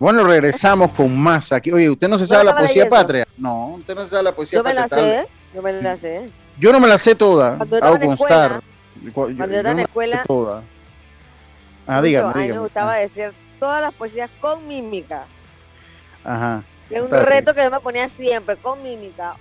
Bueno, 0.00 0.24
regresamos 0.24 0.92
con 0.92 1.14
más 1.16 1.52
aquí. 1.52 1.70
Oye, 1.70 1.90
¿usted 1.90 2.08
no 2.08 2.18
se 2.18 2.26
sabe 2.26 2.44
la 2.44 2.56
poesía 2.56 2.88
patria? 2.88 3.28
No, 3.36 3.66
usted 3.74 3.94
no 3.94 4.02
se 4.04 4.08
sabe 4.08 4.22
la 4.22 4.34
poesía 4.34 4.58
Yo 4.58 4.64
me 4.64 4.72
la 4.72 4.88
patria. 4.88 5.22
sé, 5.22 5.28
yo 5.54 5.62
me 5.62 5.72
la 5.74 5.94
sé. 5.96 6.30
Yo 6.58 6.72
no 6.72 6.80
me 6.80 6.88
la 6.88 6.96
sé 6.96 7.14
toda, 7.14 7.58
hago 7.82 8.00
constar. 8.00 8.62
Cuando 9.12 9.30
yo 9.34 9.44
no 9.44 9.44
estaba 9.44 9.70
en 9.72 9.76
sé 9.76 9.82
escuela, 9.84 10.24
toda. 10.26 10.62
Ah, 11.86 11.96
Mucho, 11.96 12.02
dígame, 12.02 12.24
a 12.28 12.32
mí 12.32 12.34
me 12.38 12.42
dígame. 12.44 12.60
gustaba 12.62 12.94
decir 12.96 13.32
todas 13.58 13.82
las 13.82 13.92
poesías 13.92 14.30
con 14.40 14.66
mímica. 14.66 15.24
Ajá. 16.24 16.62
Es 16.88 17.02
un 17.02 17.10
bien. 17.10 17.22
reto 17.22 17.52
que 17.54 17.62
yo 17.62 17.70
me 17.70 17.80
ponía 17.80 18.08
siempre, 18.08 18.56
con 18.56 18.82
mímica. 18.82 19.34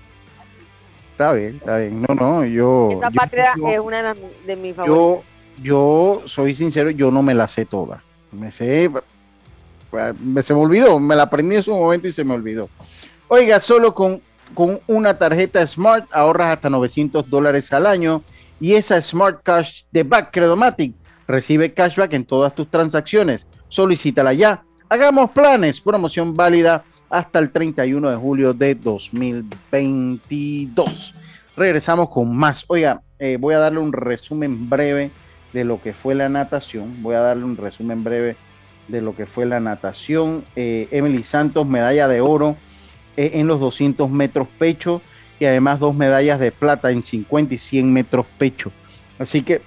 Está 1.14 1.32
bien, 1.34 1.56
está 1.56 1.78
bien. 1.78 2.02
No, 2.08 2.14
no, 2.16 2.44
yo. 2.46 2.90
Esta 2.92 3.10
yo- 3.10 3.16
patria 3.16 3.54
yo- 3.58 3.68
es 3.70 3.80
una 3.80 3.98
de, 3.98 4.04
las, 4.04 4.18
de 4.46 4.56
mis 4.58 4.76
favoritas. 4.76 4.98
yo, 4.98 5.24
yo 5.64 6.22
soy 6.26 6.54
sincero, 6.54 6.90
yo 6.90 7.12
no 7.12 7.22
me 7.24 7.34
la 7.34 7.48
sé 7.48 7.64
toda. 7.66 8.04
Me 8.32 8.52
sé, 8.52 8.90
me, 10.20 10.44
se 10.44 10.54
me 10.54 10.60
olvidó, 10.60 11.00
me 11.00 11.16
la 11.16 11.24
aprendí 11.24 11.56
en 11.56 11.64
su 11.64 11.76
momento 11.76 12.08
y 12.08 12.12
se 12.12 12.24
me 12.24 12.34
olvidó. 12.34 12.70
Oiga, 13.28 13.60
solo 13.60 13.94
con, 13.94 14.22
con 14.54 14.80
una 14.88 15.18
tarjeta 15.18 15.66
Smart 15.66 16.08
ahorras 16.12 16.54
hasta 16.54 16.70
900 16.70 17.30
dólares 17.30 17.72
al 17.74 17.86
año 17.86 18.22
y 18.60 18.74
esa 18.74 19.02
Smart 19.02 19.42
Cash 19.44 19.84
de 19.92 20.04
Back 20.04 20.32
Credomatic 20.32 20.94
recibe 21.28 21.74
cashback 21.74 22.14
en 22.14 22.26
todas 22.26 22.54
tus 22.56 22.70
transacciones. 22.70 23.48
Solicítala 23.70 24.34
ya. 24.34 24.64
Hagamos 24.90 25.32
planes, 25.32 25.80
promoción 25.80 26.36
válida 26.36 26.84
hasta 27.10 27.40
el 27.40 27.52
31 27.52 28.10
de 28.10 28.16
julio 28.16 28.54
de 28.54 28.76
2022. 28.76 31.16
Regresamos 31.56 32.10
con 32.10 32.36
más. 32.36 32.66
Oiga, 32.68 33.02
eh, 33.20 33.38
voy 33.40 33.54
a 33.54 33.60
darle 33.60 33.80
un 33.80 33.94
resumen 33.94 34.70
breve 34.70 35.12
de 35.54 35.64
lo 35.64 35.82
que 35.82 35.94
fue 35.94 36.16
la 36.16 36.28
natación. 36.30 37.04
Voy 37.04 37.16
a 37.16 37.20
darle 37.20 37.44
un 37.44 37.58
resumen 37.58 38.04
breve 38.04 38.36
de 38.90 39.02
lo 39.02 39.16
que 39.16 39.26
fue 39.26 39.46
la 39.46 39.60
natación. 39.60 40.44
Eh, 40.56 40.88
Emily 40.92 41.24
Santos, 41.24 41.68
medalla 41.68 42.08
de 42.08 42.22
oro 42.22 42.58
eh, 43.16 43.32
en 43.36 43.48
los 43.48 43.60
200 43.60 44.10
metros 44.10 44.48
pecho 44.58 45.02
y 45.40 45.46
además 45.46 45.80
dos 45.80 45.96
medallas 45.96 46.40
de 46.40 46.52
plata 46.52 46.92
en 46.92 47.04
50 47.04 47.54
y 47.54 47.58
100 47.58 47.94
metros 47.94 48.26
pecho. 48.38 48.72
Así 49.18 49.42
que 49.42 49.62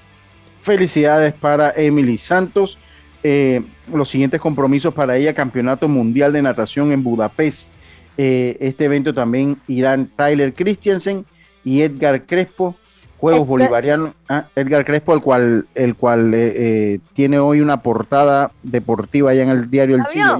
felicidades 0.62 1.32
para 1.32 1.72
Emily 1.74 2.18
Santos. 2.18 2.78
Eh, 3.22 3.62
los 3.92 4.08
siguientes 4.08 4.40
compromisos 4.40 4.92
para 4.92 5.16
ella, 5.16 5.32
Campeonato 5.32 5.88
Mundial 5.88 6.32
de 6.32 6.42
Natación 6.42 6.92
en 6.92 7.02
Budapest. 7.02 7.70
Este 8.14 8.84
evento 8.84 9.14
también 9.14 9.56
irán 9.66 10.06
Tyler 10.14 10.52
Christiansen 10.52 11.24
y 11.64 11.80
Edgar 11.80 12.26
Crespo, 12.26 12.76
Juegos 13.22 13.46
Bolivarianos. 13.46 14.14
Ah, 14.28 14.46
Edgar 14.56 14.84
Crespo, 14.84 15.14
el 15.14 15.22
cual, 15.22 15.68
el 15.76 15.94
cual 15.94 16.32
eh, 16.34 16.98
tiene 17.14 17.38
hoy 17.38 17.60
una 17.60 17.80
portada 17.80 18.50
deportiva 18.64 19.30
allá 19.30 19.44
en 19.44 19.50
el 19.50 19.70
diario 19.70 19.94
El 19.94 20.06
Siglo. 20.06 20.38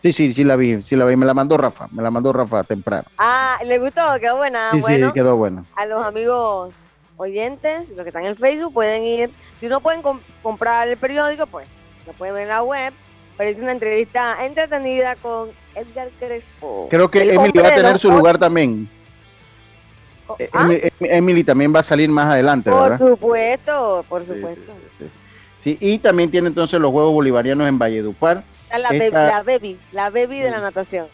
Sí, 0.00 0.12
sí, 0.12 0.32
sí 0.32 0.42
la 0.42 0.56
vi, 0.56 0.82
sí 0.82 0.96
la 0.96 1.04
vi, 1.04 1.16
me 1.16 1.26
la 1.26 1.34
mandó 1.34 1.58
Rafa, 1.58 1.86
me 1.92 2.02
la 2.02 2.10
mandó 2.10 2.32
Rafa 2.32 2.64
temprano. 2.64 3.04
Ah, 3.18 3.58
¿le 3.62 3.78
gustó? 3.78 4.00
Quedó 4.20 4.38
buena. 4.38 4.70
Sí, 4.70 4.80
bueno, 4.80 5.08
sí, 5.08 5.12
quedó 5.12 5.36
buena. 5.36 5.64
A 5.76 5.84
los 5.84 6.02
amigos 6.02 6.72
oyentes, 7.18 7.90
los 7.90 8.04
que 8.04 8.08
están 8.08 8.24
en 8.24 8.36
Facebook, 8.36 8.72
pueden 8.72 9.02
ir, 9.02 9.30
si 9.58 9.68
no 9.68 9.80
pueden 9.80 10.00
com 10.00 10.18
comprar 10.42 10.88
el 10.88 10.96
periódico, 10.96 11.46
pues 11.46 11.68
lo 12.06 12.14
pueden 12.14 12.36
ver 12.36 12.44
en 12.44 12.48
la 12.48 12.62
web, 12.62 12.94
pero 13.36 13.50
es 13.50 13.58
una 13.58 13.72
entrevista 13.72 14.46
entretenida 14.46 15.14
con 15.16 15.50
Edgar 15.74 16.08
Crespo. 16.18 16.86
Creo 16.88 17.10
que 17.10 17.34
Emily 17.34 17.58
va 17.58 17.68
a 17.68 17.74
tener 17.74 17.98
su 17.98 18.10
lugar 18.10 18.38
también. 18.38 18.88
Oh, 20.28 20.36
Eh, 20.38 20.48
¿ah? 20.52 20.68
Emily, 21.00 21.42
también 21.42 21.74
va 21.74 21.80
a 21.80 21.82
salir 21.82 22.08
más 22.10 22.26
adelante, 22.26 22.70
Por 22.70 22.82
¿verdad? 22.90 22.98
supuesto, 22.98 24.04
por 24.08 24.22
supuesto. 24.22 24.72
Sí, 25.58 25.76
y 25.80 25.98
también 25.98 26.30
tiene 26.30 26.48
entonces 26.48 26.78
los 26.80 26.92
Juegos 26.92 27.12
Bolivarianos 27.12 27.66
en 27.68 27.78
Valledupar. 27.78 28.44
Está 28.64 28.78
la, 28.78 28.88
Esta- 28.90 29.18
baby, 29.18 29.32
la 29.32 29.42
baby, 29.42 29.78
la 29.92 30.10
baby 30.10 30.38
de 30.40 30.50
la 30.50 30.60
natación. 30.60 31.06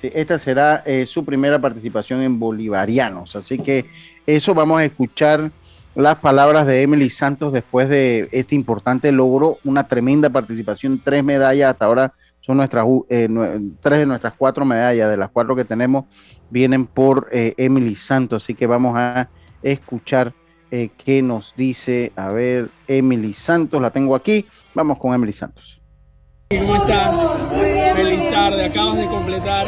Sí, 0.00 0.10
esta 0.14 0.38
será 0.38 0.82
eh, 0.84 1.06
su 1.06 1.24
primera 1.24 1.58
participación 1.58 2.20
en 2.22 2.38
Bolivarianos. 2.38 3.36
Así 3.36 3.58
que 3.58 3.86
eso 4.26 4.52
vamos 4.54 4.80
a 4.80 4.84
escuchar 4.84 5.50
las 5.94 6.16
palabras 6.16 6.66
de 6.66 6.82
Emily 6.82 7.08
Santos 7.08 7.52
después 7.52 7.88
de 7.88 8.28
este 8.32 8.54
importante 8.56 9.12
logro, 9.12 9.58
una 9.64 9.86
tremenda 9.86 10.28
participación, 10.28 11.00
tres 11.02 11.22
medallas 11.22 11.70
hasta 11.70 11.84
ahora 11.84 12.12
son 12.40 12.56
nuestras 12.58 12.84
eh, 13.08 13.28
tres 13.80 14.00
de 14.00 14.06
nuestras 14.06 14.34
cuatro 14.36 14.64
medallas, 14.66 15.08
de 15.08 15.16
las 15.16 15.30
cuatro 15.30 15.54
que 15.56 15.64
tenemos, 15.64 16.04
vienen 16.50 16.86
por 16.86 17.28
eh, 17.32 17.54
Emily 17.56 17.96
Santos. 17.96 18.44
Así 18.44 18.54
que 18.54 18.66
vamos 18.66 18.96
a 18.96 19.28
escuchar 19.62 20.32
eh, 20.70 20.90
qué 20.96 21.22
nos 21.22 21.54
dice, 21.56 22.12
a 22.16 22.28
ver, 22.28 22.68
Emily 22.88 23.34
Santos, 23.34 23.80
la 23.80 23.90
tengo 23.90 24.14
aquí. 24.14 24.46
Vamos 24.74 24.98
con 24.98 25.14
Emily 25.14 25.32
Santos. 25.32 25.80
¿Cómo 26.50 26.76
estás? 26.76 27.16
Feliz 27.94 28.30
tarde, 28.30 28.66
acabas 28.66 28.96
de 28.96 29.06
completar 29.06 29.66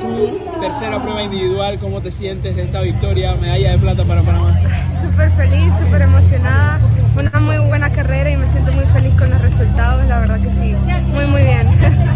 tu 0.00 0.60
tercera 0.60 0.98
prueba 0.98 1.22
individual. 1.22 1.78
¿Cómo 1.78 2.00
te 2.00 2.10
sientes 2.10 2.54
de 2.54 2.64
esta 2.64 2.80
victoria? 2.80 3.34
Medalla 3.34 3.72
de 3.72 3.78
plata 3.78 4.04
para 4.04 4.22
Panamá. 4.22 4.58
Súper 5.00 5.30
feliz, 5.32 5.74
súper 5.78 6.02
emocionada. 6.02 6.80
Fue 7.14 7.22
una 7.22 7.40
muy 7.40 7.58
buena 7.68 7.90
carrera 7.90 8.30
y 8.30 8.36
me 8.36 8.46
siento 8.46 8.72
muy 8.72 8.84
feliz 8.86 9.12
con 9.18 9.30
los 9.30 9.40
resultados. 9.42 10.06
La 10.06 10.20
verdad 10.20 10.40
que 10.40 10.50
sí, 10.50 10.74
muy, 11.12 11.26
muy 11.26 11.42
bien. 11.42 11.68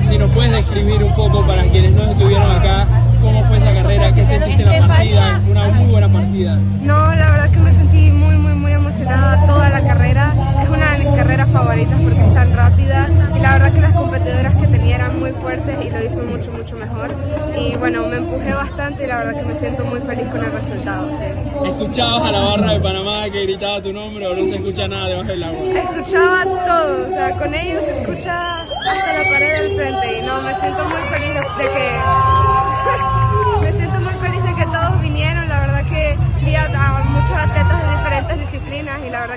Si 0.09 0.19
nos 0.19 0.31
puedes 0.31 0.53
describir 0.53 1.03
un 1.03 1.15
poco 1.15 1.47
para 1.47 1.65
quienes 1.65 1.93
no 1.93 2.05
estuvieron 2.05 2.51
acá, 2.51 2.87
cómo 3.27 3.45
fue 3.47 3.57
esa 3.59 3.75
carrera, 3.75 4.15
qué 4.15 4.25
sentiste 4.25 4.63
en 4.63 4.81
la 4.81 4.89
partida, 4.89 5.41
una 5.51 5.69
muy 5.69 5.91
buena 5.91 6.09
partida. 6.09 6.57
No, 6.83 7.15
la 7.15 7.31
verdad 7.31 7.51
que 7.51 7.59
me 7.59 7.73
sentí 7.73 8.11
muy, 8.13 8.37
muy, 8.37 8.55
muy 8.55 8.73
emocionada 8.73 9.45
toda 9.47 9.69
la 9.69 9.81
carrera. 9.83 10.33
Es 10.63 10.69
una 10.69 10.93
de 10.93 10.99
mis 11.05 11.09
carreras 11.17 11.51
favoritas 11.51 12.01
porque 12.01 12.21
es 12.21 12.35
tan 12.35 12.55
rápida 12.55 13.09
y 13.37 13.41
la 13.41 13.53
verdad 13.55 13.73
que 13.73 13.81
las 13.81 13.93
competidoras 13.93 14.55
que 14.55 14.67
tenía 14.69 14.95
eran 14.97 15.19
muy 15.19 15.33
fuertes 15.33 15.77
y 15.85 15.91
lo 15.91 16.05
hizo 16.05 16.23
mucho, 16.23 16.53
mucho 16.53 16.77
mejor. 16.77 17.15
Y 17.59 17.77
bueno, 17.77 18.07
me 18.07 18.17
empujé 18.17 18.55
bastante 18.55 19.05
y 19.05 19.07
la 19.09 19.19
verdad 19.19 19.41
que 19.41 19.47
me 19.47 19.55
siento 19.55 19.85
muy 19.85 20.01
feliz 20.01 20.27
con 20.29 20.45
el 20.45 20.53
resultado. 20.53 21.09
sí. 21.19 21.67
¿Escuchabas 21.67 22.29
a 22.29 22.33
la 22.33 22.41
barra 22.41 22.73
de 22.73 22.81
Panamá 22.81 23.25
que 23.31 23.43
gritaba 23.43 23.83
tu 23.83 23.93
nombre 23.93 24.27
o 24.27 24.35
no 24.35 24.45
se 24.45 24.57
escucha 24.57 24.87
nada 24.87 25.09
debajo 25.09 25.29
del 25.29 25.43
agua? 25.43 25.59
Escuchaba 25.81 26.45
todo, 26.45 27.07
o 27.07 27.09
sea, 27.09 27.31
con 27.33 27.55
ellos 27.55 27.85
se 27.85 27.91
escucha 27.91 28.63
hasta 28.63 29.13
la 29.13 29.31
pared 29.31 29.63
del 29.63 29.77
frente 29.77 30.19
y 30.19 30.27
no, 30.27 30.43
me 30.43 30.55
siento 30.55 30.85
muy 30.85 31.03
feliz 31.11 31.35
de 31.59 31.65
que 31.65 33.16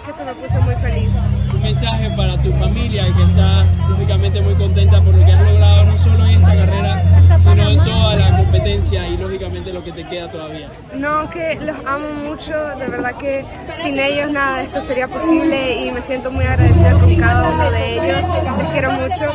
que 0.10 0.16
eso 0.16 0.26
me 0.26 0.34
puso 0.34 0.62
muy 0.62 0.76
feliz. 0.76 1.12
Un 1.54 1.62
mensaje 1.62 2.10
para 2.18 2.42
tu 2.42 2.52
familia 2.54 3.06
que 3.16 3.24
está 3.24 3.66
lógicamente 3.88 4.42
muy 4.42 4.56
contenta 4.56 5.02
por 5.02 5.14
lo 5.14 5.26
que 5.26 5.32
has 5.32 5.42
logrado 5.42 5.86
no 5.86 5.98
solo 6.00 6.26
en 6.26 6.32
esta 6.32 6.56
carrera, 6.56 7.04
sino 7.38 7.70
en 7.70 7.78
toda 7.78 8.16
la 8.16 8.38
competencia 8.38 9.08
y 9.08 9.18
lógicamente 9.18 9.72
lo 9.72 9.84
que 9.84 9.92
te 9.92 10.04
queda 10.06 10.32
todavía. 10.32 10.70
No, 10.96 11.30
que 11.30 11.60
los 11.62 11.76
amo 11.86 12.12
mucho, 12.26 12.54
de 12.54 12.88
verdad 12.88 13.18
que 13.18 13.46
sin 13.84 14.00
ellos 14.00 14.32
nada 14.32 14.58
de 14.58 14.64
esto 14.64 14.82
sería 14.82 15.08
posible 15.08 15.86
y 15.86 15.92
me 15.92 16.02
siento 16.02 16.32
muy 16.32 16.46
agradecida 16.46 16.92
con 16.94 17.16
cada 17.16 17.50
uno 17.50 17.72
de 17.72 17.94
ellos, 17.94 18.28
les 18.58 18.68
quiero 18.70 18.92
mucho. 18.92 19.26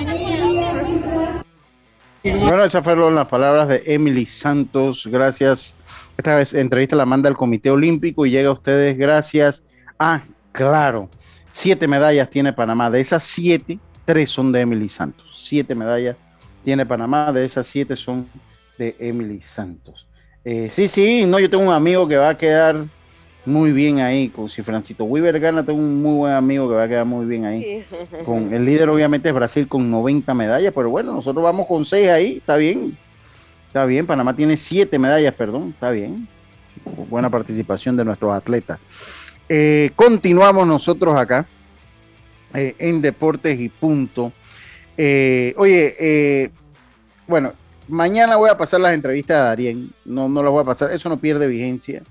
Bueno, 2.25 2.65
esas 2.65 2.83
fueron 2.83 3.15
las 3.15 3.29
palabras 3.29 3.69
de 3.69 3.83
Emily 3.87 4.27
Santos. 4.27 5.07
Gracias. 5.07 5.75
Esta 6.17 6.37
vez 6.37 6.55
entrevista 6.55 6.97
la 6.97 7.07
manda 7.07 7.29
el 7.29 7.37
Comité 7.37 7.71
Olímpico 7.71 8.25
y 8.25 8.31
llega 8.31 8.49
a 8.49 8.53
ustedes 8.53 8.97
gracias 8.97 9.63
a, 9.99 10.23
claro, 10.55 11.11
siete 11.51 11.87
medallas 11.87 12.31
tiene 12.31 12.53
Panamá. 12.53 12.91
De 12.91 13.01
esas 13.01 13.25
siete, 13.25 13.79
tres 14.05 14.31
son 14.31 14.53
de 14.53 14.61
Emily 14.61 14.89
Santos. 14.89 15.31
Siete 15.35 15.75
medallas 15.75 16.17
tiene 16.65 16.87
Panamá. 16.87 17.33
De 17.33 17.45
esas 17.45 17.67
siete 17.67 17.97
son 17.97 18.29
de 18.79 18.97
Emily 18.99 19.41
Santos. 19.43 20.07
Eh, 20.45 20.69
sí, 20.71 20.89
sí, 20.89 21.25
no, 21.27 21.39
yo 21.39 21.51
tengo 21.51 21.65
un 21.65 21.73
amigo 21.73 22.07
que 22.07 22.17
va 22.17 22.31
a 22.31 22.39
quedar 22.39 22.85
muy 23.45 23.73
bien 23.73 24.01
ahí. 24.01 24.29
Con, 24.29 24.49
si 24.49 24.63
Francito 24.63 25.05
Weaver 25.05 25.41
gana, 25.41 25.65
tengo 25.65 25.79
un 25.79 26.03
muy 26.03 26.17
buen 26.17 26.33
amigo 26.33 26.69
que 26.69 26.75
va 26.75 26.85
a 26.85 26.89
quedar 26.89 27.07
muy 27.07 27.27
bien 27.27 27.45
ahí. 27.45 27.85
Con, 28.25 28.53
el 28.53 28.65
líder 28.65 28.89
obviamente 28.89 29.29
es 29.29 29.35
Brasil 29.35 29.67
con 29.67 29.91
90 29.91 30.33
medallas, 30.35 30.73
pero 30.75 30.91
bueno, 30.91 31.13
nosotros 31.13 31.43
vamos 31.43 31.67
con 31.67 31.85
6 31.85 32.09
ahí, 32.09 32.37
está 32.39 32.57
bien. 32.57 32.97
Está 33.67 33.87
bien, 33.87 34.07
Panamá 34.07 34.37
tiene 34.37 34.57
7 34.57 34.99
medallas, 34.99 35.35
perdón, 35.35 35.71
está 35.71 35.91
bien. 35.91 36.29
Buena 37.09 37.29
participación 37.29 37.97
de 37.97 38.05
nuestros 38.05 38.33
atletas. 38.33 38.79
Eh, 39.49 39.91
continuamos 39.95 40.67
nosotros 40.67 41.15
acá 41.19 41.47
eh, 42.55 42.75
en 42.79 43.01
Deportes 43.03 43.59
y 43.61 43.69
Punto. 43.69 44.33
Eh, 44.97 45.55
oye, 45.57 46.51
bueno, 47.27 47.53
mañana 47.89 48.37
voy 48.37 48.49
a 48.51 48.57
pasar 48.57 48.81
las 48.81 48.95
entrevistas 48.95 49.37
a 49.37 49.45
Darien, 49.45 49.91
no, 50.05 50.29
no 50.29 50.43
las 50.43 50.53
voy 50.53 50.63
a 50.63 50.67
pasar, 50.67 50.93
eso 50.93 51.09
no 51.09 51.17
pierde 51.19 51.47
vigencia, 51.47 52.03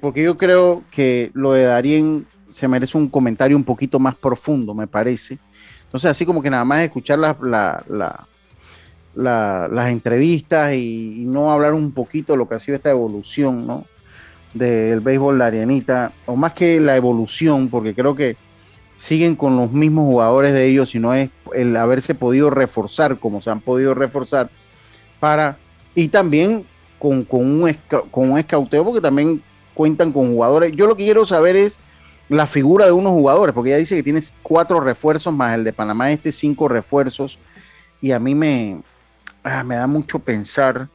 porque 0.00 0.22
yo 0.22 0.36
creo 0.36 0.82
que 0.90 1.30
lo 1.34 1.52
de 1.52 1.62
Darien 1.64 2.26
se 2.50 2.66
merece 2.68 2.96
un 2.98 3.08
comentario 3.08 3.56
un 3.56 3.64
poquito 3.64 3.98
más 3.98 4.14
profundo, 4.16 4.74
me 4.74 4.86
parece. 4.86 5.38
Entonces, 5.84 6.10
así 6.10 6.26
como 6.26 6.42
que 6.42 6.50
nada 6.50 6.64
más 6.64 6.80
escuchar 6.80 7.18
la, 7.18 7.36
la- 7.42 7.84
la- 7.88 8.26
la- 9.14 9.68
las 9.68 9.90
entrevistas 9.90 10.74
y, 10.74 11.22
y 11.22 11.24
no 11.24 11.52
hablar 11.52 11.72
un 11.74 11.92
poquito 11.92 12.32
de 12.32 12.38
lo 12.38 12.48
que 12.48 12.54
ha 12.56 12.60
sido 12.60 12.76
esta 12.76 12.90
evolución, 12.90 13.66
¿no? 13.66 13.84
Del 14.58 15.00
béisbol 15.00 15.38
de 15.38 15.44
Arianita, 15.44 16.12
o 16.24 16.34
más 16.34 16.54
que 16.54 16.80
la 16.80 16.96
evolución, 16.96 17.68
porque 17.68 17.94
creo 17.94 18.14
que 18.14 18.36
siguen 18.96 19.36
con 19.36 19.56
los 19.56 19.70
mismos 19.70 20.06
jugadores 20.06 20.54
de 20.54 20.66
ellos, 20.66 20.90
sino 20.90 21.12
es 21.12 21.28
el 21.54 21.76
haberse 21.76 22.14
podido 22.14 22.48
reforzar 22.48 23.18
como 23.18 23.42
se 23.42 23.50
han 23.50 23.60
podido 23.60 23.92
reforzar 23.92 24.48
para, 25.20 25.58
y 25.94 26.08
también 26.08 26.64
con, 26.98 27.24
con 27.24 27.40
un, 27.40 27.76
con 28.10 28.30
un 28.30 28.38
escauteo, 28.38 28.84
porque 28.84 29.02
también 29.02 29.42
cuentan 29.74 30.12
con 30.12 30.32
jugadores. 30.32 30.72
Yo 30.72 30.86
lo 30.86 30.96
que 30.96 31.04
quiero 31.04 31.26
saber 31.26 31.56
es 31.56 31.76
la 32.28 32.46
figura 32.46 32.86
de 32.86 32.92
unos 32.92 33.12
jugadores, 33.12 33.54
porque 33.54 33.70
ella 33.70 33.78
dice 33.78 33.96
que 33.96 34.02
tienes 34.02 34.32
cuatro 34.42 34.80
refuerzos 34.80 35.34
más 35.34 35.54
el 35.54 35.64
de 35.64 35.72
Panamá, 35.72 36.10
este 36.10 36.32
cinco 36.32 36.66
refuerzos, 36.66 37.38
y 38.00 38.12
a 38.12 38.18
mí 38.18 38.34
me, 38.34 38.80
ah, 39.44 39.62
me 39.62 39.76
da 39.76 39.86
mucho 39.86 40.18
pensar, 40.18 40.88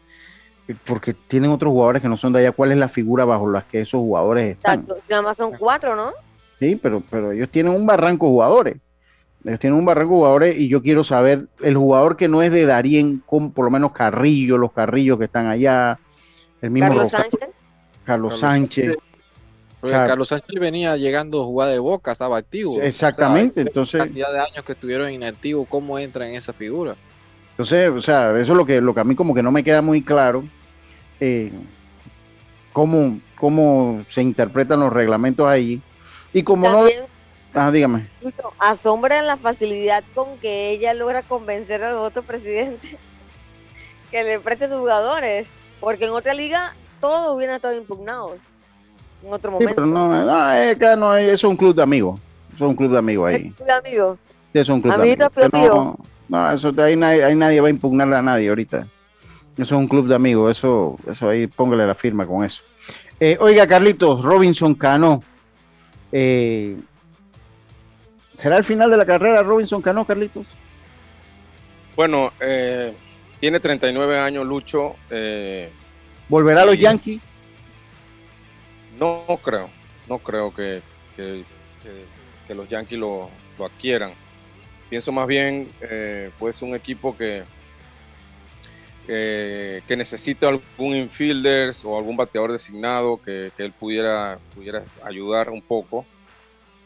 porque 0.86 1.14
tienen 1.14 1.52
otros 1.52 1.72
jugadores 1.72 2.02
que 2.02 2.08
no 2.08 2.18
son 2.18 2.34
de 2.34 2.40
allá, 2.40 2.52
cuál 2.52 2.72
es 2.72 2.78
la 2.78 2.88
figura 2.88 3.26
bajo 3.26 3.50
las 3.50 3.66
que 3.66 3.82
esos 3.82 4.00
jugadores 4.00 4.52
están. 4.56 4.82
Exacto. 4.82 5.02
Nada 5.10 5.22
más 5.22 5.38
son 5.38 5.52
cuatro, 5.58 5.96
¿no? 5.96 6.12
Sí, 6.60 6.76
pero, 6.82 7.02
pero 7.10 7.32
ellos 7.32 7.50
tienen 7.50 7.74
un 7.74 7.86
barranco 7.86 8.26
de 8.28 8.32
jugadores. 8.32 8.78
Ellos 9.44 9.60
tienen 9.60 9.80
un 9.80 9.86
barranco 9.86 10.14
de 10.14 10.18
jugadores 10.20 10.58
y 10.58 10.68
yo 10.70 10.82
quiero 10.82 11.04
saber 11.04 11.48
el 11.62 11.76
jugador 11.76 12.16
que 12.16 12.28
no 12.28 12.42
es 12.44 12.52
de 12.52 12.66
Darien, 12.66 13.24
con 13.26 13.52
por 13.52 13.66
lo 13.66 13.72
menos 13.72 13.92
Carrillo, 13.92 14.58
los 14.58 14.72
Carrillos 14.72 15.18
que 15.18 15.26
están 15.26 15.48
allá, 15.48 16.00
el 16.62 16.70
mismo 16.70 16.90
Carlos 16.90 17.12
Roca- 17.12 17.24
Sánchez. 17.24 17.50
Carlos 18.06 18.40
Sánchez. 18.40 18.96
Porque 19.80 19.94
Claro. 19.96 20.10
Carlos 20.10 20.28
Sánchez 20.28 20.60
venía 20.60 20.96
llegando 20.96 21.42
a 21.42 21.46
jugar 21.46 21.70
de 21.70 21.80
boca, 21.80 22.12
estaba 22.12 22.38
activo. 22.38 22.80
Exactamente, 22.80 23.62
O 23.62 23.64
sea, 23.64 23.70
entonces- 23.72 23.98
La 24.00 24.06
cantidad 24.06 24.32
de 24.32 24.40
años 24.40 24.64
que 24.64 24.72
estuvieron 24.74 25.12
inactivos, 25.12 25.68
¿cómo 25.68 25.98
entra 25.98 26.30
en 26.30 26.36
esa 26.36 26.54
figura? 26.54 26.96
Entonces, 27.62 27.90
o 27.90 28.02
sea, 28.02 28.32
eso 28.40 28.54
es 28.54 28.58
lo 28.58 28.66
que, 28.66 28.82
lo 28.82 28.92
que 28.96 29.02
a 29.02 29.04
mí 29.04 29.14
como 29.14 29.36
que 29.36 29.44
no 29.44 29.52
me 29.52 29.64
queda 29.64 29.84
muy 29.84 30.02
claro. 30.02 30.44
eh, 31.20 31.52
cómo, 32.74 33.20
cómo 33.36 34.02
se 34.10 34.24
interpretan 34.24 34.80
los 34.80 34.92
reglamentos 34.92 35.48
allí. 35.48 35.80
Y 36.34 36.42
como 36.42 36.66
También, 36.66 37.02
no... 37.02 37.62
Ah, 37.62 37.70
dígame. 37.70 38.08
Asombra 38.58 39.22
la 39.22 39.38
facilidad 39.38 40.04
con 40.16 40.40
que 40.40 40.72
ella 40.72 40.96
logra 40.96 41.22
convencer 41.22 41.84
al 41.84 41.98
otro 41.98 42.24
presidente 42.24 42.98
que 44.12 44.24
le 44.24 44.40
preste 44.40 44.68
sus 44.68 44.80
jugadores, 44.80 45.48
porque 45.80 46.06
en 46.06 46.12
otra 46.12 46.34
liga 46.34 46.74
todos 47.00 47.36
hubieran 47.36 47.58
estado 47.58 47.76
impugnados 47.76 48.38
en 49.24 49.34
otro 49.34 49.52
Sí, 49.52 49.54
momento. 49.54 49.76
pero 49.76 49.86
no, 49.86 50.08
no, 50.26 50.52
es 50.54 50.78
que 50.78 50.96
no, 50.96 51.16
eso 51.16 51.34
es 51.36 51.44
un 51.44 51.58
club 51.58 51.76
de 51.76 51.84
amigos. 51.84 52.20
Eso 52.56 52.66
es 52.66 52.70
un 52.70 52.76
club 52.76 52.92
de 52.92 52.98
amigos 52.98 53.30
ahí. 53.30 53.54
Sí, 53.56 53.70
amigo. 53.70 54.18
Sí, 54.52 54.60
Eso 54.60 54.62
es 54.62 54.70
un 54.70 54.82
club 54.82 54.96
de 54.96 55.02
Amiguito 55.02 55.32
amigos. 55.52 55.96
No, 56.32 56.48
no, 56.48 56.52
eso 56.54 56.72
de 56.72 56.82
ahí 56.82 56.96
nadie, 56.96 57.26
ahí 57.26 57.36
nadie 57.36 57.60
va 57.60 57.68
a 57.68 57.72
impugnarle 57.72 58.16
a 58.16 58.22
nadie 58.22 58.48
ahorita. 58.48 58.88
Eso 59.58 59.64
es 59.64 59.72
un 59.74 59.88
club 59.90 60.08
de 60.08 60.16
amigos, 60.16 60.58
eso, 60.58 60.98
eso 61.06 61.28
ahí 61.28 61.46
póngale 61.46 61.86
la 61.86 61.94
firma 61.94 62.26
con 62.26 62.46
eso. 62.46 62.64
Eh, 63.20 63.38
oiga, 63.42 63.68
Carlitos, 63.68 64.24
Robinson 64.24 64.74
Cano. 64.76 65.22
eh, 66.14 66.78
¿Será 68.38 68.58
el 68.58 68.64
final 68.64 68.90
de 68.90 68.98
la 68.98 69.06
carrera 69.06 69.44
Robinson 69.44 69.82
Cano, 69.82 70.06
Carlitos? 70.06 70.48
Bueno, 71.98 72.32
eh, 72.40 72.94
tiene 73.42 73.60
39 73.60 74.18
años 74.18 74.46
Lucho. 74.48 74.96
eh, 75.10 75.70
¿Volverá 76.30 76.62
a 76.62 76.66
los. 76.66 76.78
Yankees? 76.78 77.22
no 78.98 79.26
creo, 79.44 79.70
no 80.08 80.18
creo 80.20 80.54
que, 80.54 80.82
que- 81.16 81.44
que- 81.84 82.06
que 82.48 82.56
los 82.56 82.70
Yankees 82.70 82.98
lo, 83.00 83.30
lo 83.60 83.66
adquieran. 83.66 84.12
Pienso 84.92 85.14
más 85.14 85.26
bien, 85.26 85.70
eh, 85.80 86.32
puede 86.38 86.52
ser 86.52 86.68
un 86.68 86.76
equipo 86.76 87.16
que, 87.16 87.44
que, 89.08 89.96
necesite 89.96 90.46
algún 90.46 90.98
infielder 90.98 91.74
o 91.86 91.98
algún 91.98 92.18
bateador 92.18 92.52
designado 92.52 93.22
que, 93.22 93.54
que 93.56 93.64
él 93.64 93.72
pudiera, 93.72 94.38
pudiera 94.54 94.84
ayudar 95.02 95.50
un 95.50 95.62
poco. 95.62 96.06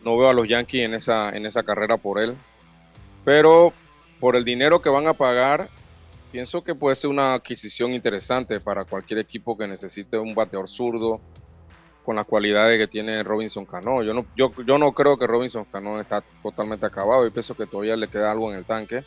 No 0.03 0.19
veo 0.19 0.29
a 0.29 0.35
los 0.35 0.47
Yankees 0.47 0.85
en 0.85 0.93
esa, 0.93 1.35
en 1.35 1.47
esa 1.47 1.63
carrera 1.63 1.97
por 1.97 2.19
él. 2.19 2.35
Pero 3.23 3.73
por 4.19 4.35
el 4.35 4.45
dinero 4.45 4.83
que 4.83 4.89
van 4.89 5.07
a 5.07 5.13
pagar, 5.13 5.67
pienso 6.31 6.63
que 6.63 6.75
puede 6.75 6.95
ser 6.95 7.09
una 7.09 7.33
adquisición 7.33 7.91
interesante 7.91 8.59
para 8.59 8.85
cualquier 8.85 9.17
equipo 9.17 9.57
que 9.57 9.65
necesite 9.65 10.19
un 10.19 10.35
bateador 10.35 10.69
zurdo 10.69 11.21
con 12.05 12.15
las 12.15 12.25
cualidades 12.25 12.77
que 12.77 12.87
tiene 12.87 13.23
Robinson 13.23 13.65
Cano. 13.65 14.03
Yo 14.03 14.13
no, 14.13 14.25
yo, 14.37 14.53
yo 14.65 14.77
no 14.77 14.93
creo 14.93 15.17
que 15.17 15.27
Robinson 15.27 15.65
Cano 15.71 15.99
está 15.99 16.23
totalmente 16.43 16.85
acabado. 16.85 17.25
Yo 17.25 17.31
pienso 17.31 17.55
que 17.55 17.65
todavía 17.65 17.95
le 17.95 18.07
queda 18.07 18.31
algo 18.31 18.51
en 18.51 18.59
el 18.59 18.65
tanque 18.65 19.03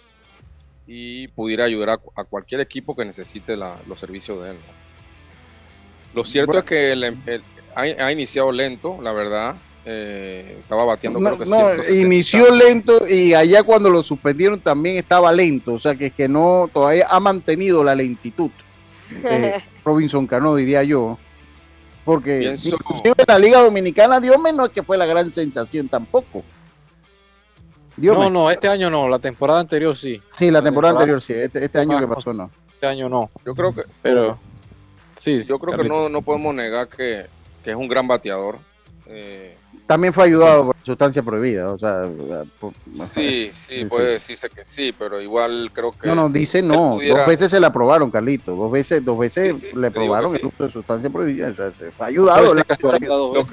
y 0.87 1.29
pudiera 1.29 1.65
ayudar 1.65 1.91
a, 1.91 2.21
a 2.21 2.25
cualquier 2.25 2.61
equipo 2.61 2.97
que 2.97 3.05
necesite 3.05 3.57
la- 3.57 3.77
los 3.87 4.01
servicios 4.01 4.43
de 4.43 4.51
él. 4.51 4.57
¿no? 4.57 6.19
Lo 6.21 6.25
cierto 6.25 6.59
es 6.59 6.65
que 6.65 6.93
el- 6.93 7.05
el- 7.05 7.43
ha, 7.75 7.83
ha 7.83 8.13
iniciado 8.13 8.51
lento, 8.51 8.99
la 9.03 9.13
verdad. 9.13 9.55
Eh, 9.91 10.57
estaba 10.61 10.85
bateando 10.85 11.19
No, 11.21 11.37
creo 11.37 11.39
que 11.39 11.45
no, 11.51 11.57
170. 11.57 11.93
inició 11.93 12.55
lento 12.55 13.07
y 13.09 13.33
allá 13.33 13.63
cuando 13.63 13.89
lo 13.89 14.03
suspendieron 14.03 14.61
también 14.61 14.97
estaba 14.99 15.33
lento, 15.33 15.73
o 15.75 15.79
sea 15.79 15.95
que 15.95 16.07
es 16.07 16.13
que 16.13 16.29
no, 16.29 16.69
todavía 16.73 17.07
ha 17.09 17.21
mantenido 17.21 17.83
la 17.85 17.95
lentitud. 17.95 18.51
eh, 19.25 19.55
Robinson 19.85 20.27
Cano, 20.27 20.55
diría 20.57 20.83
yo. 20.83 21.19
Porque 22.09 22.39
Pienso- 22.39 22.77
inclusive 22.77 23.15
en 23.19 23.25
la 23.29 23.39
Liga 23.39 23.63
Dominicana, 23.63 24.19
Dios 24.19 24.39
no 24.55 24.65
es 24.65 24.71
que 24.73 24.83
fue 24.83 24.97
la 24.97 25.05
gran 25.05 25.31
sensación 25.31 25.89
tampoco. 25.89 26.43
No, 27.99 28.31
no, 28.31 28.51
este 28.51 28.67
año 28.67 28.89
no, 28.89 29.11
la 29.11 29.19
temporada 29.19 29.61
anterior 29.61 29.95
sí. 29.95 30.23
Sí, 30.31 30.51
la 30.51 30.63
temporada 30.63 30.95
temporada- 30.95 30.99
anterior 31.01 31.21
sí, 31.21 31.35
este, 31.35 31.63
este 31.67 31.79
año 31.81 31.99
que 32.01 32.07
pasó 32.07 32.33
no. 32.33 32.51
Este 32.73 32.87
año 32.87 33.11
no. 33.11 33.29
Yo 33.45 33.55
creo 33.55 33.75
que, 33.75 33.83
Pero 34.01 34.39
sí, 35.19 35.45
yo 35.45 35.59
creo 35.59 35.77
que 35.77 35.87
no, 35.87 36.09
no 36.09 36.23
podemos 36.23 36.55
negar 36.55 36.89
que, 36.89 37.27
que 37.63 37.71
es 37.73 37.77
un 37.77 37.89
gran 37.89 38.09
bateador. 38.09 38.57
Eh, 39.07 39.55
También 39.89 40.13
fue 40.13 40.25
ayudado 40.25 40.67
por 40.67 40.77
sustancia 40.83 41.23
prohibida, 41.23 41.73
o 41.73 41.79
sea, 41.79 42.07
por- 42.61 42.75
sí, 43.15 43.51
sí, 43.55 43.87
puede 43.87 44.11
decirse 44.13 44.51
que 44.51 44.63
sí, 44.63 44.95
pero 44.97 45.19
igual 45.21 45.71
creo 45.73 45.93
que. 45.93 46.07
No, 46.09 46.15
no, 46.15 46.29
dice 46.29 46.61
no. 46.61 46.97
pudiera- 46.97 47.21
Dos 47.21 47.27
veces 47.27 47.51
se 47.51 47.59
la 47.59 47.69
aprobaron, 47.69 48.11
Carlito. 48.11 48.55
Dos 48.55 48.71
veces, 48.71 49.03
dos 49.03 49.19
veces 49.19 49.75
le 49.75 49.91
probaron 49.91 50.35
el 50.35 50.43
sí. 50.43 50.47
uso 50.47 50.65
de 50.67 50.71
sustancia 50.71 51.09
prohibida. 51.09 51.49
O 51.49 51.55
sea, 51.55 51.73
se 51.73 51.91
fue 51.91 52.07
ayudado. 52.07 52.55
Este 52.55 52.87
la-. 52.87 53.47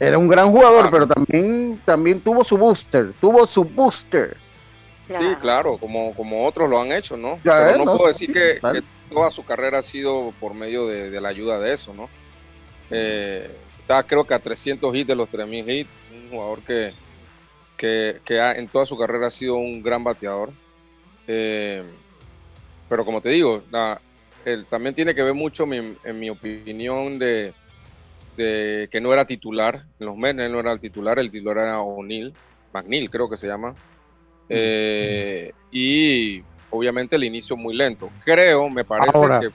Era 0.00 0.18
un 0.18 0.26
gran 0.26 0.50
jugador, 0.50 0.86
Ah. 0.86 0.90
pero 0.90 1.06
también, 1.06 1.80
también 1.84 2.20
tuvo 2.20 2.42
su 2.42 2.58
booster. 2.58 3.12
Tuvo 3.20 3.46
su 3.46 3.62
booster. 3.64 4.36
Sí, 5.06 5.14
claro, 5.40 5.78
como, 5.78 6.12
como 6.16 6.44
otros 6.44 6.68
lo 6.68 6.80
han 6.82 6.90
hecho, 6.90 7.16
¿no? 7.16 7.36
Ya, 7.44 7.66
Pero 7.66 7.78
no, 7.78 7.84
no, 7.92 7.96
puedo 7.98 8.12
sí, 8.12 8.26
decir 8.26 8.34
que 8.60 8.82
toda 9.08 9.30
su 9.30 9.44
carrera 9.44 9.78
ha 9.78 9.82
sido 9.82 10.32
por 10.40 10.54
medio 10.54 10.88
de, 10.88 11.08
de 11.10 11.20
la 11.20 11.28
ayuda 11.28 11.60
de 11.60 11.72
eso, 11.72 11.94
¿no? 11.94 12.08
Eh, 12.90 13.48
está 13.86 14.04
creo 14.06 14.26
que 14.26 14.34
a 14.34 14.40
300 14.40 14.94
hits 14.94 15.06
de 15.08 15.14
los 15.16 15.30
3000 15.30 15.68
hits, 15.70 15.92
un 16.10 16.28
jugador 16.30 16.64
que, 16.64 16.92
que, 17.76 18.20
que 18.24 18.40
ha- 18.40 18.54
en 18.54 18.70
toda 18.70 18.86
su 18.86 18.96
carrera 18.98 19.28
ha 19.28 19.30
sido 19.30 19.56
un 19.56 19.82
gran 19.82 20.04
bateador. 20.04 20.54
Eh, 21.26 21.84
pero 22.88 23.04
como 23.04 23.20
te 23.22 23.30
digo, 23.30 23.64
la- 23.70 24.02
él 24.44 24.66
también 24.68 24.94
tiene 24.94 25.14
que 25.14 25.22
ver 25.22 25.34
mucho, 25.34 25.66
mi- 25.66 25.96
en 26.02 26.18
mi 26.20 26.30
opinión, 26.30 27.18
de, 27.18 27.54
de 28.36 28.88
que 28.90 29.00
no 29.00 29.12
era 29.12 29.26
titular. 29.26 29.84
En 29.98 30.06
los 30.06 30.16
Mets 30.16 30.36
no 30.50 30.60
era 30.60 30.72
el 30.72 30.80
titular, 30.80 31.18
el 31.18 31.30
titular 31.30 31.58
era 31.58 31.80
O'Neill, 31.82 32.36
McNeil 32.72 33.10
creo 33.10 33.28
que 33.28 33.36
se 33.36 33.48
llama. 33.48 33.76
Eh, 34.48 35.52
y 35.70 36.42
obviamente 36.70 37.16
el 37.16 37.24
inicio 37.24 37.56
muy 37.56 37.76
lento. 37.76 38.12
Creo, 38.24 38.70
me 38.70 38.84
parece 38.84 39.18
Ahora, 39.18 39.40
que 39.40 39.50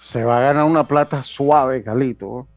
Se 0.00 0.24
va 0.24 0.38
a 0.38 0.42
ganar 0.42 0.64
una 0.64 0.86
plata 0.88 1.22
suave, 1.22 1.82
Carlito. 1.84 2.48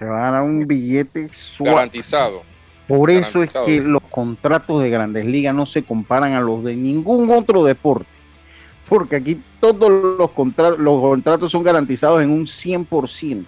Se 0.00 0.06
va 0.06 0.16
a 0.16 0.30
ganar 0.30 0.42
un 0.42 0.66
billete 0.66 1.28
suave. 1.28 1.74
garantizado. 1.74 2.42
Por 2.88 3.10
eso 3.10 3.42
es 3.42 3.52
que 3.66 3.82
los 3.82 4.02
contratos 4.10 4.82
de 4.82 4.88
grandes 4.88 5.26
ligas 5.26 5.54
no 5.54 5.66
se 5.66 5.84
comparan 5.84 6.32
a 6.32 6.40
los 6.40 6.64
de 6.64 6.74
ningún 6.74 7.30
otro 7.30 7.62
deporte. 7.62 8.08
Porque 8.88 9.16
aquí 9.16 9.40
todos 9.60 9.90
los 10.18 10.30
contratos, 10.30 10.78
los 10.78 11.00
contratos 11.00 11.52
son 11.52 11.62
garantizados 11.62 12.22
en 12.22 12.30
un 12.30 12.46
100%. 12.46 13.44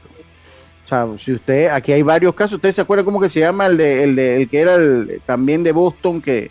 O 0.84 0.88
sea, 0.88 1.08
si 1.16 1.32
usted, 1.32 1.70
aquí 1.70 1.90
hay 1.90 2.02
varios 2.02 2.34
casos, 2.34 2.56
¿usted 2.56 2.70
se 2.70 2.82
acuerda 2.82 3.02
cómo 3.02 3.18
que 3.18 3.30
se 3.30 3.40
llama 3.40 3.64
el 3.66 3.78
de, 3.78 4.04
el 4.04 4.14
de, 4.14 4.42
el 4.42 4.48
que 4.48 4.60
era 4.60 4.74
el, 4.74 5.22
también 5.24 5.64
de 5.64 5.72
Boston 5.72 6.20
que, 6.20 6.50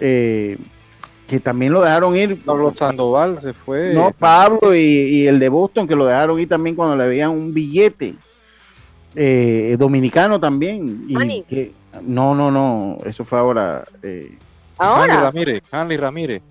eh, 0.00 0.58
que 1.26 1.40
también 1.40 1.72
lo 1.72 1.80
dejaron 1.80 2.14
ir? 2.14 2.38
Pablo 2.44 2.72
Sandoval 2.76 3.40
se 3.40 3.54
fue. 3.54 3.94
No, 3.94 4.12
Pablo 4.12 4.74
y, 4.74 4.78
y 4.78 5.26
el 5.26 5.38
de 5.40 5.48
Boston 5.48 5.88
que 5.88 5.96
lo 5.96 6.04
dejaron 6.04 6.38
ir 6.38 6.48
también 6.48 6.76
cuando 6.76 6.94
le 6.94 7.08
veían 7.08 7.30
un 7.30 7.54
billete. 7.54 8.14
Eh, 9.16 9.76
dominicano 9.78 10.40
también. 10.40 11.04
y 11.08 11.42
que- 11.42 11.72
no, 12.02 12.34
no, 12.34 12.50
no, 12.50 12.98
eso 13.06 13.24
fue 13.24 13.38
ahora. 13.38 13.84
Eh, 14.02 14.32
Hanley 14.78 15.00
Ahora, 15.16 15.20
Ramírez, 15.22 15.62
Hanley 15.70 15.96
Ramírez. 15.96 16.42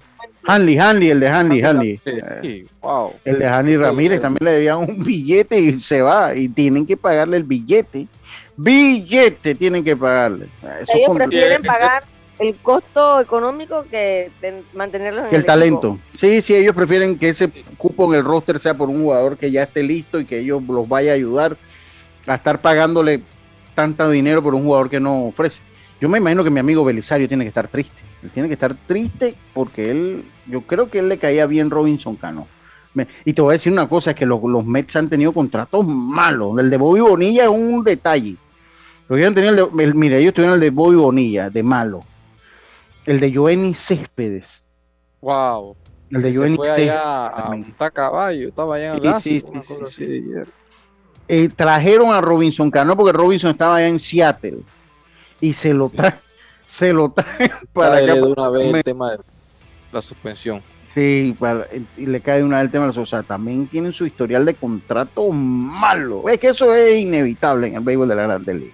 Hanley, 0.45 0.77
Hanley, 0.77 1.09
el 1.09 1.19
de 1.19 1.27
Hanley, 1.27 1.61
Hanley. 1.61 1.97
Sí, 2.03 2.09
Eh, 2.11 2.39
sí, 2.41 2.65
wow. 2.81 3.11
el 3.25 3.39
de 3.39 3.45
Hanley 3.47 3.75
Ramírez 3.77 4.21
también 4.21 4.45
le 4.45 4.51
debían 4.51 4.77
un 4.77 5.03
billete 5.03 5.59
y 5.59 5.73
se 5.73 6.01
va. 6.01 6.33
Y 6.35 6.47
tienen 6.47 6.85
que 6.85 6.95
pagarle 6.95 7.37
el 7.37 7.43
billete. 7.43 8.07
Billete 8.55 9.55
tienen 9.55 9.83
que 9.83 9.95
pagarle. 9.97 10.47
Eso 10.81 10.91
ellos 10.95 11.07
con- 11.07 11.17
prefieren 11.17 11.61
pagar 11.63 12.03
el 12.39 12.55
costo 12.55 13.19
económico 13.19 13.85
que 13.91 14.31
ten- 14.39 14.63
mantenerlos 14.73 15.25
en 15.25 15.29
que 15.29 15.35
el 15.35 15.41
equipo. 15.41 15.53
talento. 15.53 15.99
Sí, 16.13 16.41
sí, 16.41 16.55
ellos 16.55 16.73
prefieren 16.73 17.17
que 17.19 17.29
ese 17.29 17.49
cupo 17.77 18.11
en 18.13 18.19
el 18.19 18.25
roster 18.25 18.59
sea 18.59 18.73
por 18.73 18.89
un 18.89 19.01
jugador 19.01 19.37
que 19.37 19.51
ya 19.51 19.63
esté 19.63 19.83
listo 19.83 20.19
y 20.19 20.25
que 20.25 20.39
ellos 20.39 20.63
los 20.63 20.87
vaya 20.87 21.11
a 21.11 21.15
ayudar 21.15 21.57
a 22.27 22.35
estar 22.35 22.59
pagándole 22.59 23.21
tanto 23.75 24.09
dinero 24.09 24.41
por 24.43 24.53
un 24.55 24.63
jugador 24.63 24.89
que 24.89 24.99
no 24.99 25.25
ofrece. 25.25 25.61
Yo 25.99 26.09
me 26.09 26.17
imagino 26.17 26.43
que 26.43 26.49
mi 26.49 26.59
amigo 26.59 26.83
Belisario 26.83 27.27
tiene 27.27 27.43
que 27.43 27.49
estar 27.49 27.67
triste. 27.67 28.01
Él 28.23 28.29
tiene 28.31 28.47
que 28.47 28.53
estar 28.53 28.73
triste 28.87 29.35
porque 29.53 29.89
él, 29.91 30.23
yo 30.47 30.61
creo 30.61 30.89
que 30.89 30.99
él 30.99 31.09
le 31.09 31.17
caía 31.17 31.45
bien 31.45 31.69
Robinson 31.69 32.15
Cano. 32.15 32.47
Me- 32.93 33.07
y 33.25 33.33
te 33.33 33.41
voy 33.41 33.51
a 33.51 33.53
decir 33.53 33.73
una 33.73 33.89
cosa, 33.89 34.11
es 34.11 34.15
que 34.15 34.25
los, 34.25 34.41
los 34.43 34.65
Mets 34.65 34.95
han 34.95 35.09
tenido 35.09 35.31
contratos 35.33 35.85
malos. 35.87 36.57
El 36.59 36.69
de 36.69 36.77
Bobby 36.77 37.01
Bonilla 37.01 37.43
es 37.43 37.49
un 37.49 37.83
detalle. 37.83 38.35
Pero 39.07 39.27
han 39.27 39.33
tenido 39.35 39.69
el 39.69 39.77
de- 39.77 39.83
el- 39.83 39.95
mira, 39.95 40.17
ellos 40.17 40.33
tuvieron 40.33 40.55
el 40.55 40.61
de 40.61 40.69
Bobby 40.69 40.95
Bonilla, 40.95 41.49
de 41.49 41.63
malo. 41.63 42.01
El 43.05 43.19
de 43.19 43.33
Joenny 43.33 43.73
Céspedes. 43.73 44.63
Wow. 45.21 45.75
El 46.11 46.21
de 46.21 46.33
Joenny 46.33 46.57
Céspedes. 46.57 46.89
allá 46.91 47.27
a 47.29 47.49
montar 47.55 47.91
caballo, 47.91 48.47
estaba 48.49 48.75
allá 48.75 48.93
en 48.93 48.99
Sí, 48.99 49.03
Lazo, 49.05 49.19
sí, 49.21 49.41
sí, 49.89 50.23
Eh, 51.35 51.49
trajeron 51.55 52.13
a 52.13 52.21
Robinson 52.21 52.69
Cano 52.69 52.95
porque 52.95 53.11
Robinson 53.11 53.49
estaba 53.51 53.77
allá 53.77 53.87
en 53.87 53.99
Seattle 53.99 54.59
y 55.41 55.51
se 55.53 55.73
lo 55.73 55.89
trae, 55.89 56.13
se 56.67 56.93
lo 56.93 57.09
trae 57.09 57.51
para 57.73 57.95
acá, 57.97 58.13
de 58.13 58.21
una 58.21 58.49
vez 58.49 58.71
me- 58.71 58.77
el 58.79 58.83
tema 58.83 59.11
de 59.13 59.17
la 59.91 60.01
suspensión. 60.01 60.61
Sí, 60.93 61.35
para- 61.39 61.67
y 61.97 62.05
le 62.05 62.21
cae 62.21 62.37
de 62.37 62.43
una 62.43 62.57
vez 62.57 62.65
el 62.65 62.71
tema 62.71 62.83
de 62.83 62.87
los, 62.89 62.97
o 62.99 63.05
sea, 63.07 63.23
también 63.23 63.65
tienen 63.67 63.93
su 63.93 64.05
historial 64.05 64.45
de 64.45 64.53
contrato 64.53 65.27
malo. 65.31 66.29
Es 66.29 66.37
que 66.37 66.49
eso 66.49 66.71
es 66.71 66.99
inevitable 66.99 67.65
en 67.67 67.75
el 67.77 67.81
béisbol 67.81 68.07
de 68.09 68.15
la 68.15 68.23
Grande 68.23 68.53
Liga. 68.53 68.73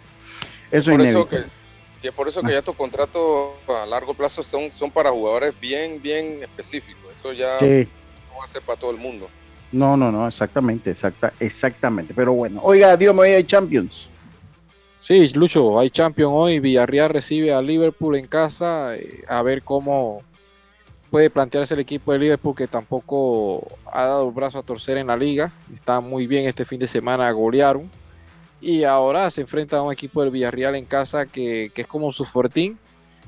Eso 0.70 0.92
es 0.92 0.98
por 0.98 1.02
eso 1.08 1.12
inevitable. 1.20 1.46
que, 2.02 2.06
y 2.06 2.08
es 2.10 2.14
por 2.14 2.28
eso 2.28 2.42
que 2.42 2.52
ya 2.52 2.60
estos 2.60 2.76
contratos 2.76 3.52
a 3.70 3.86
largo 3.86 4.14
plazo 4.14 4.44
son, 4.44 4.70
son 4.74 4.92
para 4.92 5.12
jugadores 5.12 5.54
bien, 5.62 6.02
bien 6.02 6.40
específicos. 6.44 7.06
Eso 7.22 7.32
ya 7.32 7.58
Sí, 7.60 7.88
va 8.38 8.44
a 8.44 8.48
ser 8.48 8.62
para 8.64 8.78
todo 8.78 8.92
el 8.92 8.98
mundo. 8.98 9.30
No, 9.72 9.96
no, 9.96 10.12
no, 10.12 10.28
exactamente, 10.28 10.92
exacta, 10.92 11.32
exactamente. 11.40 12.14
Pero 12.16 12.34
bueno, 12.34 12.60
oiga, 12.64 12.98
Dios 12.98 13.14
me 13.14 13.34
hay 13.36 13.44
Champions. 13.44 14.08
Sí, 15.00 15.30
Lucho, 15.30 15.80
hay 15.80 15.90
Champions 15.90 16.32
hoy. 16.34 16.60
Villarreal 16.60 17.10
recibe 17.10 17.54
a 17.54 17.62
Liverpool 17.62 18.16
en 18.16 18.28
casa. 18.28 18.96
eh, 18.96 19.24
a 19.28 19.42
ver 19.44 19.62
cómo 19.64 20.22
puede 21.10 21.30
plantearse 21.30 21.74
el 21.74 21.80
equipo 21.80 22.12
de 22.12 22.20
Liverpool 22.20 22.56
que 22.56 22.68
tampoco 22.68 23.68
ha 23.92 24.06
dado 24.06 24.28
el 24.28 24.34
brazo 24.34 24.60
a 24.60 24.64
torcer 24.64 24.98
en 24.98 25.08
la 25.08 25.18
liga. 25.18 25.52
Está 25.74 26.02
muy 26.02 26.28
bien 26.28 26.46
este 26.48 26.66
fin 26.66 26.80
de 26.80 26.88
semana, 26.88 27.32
golearon. 27.32 27.90
Y 28.62 28.84
ahora 28.84 29.30
se 29.30 29.42
enfrenta 29.42 29.78
a 29.78 29.84
un 29.84 29.94
equipo 29.94 30.22
del 30.22 30.32
Villarreal 30.32 30.76
en 30.76 30.86
casa 30.86 31.26
que, 31.26 31.72
que 31.74 31.82
es 31.84 31.88
como 31.88 32.12
su 32.12 32.26
fortín. 32.26 32.78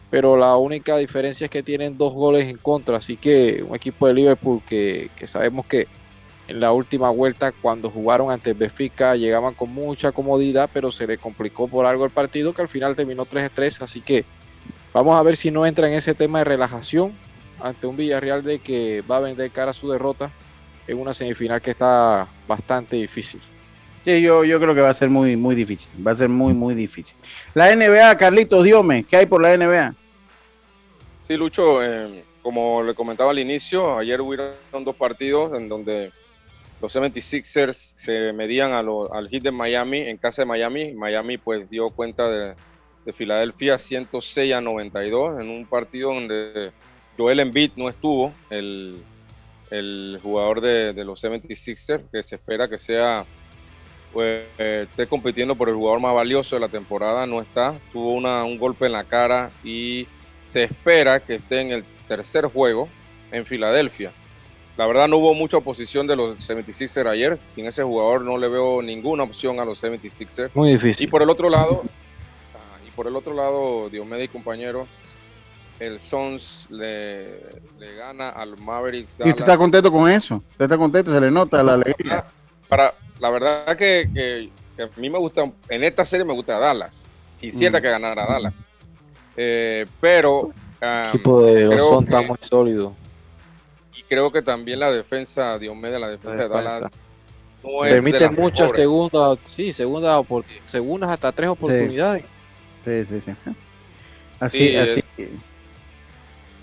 Pero 0.10 0.36
la 0.36 0.58
única 0.58 0.98
diferencia 0.98 1.46
es 1.46 1.52
que 1.52 1.64
tienen 1.64 1.98
dos 1.98 2.14
goles 2.14 2.50
en 2.50 2.58
contra. 2.58 2.98
Así 2.98 3.16
que 3.16 3.64
un 3.66 3.76
equipo 3.76 4.08
de 4.08 4.14
Liverpool 4.14 4.62
que, 4.68 5.10
que 5.16 5.26
sabemos 5.26 5.66
que 5.66 5.88
en 6.52 6.60
la 6.60 6.74
última 6.74 7.10
vuelta 7.10 7.52
cuando 7.54 7.90
jugaron 7.90 8.30
ante 8.30 8.54
Benfica 8.54 9.16
llegaban 9.16 9.54
con 9.54 9.74
mucha 9.74 10.12
comodidad, 10.12 10.70
pero 10.72 10.92
se 10.92 11.08
le 11.08 11.18
complicó 11.18 11.68
por 11.68 11.86
algo 11.86 12.06
el 12.06 12.12
partido 12.12 12.54
que 12.54 12.62
al 12.62 12.68
final 12.68 12.96
terminó 12.96 13.26
3-3, 13.26 13.82
así 13.82 14.02
que 14.02 14.26
vamos 14.94 15.18
a 15.18 15.24
ver 15.24 15.38
si 15.38 15.50
no 15.50 15.66
entra 15.66 15.88
en 15.88 15.94
ese 15.94 16.14
tema 16.14 16.40
de 16.40 16.46
relajación 16.46 17.14
ante 17.62 17.88
un 17.88 17.96
Villarreal 17.96 18.44
de 18.44 18.60
que 18.60 19.02
va 19.10 19.18
a 19.18 19.22
vender 19.22 19.50
cara 19.52 19.72
a 19.72 19.74
su 19.74 19.90
derrota 19.90 20.30
en 20.88 21.00
una 21.00 21.14
semifinal 21.14 21.62
que 21.62 21.72
está 21.72 22.28
bastante 22.48 22.98
difícil. 22.98 23.42
Sí, 24.04 24.22
yo, 24.22 24.44
yo 24.44 24.60
creo 24.60 24.76
que 24.76 24.82
va 24.82 24.90
a 24.90 24.94
ser 24.94 25.10
muy, 25.10 25.38
muy 25.38 25.56
difícil. 25.56 25.90
Va 26.06 26.12
a 26.12 26.16
ser 26.16 26.28
muy, 26.28 26.54
muy 26.54 26.74
difícil. 26.74 27.16
La 27.54 27.74
NBA, 27.74 28.18
Carlitos 28.18 28.64
Diome, 28.64 29.04
¿qué 29.04 29.18
hay 29.18 29.26
por 29.28 29.42
la 29.42 29.56
NBA? 29.56 29.94
Sí, 31.28 31.38
Lucho, 31.38 31.84
eh, 31.84 32.24
como 32.42 32.82
le 32.82 32.96
comentaba 32.96 33.30
al 33.30 33.40
inicio, 33.40 34.00
ayer 34.00 34.20
hubieron 34.20 34.54
dos 34.84 34.96
partidos 34.96 35.54
en 35.56 35.70
donde 35.70 36.12
los 36.82 36.96
76ers 36.96 37.94
se 37.96 38.34
medían 38.34 38.74
a 38.74 38.82
lo- 38.82 39.14
al 39.14 39.30
hit 39.30 39.44
de 39.44 39.52
Miami 39.52 40.00
en 40.00 40.18
casa 40.18 40.42
de 40.42 40.48
Miami. 40.48 40.94
Miami 40.94 41.38
pues 41.38 41.70
dio 41.70 41.90
cuenta 41.90 42.30
de, 42.30 42.56
de 43.06 43.14
Filadelfia 43.14 43.78
106 43.78 44.54
a 44.54 44.62
92 44.62 45.40
en 45.42 45.50
un 45.50 45.68
partido 45.68 46.14
donde 46.14 46.72
Joel 47.18 47.40
Embiid 47.40 47.72
no 47.76 47.88
estuvo, 47.88 48.34
el, 48.50 49.06
jugador 50.22 50.60
de, 50.62 50.94
de 50.94 51.06
los 51.06 51.24
76ers, 51.24 52.04
que 52.12 52.24
se 52.24 52.36
espera 52.36 52.68
que 52.68 52.78
sea 52.78 53.24
pues, 54.12 54.46
eh, 54.58 54.88
esté 54.90 55.08
compitiendo 55.08 55.56
por 55.56 55.70
el 55.70 55.76
jugador 55.76 56.02
más 56.02 56.14
valioso 56.14 56.56
de 56.56 56.62
la 56.62 56.68
temporada, 56.68 57.26
no 57.26 57.42
está, 57.42 57.74
tuvo 57.94 58.14
una, 58.14 58.44
un 58.44 58.58
golpe 58.58 58.88
en 58.88 58.92
la 58.92 59.04
cara 59.04 59.50
y 59.64 60.08
se 60.48 60.64
espera 60.64 61.20
que 61.20 61.36
esté 61.36 61.62
en 61.62 61.72
el 61.72 61.84
tercer 62.08 62.46
juego 62.46 62.90
en 63.32 63.46
Filadelfia. 63.46 64.12
La 64.78 64.88
verdad 64.88 65.08
no 65.08 65.18
hubo 65.18 65.34
mucha 65.34 65.58
oposición 65.58 66.08
de 66.08 66.16
los 66.16 66.38
76ers 66.50 67.08
ayer, 67.10 67.38
sin 67.46 67.66
ese 67.68 67.84
jugador 67.84 68.22
no 68.22 68.38
le 68.38 68.48
veo 68.48 68.82
ninguna 68.82 69.24
opción 69.24 69.60
a 69.60 69.66
los 69.66 69.84
76ers. 69.84 70.50
Muy 70.54 70.72
difícil. 70.72 71.06
Y 71.08 71.10
por 71.10 71.22
el 71.22 71.30
otro 71.30 71.50
lado, 71.50 71.84
y 72.88 72.90
por 72.92 73.06
el 73.08 73.16
otro 73.16 73.34
lado, 73.34 73.90
Diomedes 73.90 74.26
y 74.26 74.28
compañero, 74.30 74.88
el 75.80 76.00
Suns 76.00 76.68
le, 76.70 77.40
le 77.80 77.96
gana 77.98 78.30
al 78.30 78.58
Mavericks 78.58 79.18
¿Y 79.20 79.30
usted 79.30 79.42
está 79.42 79.58
contento 79.58 79.92
con 79.92 80.10
eso? 80.10 80.36
¿Usted 80.52 80.66
está 80.66 80.78
contento? 80.78 81.12
Se 81.14 81.20
le 81.20 81.32
nota 81.32 81.62
la 81.64 81.74
alegría. 81.74 82.26
para 82.70 82.94
la 83.20 83.30
verdad 83.30 83.76
que, 83.78 84.10
que- 84.14 84.50
que 84.78 84.84
a 84.84 84.90
mí 84.96 85.10
me 85.10 85.18
gusta, 85.20 85.52
en 85.70 85.84
esta 85.84 86.06
serie 86.06 86.24
me 86.26 86.34
gusta 86.34 86.58
Dallas. 86.58 87.06
Quisiera 87.40 87.80
Mm. 87.80 87.82
que 87.82 87.90
ganara 87.90 88.26
Dallas. 88.26 88.54
Eh, 89.36 89.86
pero 90.00 90.52
El 90.80 91.10
equipo 91.10 91.44
de 91.44 91.78
son 91.80 92.06
que- 92.06 92.12
está 92.16 92.22
muy 92.28 92.38
sólido. 92.40 92.96
Creo 94.12 94.30
que 94.30 94.42
también 94.42 94.78
la 94.82 94.92
defensa, 94.92 95.58
Diomedes, 95.58 95.98
la 96.02 96.10
defensa 96.10 96.36
de 96.36 96.50
defensa. 96.50 96.70
Dallas 96.82 97.04
no 97.64 97.70
es 97.86 97.90
de 97.92 98.02
Permite 98.02 98.30
muchas 98.30 98.70
segundas, 98.72 99.40
sí, 99.46 99.72
segundas, 99.72 100.18
opor- 100.20 100.44
segundas 100.68 101.10
hasta 101.12 101.32
tres 101.32 101.50
oportunidades. 101.50 102.26
Sí, 102.84 103.06
sí, 103.06 103.22
sí. 103.22 103.32
Así, 104.42 104.58
Sí, 104.58 104.76
así. 104.76 105.04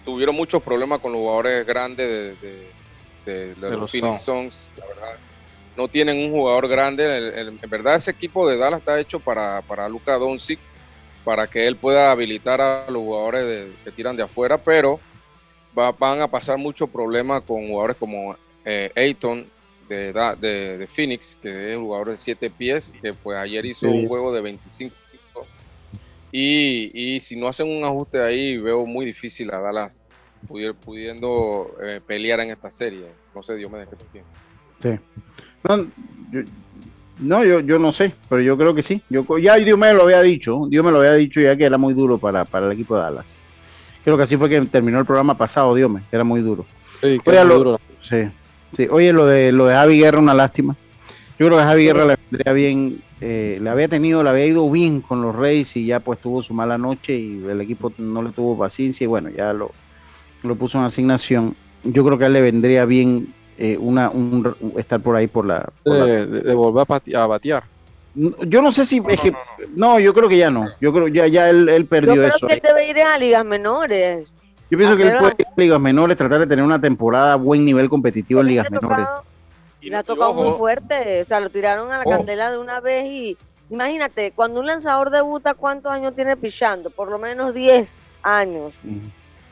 tuvieron 0.04 0.34
muchos 0.36 0.62
problemas 0.62 1.00
con 1.00 1.12
los 1.12 1.20
jugadores 1.22 1.66
grandes 1.66 2.06
de, 2.06 2.48
de- 2.48 2.70
de- 3.24 3.54
de 3.54 3.70
De 3.70 3.76
los 3.78 3.90
Phoenix 3.90 4.20
Suns, 4.20 4.66
la 4.76 4.84
verdad. 4.86 5.16
No 5.74 5.88
tienen 5.88 6.18
un 6.22 6.30
jugador 6.32 6.68
grande. 6.68 7.16
el- 7.16 7.32
el- 7.32 7.58
en 7.62 7.70
verdad, 7.70 7.94
ese 7.96 8.10
equipo 8.10 8.46
de 8.46 8.58
Dallas 8.58 8.80
está 8.80 9.00
hecho 9.00 9.20
para, 9.20 9.62
para 9.62 9.88
Luka 9.88 10.18
Doncic, 10.18 10.58
para 11.24 11.46
que 11.46 11.66
él 11.66 11.76
pueda 11.76 12.10
habilitar 12.10 12.60
a 12.60 12.84
los 12.90 13.00
jugadores 13.02 13.46
de- 13.46 13.72
que 13.84 13.90
tiran 13.92 14.16
de 14.16 14.24
afuera, 14.24 14.58
pero 14.58 15.00
va- 15.76 15.92
van 15.92 16.20
a 16.20 16.28
pasar 16.28 16.58
muchos 16.58 16.88
problemas 16.90 17.42
con 17.44 17.66
jugadores 17.68 17.96
como 17.96 18.36
eh, 18.64 18.90
Ayton 18.94 19.46
de, 19.88 20.12
de, 20.40 20.78
de 20.78 20.86
Phoenix, 20.86 21.36
que 21.40 21.70
es 21.70 21.76
un 21.76 21.84
jugador 21.84 22.10
de 22.10 22.16
7 22.18 22.50
pies, 22.50 22.92
que 23.00 23.12
pues 23.14 23.38
ayer 23.38 23.64
hizo 23.64 23.86
Sí. 23.86 23.92
un 23.92 24.06
juego 24.08 24.32
de 24.32 24.40
25 24.42 24.94
puntos. 25.32 25.48
Y, 26.30 27.14
y 27.14 27.20
si 27.20 27.36
no 27.36 27.48
hacen 27.48 27.68
un 27.68 27.84
ajuste 27.84 28.20
ahí, 28.20 28.58
veo 28.58 28.84
muy 28.84 29.06
difícil 29.06 29.50
a 29.50 29.60
Dallas 29.60 30.04
pudi- 30.46 30.74
pudiendo 30.84 31.74
eh, 31.82 32.00
pelear 32.06 32.40
en 32.40 32.50
esta 32.50 32.70
serie. 32.70 33.06
No 33.34 33.42
sé, 33.42 33.56
Dios 33.56 33.70
me 33.70 33.78
deje, 33.78 33.90
¿qué 33.92 33.96
tú 33.96 34.04
piensas? 34.12 34.38
Sí. 34.80 34.90
No, 35.64 35.84
yo, 36.32 36.40
no, 37.20 37.44
yo, 37.44 37.60
yo 37.60 37.78
no 37.78 37.92
sé, 37.92 38.12
pero 38.28 38.42
yo 38.42 38.56
creo 38.58 38.74
que 38.74 38.82
sí. 38.82 39.02
Yo, 39.08 39.24
ya 39.38 39.56
Dios 39.56 39.78
me 39.78 39.92
lo 39.94 40.02
había 40.02 40.20
dicho, 40.22 40.66
Dios 40.68 40.84
me 40.84 40.90
lo 40.92 40.98
había 40.98 41.14
dicho 41.14 41.40
ya 41.40 41.56
que 41.56 41.64
era 41.64 41.78
muy 41.78 41.94
duro 41.94 42.18
para, 42.18 42.44
para 42.44 42.66
el 42.66 42.72
equipo 42.72 42.94
de 42.94 43.02
Dallas. 43.02 43.37
Creo 44.08 44.16
que 44.16 44.22
así 44.22 44.38
fue 44.38 44.48
que 44.48 44.58
terminó 44.62 44.98
el 44.98 45.04
programa 45.04 45.36
pasado, 45.36 45.74
Dios 45.74 45.92
que 46.08 46.16
era 46.16 46.24
muy 46.24 46.40
duro. 46.40 46.64
Sí, 47.02 47.20
que 47.22 47.30
Oye, 47.30 47.40
muy 47.40 47.48
lo- 47.50 47.58
duro. 47.58 47.80
sí, 48.00 48.22
sí. 48.74 48.88
Oye, 48.90 49.12
lo 49.12 49.26
de 49.26 49.52
lo 49.52 49.66
de 49.66 49.74
Javi 49.74 49.98
Guerra, 49.98 50.18
una 50.18 50.32
lástima. 50.32 50.74
Yo 51.38 51.44
creo 51.44 51.58
que 51.58 51.62
a 51.64 51.66
Javi 51.66 51.84
Guerra 51.84 52.06
le 52.06 52.16
vendría 52.30 52.52
bien, 52.54 53.02
eh, 53.20 53.58
le 53.60 53.68
había 53.68 53.86
tenido, 53.86 54.22
le 54.22 54.30
había 54.30 54.46
ido 54.46 54.70
bien 54.70 55.02
con 55.02 55.20
los 55.20 55.36
Reyes 55.36 55.76
y 55.76 55.84
ya 55.84 56.00
pues 56.00 56.20
tuvo 56.20 56.42
su 56.42 56.54
mala 56.54 56.78
noche 56.78 57.18
y 57.18 57.44
el 57.46 57.60
equipo 57.60 57.92
no 57.98 58.22
le 58.22 58.30
tuvo 58.30 58.56
paciencia 58.56 59.04
y 59.04 59.08
bueno, 59.08 59.28
ya 59.28 59.52
lo, 59.52 59.72
lo 60.42 60.56
puso 60.56 60.78
en 60.78 60.84
asignación. 60.84 61.54
Yo 61.84 62.02
creo 62.02 62.16
que 62.16 62.24
a 62.24 62.26
él 62.28 62.32
le 62.32 62.40
vendría 62.40 62.86
bien 62.86 63.26
eh, 63.58 63.76
una, 63.78 64.08
un, 64.08 64.56
estar 64.78 65.00
por 65.00 65.16
ahí 65.16 65.26
por 65.26 65.44
la, 65.44 65.68
por 65.84 66.06
De, 66.06 66.54
volver 66.54 66.86
a 67.14 67.26
batear. 67.26 67.62
Yo 68.46 68.62
no 68.62 68.72
sé 68.72 68.84
si 68.84 69.02
es 69.08 69.20
que 69.20 69.32
no, 69.74 70.00
yo 70.00 70.12
creo 70.12 70.28
que 70.28 70.38
ya 70.38 70.50
no. 70.50 70.68
Yo 70.80 70.92
creo 70.92 71.08
ya 71.08 71.26
ya 71.26 71.48
él, 71.48 71.68
él 71.68 71.82
Yo 71.84 71.88
perdió 71.88 72.14
creo 72.14 72.28
eso. 72.28 72.46
que 72.46 72.54
él 72.54 72.60
debe 72.62 72.88
ir 72.88 73.00
a 73.00 73.16
ligas 73.16 73.44
menores. 73.44 74.34
Yo 74.70 74.76
pienso 74.76 74.96
que 74.96 75.04
él 75.04 75.16
puede 75.18 75.36
ir 75.38 75.46
a 75.46 75.52
ligas 75.56 75.80
menores, 75.80 76.16
tratar 76.16 76.40
de 76.40 76.46
tener 76.46 76.64
una 76.64 76.80
temporada 76.80 77.34
a 77.34 77.36
buen 77.36 77.64
nivel 77.64 77.88
competitivo 77.88 78.40
en 78.40 78.48
ligas 78.48 78.70
menores. 78.70 79.06
Le 79.80 79.96
ha 79.96 80.02
tocado 80.02 80.34
muy 80.34 80.52
fuerte. 80.58 81.22
O 81.22 81.24
sea, 81.24 81.40
lo 81.40 81.48
tiraron 81.50 81.92
a 81.92 81.98
la 81.98 82.04
candela 82.04 82.50
de 82.50 82.58
una 82.58 82.80
vez 82.80 83.06
y 83.06 83.38
imagínate, 83.70 84.32
cuando 84.32 84.60
un 84.60 84.66
lanzador 84.66 85.10
debuta, 85.10 85.54
¿cuántos 85.54 85.92
años 85.92 86.14
tiene 86.14 86.36
pichando? 86.36 86.90
Por 86.90 87.10
lo 87.10 87.18
menos 87.18 87.54
10 87.54 87.88
años. 88.22 88.74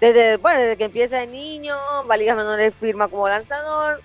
Desde, 0.00 0.36
bueno, 0.38 0.60
desde 0.60 0.76
que 0.76 0.84
empieza 0.84 1.18
de 1.18 1.26
niño, 1.28 1.74
va 2.10 2.14
a 2.14 2.18
ligas 2.18 2.36
menores, 2.36 2.74
firma 2.78 3.08
como 3.08 3.28
lanzador, 3.28 4.02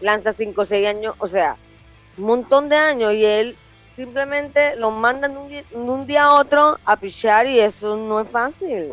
lanza 0.00 0.32
5 0.32 0.60
o 0.60 0.64
6 0.64 0.88
años, 0.88 1.14
o 1.18 1.28
sea, 1.28 1.56
un 2.18 2.24
montón 2.24 2.68
de 2.68 2.76
años 2.76 3.14
y 3.14 3.24
él 3.24 3.56
simplemente 3.96 4.76
lo 4.76 4.90
mandan 4.90 5.32
de 5.32 5.38
un 5.38 5.48
día, 5.48 5.64
de 5.70 5.76
un 5.76 6.06
día 6.06 6.24
a 6.24 6.34
otro 6.34 6.78
a 6.84 6.96
pichar 6.96 7.46
y 7.46 7.58
eso 7.58 7.96
no 7.96 8.20
es 8.20 8.28
fácil. 8.28 8.92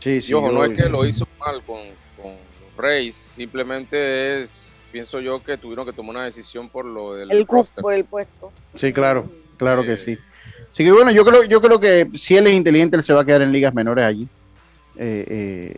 Sí, 0.00 0.20
sí. 0.20 0.30
Y 0.30 0.34
ojo, 0.34 0.46
yo- 0.48 0.52
no 0.52 0.64
es 0.64 0.78
que 0.78 0.88
lo 0.88 1.06
hizo 1.06 1.26
mal 1.38 1.62
con, 1.64 1.78
con 2.16 2.32
los 2.34 2.76
Rays, 2.76 3.16
simplemente 3.16 4.42
es, 4.42 4.82
pienso 4.92 5.18
yo 5.20 5.42
que 5.42 5.56
tuvieron 5.56 5.86
que 5.86 5.92
tomar 5.94 6.16
una 6.16 6.24
decisión 6.26 6.68
por 6.68 6.84
lo 6.84 7.14
del 7.14 7.30
El 7.30 7.46
roster. 7.46 7.76
cupo, 7.82 7.90
el 7.90 8.04
puesto. 8.04 8.52
Sí, 8.74 8.92
claro, 8.92 9.26
claro 9.56 9.82
que 9.84 9.96
sí. 9.96 10.16
Así 10.72 10.84
que 10.84 10.92
bueno, 10.92 11.10
yo 11.10 11.24
creo, 11.24 11.44
yo 11.44 11.60
creo 11.60 11.80
que 11.80 12.08
si 12.14 12.36
él 12.36 12.46
es 12.46 12.52
inteligente, 12.54 12.96
él 12.96 13.02
se 13.02 13.12
va 13.14 13.22
a 13.22 13.24
quedar 13.24 13.42
en 13.42 13.50
ligas 13.52 13.74
menores 13.74 14.04
allí. 14.04 14.28
Eh, 15.02 15.24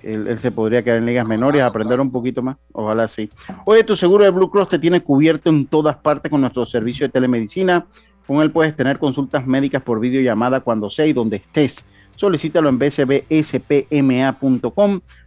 eh, 0.03 0.27
él, 0.29 0.37
se 0.41 0.51
podría 0.51 0.83
quedar 0.83 0.99
en 0.99 1.07
ligas 1.07 1.25
menores, 1.25 1.63
aprender 1.63 2.01
un 2.01 2.11
poquito 2.11 2.43
más. 2.43 2.57
Ojalá 2.73 3.07
sí. 3.07 3.31
Oye, 3.65 3.85
tu 3.85 3.95
seguro 3.95 4.25
de 4.25 4.31
Blue 4.31 4.51
Cross 4.51 4.71
te 4.71 4.81
tiene 4.81 5.01
cubierto 5.01 5.49
en 5.49 5.67
todas 5.67 5.95
partes 5.95 6.29
con 6.29 6.41
nuestro 6.41 6.67
servicio 6.67 7.07
de 7.07 7.13
telemedicina. 7.13 7.87
Con 8.27 8.43
él 8.43 8.51
puedes 8.51 8.75
tener 8.75 8.99
consultas 8.99 9.47
médicas 9.47 9.81
por 9.81 10.01
videollamada 10.01 10.59
cuando 10.59 10.91
sea 10.91 11.07
y 11.07 11.13
donde 11.13 11.37
estés. 11.37 11.85
Solicítalo 12.17 12.69
en 12.69 12.81
bcbspma.com. 12.81 14.41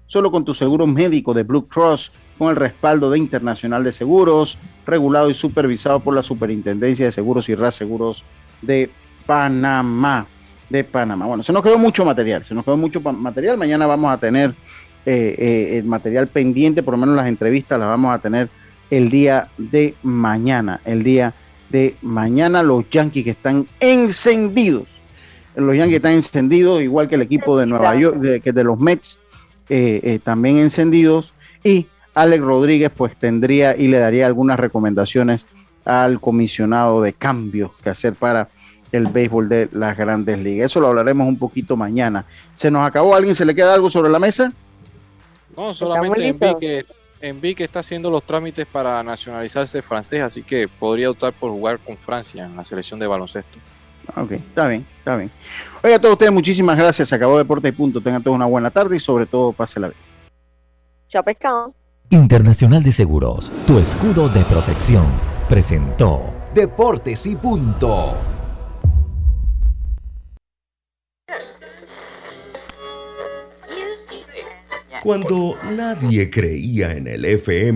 Solo 0.07 0.29
con 0.29 0.43
tu 0.43 0.53
seguro 0.53 0.85
médico 0.85 1.33
de 1.33 1.43
Blue 1.43 1.65
Cross, 1.65 2.11
con 2.37 2.49
el 2.49 2.57
respaldo 2.57 3.09
de 3.09 3.17
Internacional 3.17 3.85
de 3.85 3.93
Seguros, 3.93 4.57
regulado 4.85 5.29
y 5.29 5.33
supervisado 5.33 6.01
por 6.01 6.13
la 6.13 6.21
Superintendencia 6.21 7.05
de 7.05 7.13
Seguros 7.13 7.47
y 7.47 7.55
Seguros 7.71 8.25
de 8.61 8.89
Panamá. 9.25 10.27
De 10.69 10.83
Panamá. 10.83 11.25
Bueno, 11.25 11.43
se 11.43 11.53
nos 11.53 11.61
quedó 11.61 11.77
mucho 11.77 12.03
material, 12.03 12.43
se 12.43 12.55
nos 12.55 12.65
quedó 12.65 12.77
mucho 12.77 12.99
material. 12.99 13.57
Mañana 13.57 13.85
vamos 13.85 14.11
a 14.11 14.17
tener 14.17 14.51
eh, 15.05 15.35
eh, 15.37 15.77
el 15.77 15.83
material 15.83 16.27
pendiente, 16.27 16.81
por 16.81 16.95
lo 16.95 16.97
menos 16.97 17.15
las 17.15 17.27
entrevistas 17.27 17.79
las 17.79 17.87
vamos 17.87 18.13
a 18.13 18.19
tener 18.19 18.49
el 18.89 19.09
día 19.09 19.49
de 19.57 19.93
mañana. 20.01 20.81
El 20.85 21.03
día 21.03 21.33
de 21.69 21.95
mañana 22.01 22.63
los 22.63 22.89
Yankees 22.89 23.23
que 23.23 23.31
están 23.31 23.67
encendidos. 23.79 24.87
Los 25.55 25.77
Yankees 25.77 25.97
están 25.97 26.13
encendidos, 26.13 26.81
igual 26.81 27.07
que 27.07 27.15
el 27.15 27.21
equipo 27.21 27.57
de 27.57 27.65
Nueva 27.65 27.95
York, 27.95 28.17
de, 28.17 28.41
que 28.41 28.51
de 28.51 28.63
los 28.63 28.79
Mets, 28.79 29.19
eh, 29.69 30.19
también 30.23 30.57
encendidos. 30.57 31.31
Y 31.63 31.87
Alex 32.15 32.43
Rodríguez 32.43 32.91
pues 32.95 33.15
tendría 33.15 33.75
y 33.75 33.87
le 33.87 33.99
daría 33.99 34.25
algunas 34.25 34.59
recomendaciones 34.59 35.45
al 35.85 36.19
comisionado 36.19 37.01
de 37.01 37.13
cambios 37.13 37.71
que 37.83 37.89
hacer 37.89 38.13
para 38.13 38.49
el 38.95 39.07
béisbol 39.07 39.49
de 39.49 39.69
las 39.71 39.97
grandes 39.97 40.37
ligas. 40.39 40.71
Eso 40.71 40.79
lo 40.79 40.87
hablaremos 40.87 41.27
un 41.27 41.37
poquito 41.37 41.75
mañana. 41.75 42.25
¿Se 42.55 42.71
nos 42.71 42.87
acabó? 42.87 43.15
¿Alguien 43.15 43.35
se 43.35 43.45
le 43.45 43.55
queda 43.55 43.73
algo 43.73 43.89
sobre 43.89 44.09
la 44.09 44.19
mesa? 44.19 44.51
No, 45.55 45.73
solamente 45.73 46.27
Enrique, 46.27 46.85
Enrique 47.21 47.63
está 47.63 47.79
haciendo 47.79 48.11
los 48.11 48.23
trámites 48.23 48.65
para 48.65 49.01
nacionalizarse 49.03 49.81
francés, 49.81 50.21
así 50.21 50.43
que 50.43 50.67
podría 50.67 51.09
optar 51.09 51.33
por 51.33 51.51
jugar 51.51 51.79
con 51.79 51.97
Francia 51.97 52.45
en 52.45 52.55
la 52.55 52.63
selección 52.63 52.99
de 52.99 53.07
baloncesto. 53.07 53.57
Ok, 54.15 54.33
está 54.33 54.67
bien, 54.67 54.85
está 54.99 55.17
bien. 55.17 55.31
Oiga, 55.83 55.95
a 55.95 55.99
todos 55.99 56.13
ustedes, 56.13 56.31
muchísimas 56.31 56.77
gracias. 56.77 57.09
Se 57.09 57.15
acabó 57.15 57.37
Deporte 57.37 57.69
y 57.69 57.71
Punto. 57.71 58.01
Tengan 58.01 58.21
todos 58.21 58.35
una 58.35 58.45
buena 58.45 58.69
tarde 58.69 58.97
y 58.97 58.99
sobre 58.99 59.25
todo, 59.25 59.51
pásela 59.51 59.87
bien. 59.87 59.99
Chao, 61.07 61.23
pescado. 61.23 61.73
Internacional 62.09 62.83
de 62.83 62.91
Seguros, 62.91 63.51
tu 63.65 63.79
escudo 63.79 64.29
de 64.29 64.41
protección, 64.41 65.05
presentó 65.49 66.21
Deportes 66.53 67.25
y 67.25 67.35
Punto. 67.35 68.34
Cuando 75.05 75.55
nadie 75.75 76.31
creía 76.31 76.93
en 76.93 77.05
el 77.05 77.25
FM. 77.25 77.73